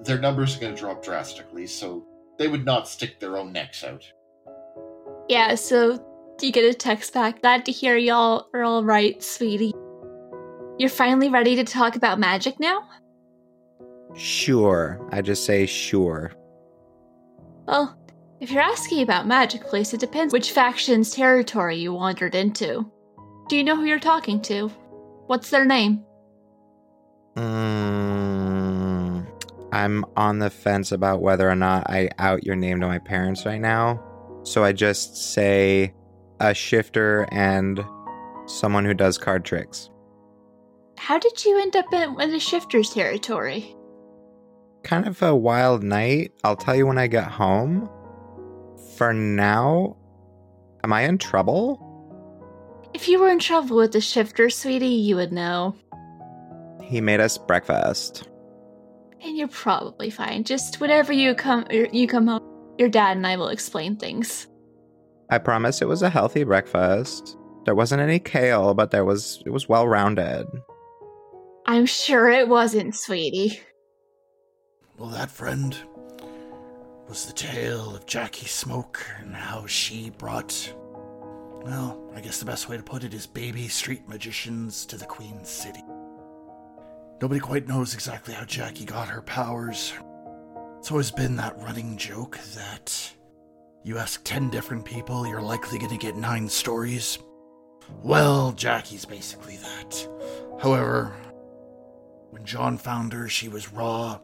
their 0.00 0.18
numbers 0.18 0.56
are 0.56 0.60
going 0.60 0.74
to 0.74 0.80
drop 0.80 1.04
drastically, 1.04 1.66
so 1.66 2.06
they 2.38 2.48
would 2.48 2.64
not 2.64 2.88
stick 2.88 3.20
their 3.20 3.36
own 3.36 3.52
necks 3.52 3.84
out. 3.84 4.10
Yeah, 5.28 5.54
so 5.54 5.98
you 6.40 6.52
get 6.52 6.64
a 6.64 6.74
text 6.74 7.14
back. 7.14 7.40
Glad 7.42 7.64
to 7.66 7.72
hear 7.72 7.96
y'all 7.96 8.48
are 8.52 8.62
all 8.62 8.84
right, 8.84 9.22
sweetie. 9.22 9.72
You're 10.78 10.90
finally 10.90 11.28
ready 11.28 11.54
to 11.56 11.64
talk 11.64 11.96
about 11.96 12.18
magic 12.18 12.58
now? 12.58 12.88
Sure. 14.14 15.00
I 15.12 15.22
just 15.22 15.44
say 15.44 15.66
sure. 15.66 16.32
Well, 17.66 17.96
if 18.40 18.50
you're 18.50 18.62
asking 18.62 19.02
about 19.02 19.26
Magic 19.26 19.62
Place, 19.62 19.94
it 19.94 20.00
depends 20.00 20.32
which 20.32 20.50
faction's 20.50 21.12
territory 21.12 21.76
you 21.76 21.92
wandered 21.92 22.34
into. 22.34 22.90
Do 23.48 23.56
you 23.56 23.62
know 23.62 23.76
who 23.76 23.84
you're 23.84 24.00
talking 24.00 24.42
to? 24.42 24.68
What's 25.28 25.50
their 25.50 25.64
name? 25.64 26.04
Mm, 27.36 29.26
I'm 29.72 30.04
on 30.16 30.40
the 30.40 30.50
fence 30.50 30.90
about 30.92 31.22
whether 31.22 31.48
or 31.48 31.54
not 31.54 31.88
I 31.88 32.10
out 32.18 32.44
your 32.44 32.56
name 32.56 32.80
to 32.80 32.88
my 32.88 32.98
parents 32.98 33.46
right 33.46 33.60
now. 33.60 34.02
So 34.44 34.64
I 34.64 34.72
just 34.72 35.16
say 35.16 35.94
a 36.40 36.52
shifter 36.52 37.28
and 37.30 37.84
someone 38.46 38.84
who 38.84 38.94
does 38.94 39.18
card 39.18 39.44
tricks. 39.44 39.90
How 40.98 41.18
did 41.18 41.44
you 41.44 41.60
end 41.60 41.76
up 41.76 41.92
in, 41.92 42.20
in 42.20 42.30
the 42.30 42.40
shifter's 42.40 42.90
territory? 42.90 43.74
Kind 44.82 45.06
of 45.06 45.22
a 45.22 45.34
wild 45.34 45.82
night. 45.82 46.32
I'll 46.44 46.56
tell 46.56 46.74
you 46.74 46.86
when 46.86 46.98
I 46.98 47.06
get 47.06 47.24
home. 47.24 47.88
For 48.96 49.12
now, 49.12 49.96
am 50.84 50.92
I 50.92 51.02
in 51.02 51.18
trouble? 51.18 51.88
If 52.94 53.08
you 53.08 53.20
were 53.20 53.30
in 53.30 53.38
trouble 53.38 53.76
with 53.76 53.92
the 53.92 54.00
shifter, 54.00 54.50
sweetie, 54.50 54.86
you 54.86 55.16
would 55.16 55.32
know. 55.32 55.76
He 56.82 57.00
made 57.00 57.20
us 57.20 57.38
breakfast. 57.38 58.28
And 59.22 59.36
you're 59.36 59.48
probably 59.48 60.10
fine. 60.10 60.44
Just 60.44 60.80
whenever 60.80 61.12
you 61.12 61.34
come 61.34 61.64
er, 61.72 61.86
you 61.92 62.06
come 62.06 62.26
home, 62.26 62.51
your 62.78 62.88
dad 62.88 63.16
and 63.16 63.26
I 63.26 63.36
will 63.36 63.48
explain 63.48 63.96
things. 63.96 64.46
I 65.30 65.38
promise 65.38 65.80
it 65.80 65.88
was 65.88 66.02
a 66.02 66.10
healthy 66.10 66.44
breakfast. 66.44 67.36
There 67.64 67.74
wasn't 67.74 68.02
any 68.02 68.18
kale, 68.18 68.74
but 68.74 68.90
there 68.90 69.04
was 69.04 69.42
it 69.46 69.50
was 69.50 69.68
well 69.68 69.86
rounded. 69.86 70.46
I'm 71.66 71.86
sure 71.86 72.28
it 72.28 72.48
wasn't, 72.48 72.94
sweetie. 72.94 73.60
Well, 74.98 75.10
that 75.10 75.30
friend 75.30 75.76
was 77.08 77.26
the 77.26 77.32
tale 77.32 77.94
of 77.94 78.06
Jackie 78.06 78.46
Smoke 78.46 79.04
and 79.20 79.34
how 79.34 79.66
she 79.66 80.10
brought, 80.10 80.74
well, 81.62 82.10
I 82.14 82.20
guess 82.20 82.38
the 82.38 82.44
best 82.44 82.68
way 82.68 82.76
to 82.76 82.82
put 82.82 83.04
it 83.04 83.14
is 83.14 83.26
baby 83.26 83.68
street 83.68 84.08
magicians 84.08 84.84
to 84.86 84.96
the 84.96 85.06
Queen 85.06 85.44
City. 85.44 85.82
Nobody 87.20 87.40
quite 87.40 87.68
knows 87.68 87.94
exactly 87.94 88.34
how 88.34 88.44
Jackie 88.44 88.84
got 88.84 89.08
her 89.08 89.22
powers. 89.22 89.92
It's 90.82 90.90
always 90.90 91.12
been 91.12 91.36
that 91.36 91.56
running 91.60 91.96
joke 91.96 92.40
that 92.56 93.12
you 93.84 93.98
ask 93.98 94.24
10 94.24 94.50
different 94.50 94.84
people, 94.84 95.24
you're 95.24 95.40
likely 95.40 95.78
going 95.78 95.92
to 95.92 95.96
get 95.96 96.16
9 96.16 96.48
stories. 96.48 97.20
Well, 98.02 98.50
Jackie's 98.50 99.04
basically 99.04 99.58
that. 99.58 100.08
However, 100.60 101.14
when 102.30 102.44
John 102.44 102.78
found 102.78 103.12
her, 103.12 103.28
she 103.28 103.48
was 103.48 103.72
raw, 103.72 104.18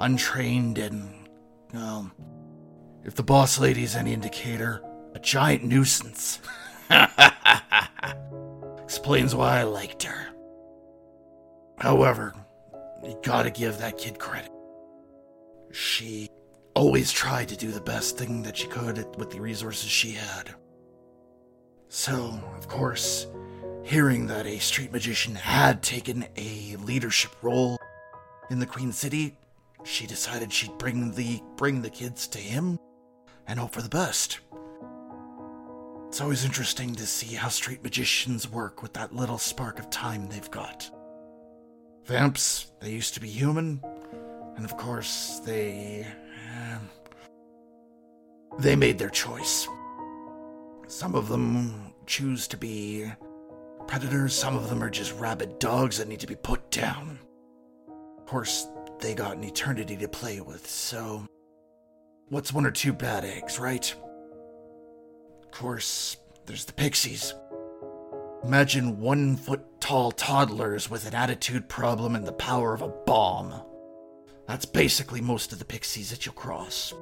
untrained, 0.00 0.78
and, 0.78 1.28
well, 1.72 2.10
if 3.04 3.14
the 3.14 3.22
boss 3.22 3.60
lady's 3.60 3.94
any 3.94 4.12
indicator, 4.12 4.82
a 5.14 5.20
giant 5.20 5.62
nuisance. 5.62 6.40
Explains 8.82 9.32
why 9.32 9.60
I 9.60 9.62
liked 9.62 10.02
her. 10.02 10.26
However, 11.78 12.34
you 13.04 13.16
gotta 13.22 13.52
give 13.52 13.78
that 13.78 13.96
kid 13.96 14.18
credit. 14.18 14.50
She 15.78 16.28
always 16.74 17.12
tried 17.12 17.48
to 17.50 17.56
do 17.56 17.70
the 17.70 17.80
best 17.80 18.18
thing 18.18 18.42
that 18.42 18.56
she 18.56 18.66
could 18.66 19.14
with 19.16 19.30
the 19.30 19.40
resources 19.40 19.88
she 19.88 20.10
had. 20.10 20.56
So, 21.88 22.42
of 22.56 22.66
course, 22.66 23.28
hearing 23.84 24.26
that 24.26 24.44
a 24.44 24.58
street 24.58 24.90
magician 24.90 25.36
had 25.36 25.80
taken 25.84 26.26
a 26.36 26.74
leadership 26.84 27.30
role 27.42 27.78
in 28.50 28.58
the 28.58 28.66
Queen 28.66 28.90
City, 28.90 29.38
she 29.84 30.04
decided 30.04 30.52
she'd 30.52 30.76
bring 30.78 31.12
the 31.12 31.40
bring 31.56 31.80
the 31.80 31.90
kids 31.90 32.26
to 32.26 32.40
him 32.40 32.76
and 33.46 33.60
hope 33.60 33.70
for 33.70 33.82
the 33.82 33.88
best. 33.88 34.40
It's 36.08 36.20
always 36.20 36.44
interesting 36.44 36.92
to 36.96 37.06
see 37.06 37.36
how 37.36 37.50
street 37.50 37.84
magicians 37.84 38.50
work 38.50 38.82
with 38.82 38.94
that 38.94 39.14
little 39.14 39.38
spark 39.38 39.78
of 39.78 39.90
time 39.90 40.26
they've 40.26 40.50
got. 40.50 40.90
Vamps, 42.04 42.72
they 42.80 42.90
used 42.90 43.14
to 43.14 43.20
be 43.20 43.28
human, 43.28 43.80
and 44.58 44.64
of 44.64 44.76
course, 44.76 45.40
they. 45.46 46.04
Um, 46.52 46.90
they 48.58 48.74
made 48.74 48.98
their 48.98 49.08
choice. 49.08 49.68
Some 50.88 51.14
of 51.14 51.28
them 51.28 51.94
choose 52.06 52.48
to 52.48 52.56
be 52.56 53.08
predators, 53.86 54.34
some 54.34 54.56
of 54.56 54.68
them 54.68 54.82
are 54.82 54.90
just 54.90 55.14
rabid 55.14 55.60
dogs 55.60 55.98
that 55.98 56.08
need 56.08 56.18
to 56.20 56.26
be 56.26 56.34
put 56.34 56.70
down. 56.72 57.20
Of 58.18 58.26
course, 58.26 58.66
they 58.98 59.14
got 59.14 59.36
an 59.36 59.44
eternity 59.44 59.96
to 59.96 60.08
play 60.08 60.40
with, 60.40 60.66
so. 60.66 61.24
What's 62.30 62.52
one 62.52 62.66
or 62.66 62.72
two 62.72 62.92
bad 62.92 63.24
eggs, 63.24 63.60
right? 63.60 63.94
Of 65.40 65.50
course, 65.52 66.16
there's 66.46 66.64
the 66.64 66.72
pixies. 66.72 67.32
Imagine 68.42 68.98
one 68.98 69.36
foot 69.36 69.80
tall 69.80 70.10
toddlers 70.10 70.90
with 70.90 71.06
an 71.06 71.14
attitude 71.14 71.68
problem 71.68 72.16
and 72.16 72.26
the 72.26 72.32
power 72.32 72.74
of 72.74 72.82
a 72.82 72.88
bomb. 72.88 73.62
That's 74.48 74.64
basically 74.64 75.20
most 75.20 75.52
of 75.52 75.58
the 75.58 75.64
pixies 75.66 76.08
that 76.08 76.24
you'll 76.24 76.34
cross. 76.34 76.94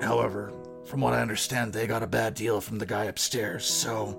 However, 0.00 0.52
from 0.86 1.00
what 1.00 1.12
I 1.12 1.20
understand, 1.20 1.72
they 1.72 1.88
got 1.88 2.04
a 2.04 2.06
bad 2.06 2.34
deal 2.34 2.60
from 2.60 2.78
the 2.78 2.86
guy 2.86 3.06
upstairs, 3.06 3.64
so. 3.66 4.16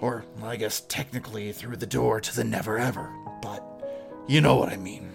Or, 0.00 0.24
I 0.42 0.56
guess, 0.56 0.80
technically 0.80 1.52
through 1.52 1.76
the 1.76 1.86
door 1.86 2.22
to 2.22 2.34
the 2.34 2.42
never 2.42 2.78
ever, 2.78 3.14
but 3.42 3.62
you 4.26 4.40
know 4.40 4.56
what 4.56 4.72
I 4.72 4.76
mean. 4.78 5.14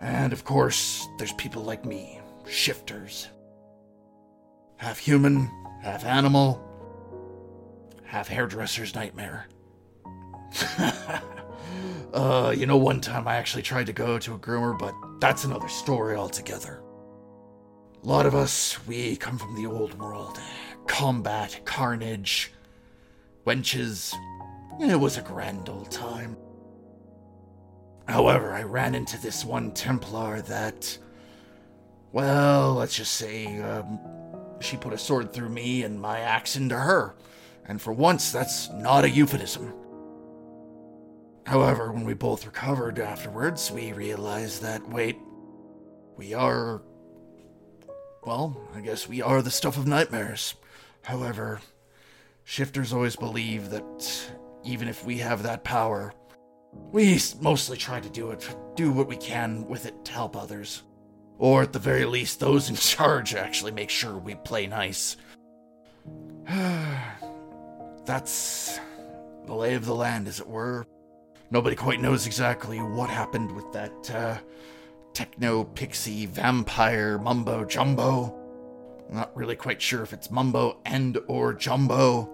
And 0.00 0.32
of 0.32 0.44
course, 0.44 1.06
there's 1.18 1.32
people 1.34 1.62
like 1.62 1.84
me, 1.84 2.18
shifters. 2.48 3.28
Half 4.78 4.98
human, 4.98 5.50
half 5.82 6.06
animal, 6.06 6.62
half 8.04 8.28
hairdresser's 8.28 8.94
nightmare. 8.94 9.48
uh, 12.12 12.54
you 12.56 12.66
know, 12.66 12.76
one 12.76 13.00
time 13.00 13.28
I 13.28 13.36
actually 13.36 13.62
tried 13.62 13.86
to 13.86 13.92
go 13.92 14.18
to 14.18 14.34
a 14.34 14.38
groomer, 14.38 14.78
but 14.78 14.94
that's 15.20 15.44
another 15.44 15.68
story 15.68 16.16
altogether. 16.16 16.82
A 18.02 18.06
lot 18.06 18.26
of 18.26 18.34
us, 18.34 18.84
we 18.86 19.16
come 19.16 19.38
from 19.38 19.54
the 19.54 19.66
old 19.66 19.98
world. 19.98 20.38
Combat, 20.86 21.60
carnage, 21.64 22.52
wenches. 23.44 24.14
It 24.80 24.96
was 24.96 25.16
a 25.16 25.22
grand 25.22 25.68
old 25.68 25.90
time. 25.90 26.36
However, 28.06 28.52
I 28.52 28.62
ran 28.62 28.94
into 28.94 29.20
this 29.20 29.44
one 29.44 29.72
Templar 29.72 30.40
that. 30.42 30.98
Well, 32.12 32.74
let's 32.74 32.96
just 32.96 33.14
say, 33.14 33.60
um, 33.60 33.98
she 34.60 34.76
put 34.76 34.92
a 34.92 34.98
sword 34.98 35.32
through 35.32 35.50
me 35.50 35.82
and 35.82 36.00
my 36.00 36.20
axe 36.20 36.56
into 36.56 36.76
her. 36.76 37.14
And 37.66 37.82
for 37.82 37.92
once, 37.92 38.30
that's 38.30 38.70
not 38.70 39.04
a 39.04 39.10
euphemism. 39.10 39.74
However, 41.46 41.92
when 41.92 42.04
we 42.04 42.14
both 42.14 42.44
recovered 42.44 42.98
afterwards, 42.98 43.70
we 43.70 43.92
realized 43.92 44.62
that, 44.62 44.88
wait, 44.88 45.16
we 46.16 46.34
are. 46.34 46.82
Well, 48.24 48.60
I 48.74 48.80
guess 48.80 49.08
we 49.08 49.22
are 49.22 49.40
the 49.40 49.52
stuff 49.52 49.78
of 49.78 49.86
nightmares. 49.86 50.56
However, 51.02 51.60
shifters 52.42 52.92
always 52.92 53.14
believe 53.14 53.70
that 53.70 54.32
even 54.64 54.88
if 54.88 55.06
we 55.06 55.18
have 55.18 55.44
that 55.44 55.62
power, 55.62 56.12
we 56.72 57.16
mostly 57.40 57.76
try 57.76 58.00
to 58.00 58.10
do 58.10 58.32
it, 58.32 58.56
do 58.74 58.90
what 58.90 59.06
we 59.06 59.16
can 59.16 59.68
with 59.68 59.86
it 59.86 60.04
to 60.06 60.12
help 60.12 60.36
others. 60.36 60.82
Or 61.38 61.62
at 61.62 61.72
the 61.72 61.78
very 61.78 62.06
least, 62.06 62.40
those 62.40 62.68
in 62.68 62.74
charge 62.96 63.36
actually 63.36 63.70
make 63.70 63.90
sure 63.90 64.18
we 64.18 64.34
play 64.34 64.66
nice. 64.66 65.16
That's 68.04 68.80
the 69.46 69.54
lay 69.54 69.74
of 69.74 69.86
the 69.86 69.94
land, 69.94 70.26
as 70.26 70.40
it 70.40 70.48
were. 70.48 70.84
Nobody 71.50 71.76
quite 71.76 72.00
knows 72.00 72.26
exactly 72.26 72.78
what 72.78 73.08
happened 73.08 73.54
with 73.54 73.72
that 73.72 74.10
uh, 74.10 74.38
techno 75.12 75.64
pixie 75.64 76.26
vampire 76.26 77.18
mumbo 77.18 77.64
jumbo. 77.64 78.34
Not 79.08 79.36
really 79.36 79.54
quite 79.54 79.80
sure 79.80 80.02
if 80.02 80.12
it's 80.12 80.30
mumbo 80.30 80.80
and 80.84 81.18
or 81.28 81.54
jumbo. 81.54 82.28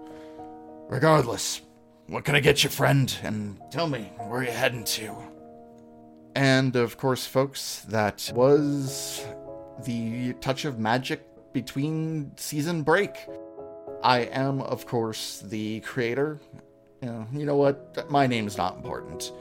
Regardless, 0.89 1.61
what 2.07 2.25
can 2.25 2.35
I 2.35 2.39
get 2.39 2.63
you, 2.63 2.69
friend? 2.69 3.15
And 3.23 3.61
tell 3.71 3.87
me, 3.87 4.11
where 4.17 4.43
you 4.43 4.51
heading 4.51 4.83
to? 4.83 5.15
And 6.35 6.75
of 6.75 6.97
course, 6.97 7.25
folks, 7.27 7.81
that 7.89 8.31
was 8.33 9.23
the 9.85 10.33
touch 10.33 10.65
of 10.65 10.79
magic 10.79 11.21
between 11.53 12.31
season 12.35 12.81
break. 12.81 13.15
I 14.03 14.21
am, 14.21 14.61
of 14.61 14.85
course, 14.87 15.39
the 15.45 15.79
creator. 15.81 16.39
You 17.03 17.09
know, 17.09 17.27
you 17.33 17.45
know 17.45 17.57
what? 17.57 18.09
My 18.09 18.27
name's 18.27 18.55
not 18.55 18.77
important. 18.77 19.33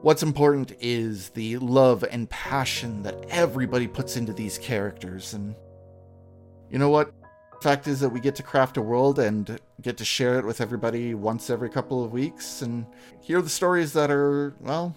What's 0.00 0.22
important 0.22 0.72
is 0.80 1.28
the 1.28 1.58
love 1.58 2.06
and 2.10 2.28
passion 2.30 3.02
that 3.02 3.26
everybody 3.28 3.86
puts 3.86 4.16
into 4.16 4.32
these 4.32 4.56
characters. 4.56 5.34
And 5.34 5.54
you 6.70 6.78
know 6.78 6.88
what? 6.88 7.12
The 7.52 7.60
fact 7.60 7.86
is 7.86 8.00
that 8.00 8.08
we 8.08 8.18
get 8.18 8.34
to 8.36 8.42
craft 8.42 8.78
a 8.78 8.80
world 8.80 9.18
and 9.18 9.60
get 9.82 9.98
to 9.98 10.06
share 10.06 10.38
it 10.38 10.46
with 10.46 10.62
everybody 10.62 11.12
once 11.12 11.50
every 11.50 11.68
couple 11.68 12.02
of 12.02 12.12
weeks 12.12 12.62
and 12.62 12.86
hear 13.20 13.42
the 13.42 13.50
stories 13.50 13.92
that 13.92 14.10
are, 14.10 14.54
well, 14.60 14.96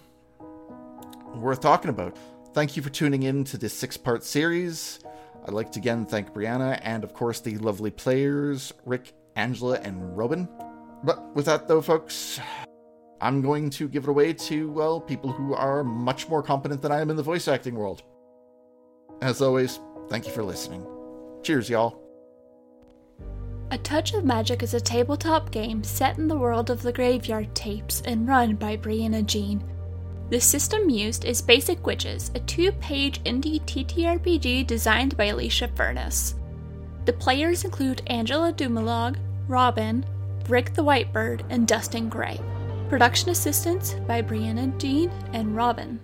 worth 1.34 1.60
talking 1.60 1.90
about. 1.90 2.16
Thank 2.54 2.78
you 2.78 2.82
for 2.82 2.88
tuning 2.88 3.24
in 3.24 3.44
to 3.44 3.58
this 3.58 3.74
six 3.74 3.98
part 3.98 4.24
series. 4.24 5.00
I'd 5.44 5.52
like 5.52 5.70
to 5.72 5.80
again 5.80 6.06
thank 6.06 6.32
Brianna 6.32 6.80
and, 6.82 7.04
of 7.04 7.12
course, 7.12 7.40
the 7.40 7.58
lovely 7.58 7.90
players, 7.90 8.72
Rick, 8.86 9.12
Angela, 9.36 9.78
and 9.80 10.16
Robin. 10.16 10.48
But 11.06 11.36
with 11.36 11.46
that, 11.46 11.68
though, 11.68 11.80
folks, 11.80 12.40
I'm 13.20 13.40
going 13.40 13.70
to 13.70 13.88
give 13.88 14.02
it 14.04 14.10
away 14.10 14.32
to, 14.32 14.70
well, 14.72 15.00
people 15.00 15.30
who 15.30 15.54
are 15.54 15.84
much 15.84 16.28
more 16.28 16.42
competent 16.42 16.82
than 16.82 16.90
I 16.90 17.00
am 17.00 17.10
in 17.10 17.16
the 17.16 17.22
voice 17.22 17.46
acting 17.46 17.76
world. 17.76 18.02
As 19.22 19.40
always, 19.40 19.78
thank 20.08 20.26
you 20.26 20.32
for 20.32 20.42
listening. 20.42 20.84
Cheers, 21.44 21.70
y'all. 21.70 22.02
A 23.70 23.78
Touch 23.78 24.14
of 24.14 24.24
Magic 24.24 24.64
is 24.64 24.74
a 24.74 24.80
tabletop 24.80 25.52
game 25.52 25.84
set 25.84 26.18
in 26.18 26.26
the 26.26 26.36
world 26.36 26.70
of 26.70 26.82
the 26.82 26.92
Graveyard 26.92 27.54
Tapes 27.54 28.02
and 28.04 28.26
run 28.26 28.56
by 28.56 28.76
Brianna 28.76 29.24
Jean. 29.24 29.62
The 30.30 30.40
system 30.40 30.90
used 30.90 31.24
is 31.24 31.40
Basic 31.40 31.86
Witches, 31.86 32.32
a 32.34 32.40
two 32.40 32.72
page 32.72 33.22
indie 33.22 33.60
TTRPG 33.62 34.66
designed 34.66 35.16
by 35.16 35.26
Alicia 35.26 35.68
Furness. 35.68 36.34
The 37.04 37.12
players 37.12 37.62
include 37.62 38.02
Angela 38.08 38.52
Dumalog, 38.52 39.16
Robin, 39.46 40.04
Rick 40.48 40.74
the 40.74 40.84
Whitebird, 40.84 41.44
and 41.50 41.66
Dustin 41.66 42.08
Gray. 42.08 42.40
Production 42.88 43.30
assistance 43.30 43.94
by 44.06 44.22
Brianna 44.22 44.76
Dean 44.78 45.10
and 45.32 45.56
Robin. 45.56 46.00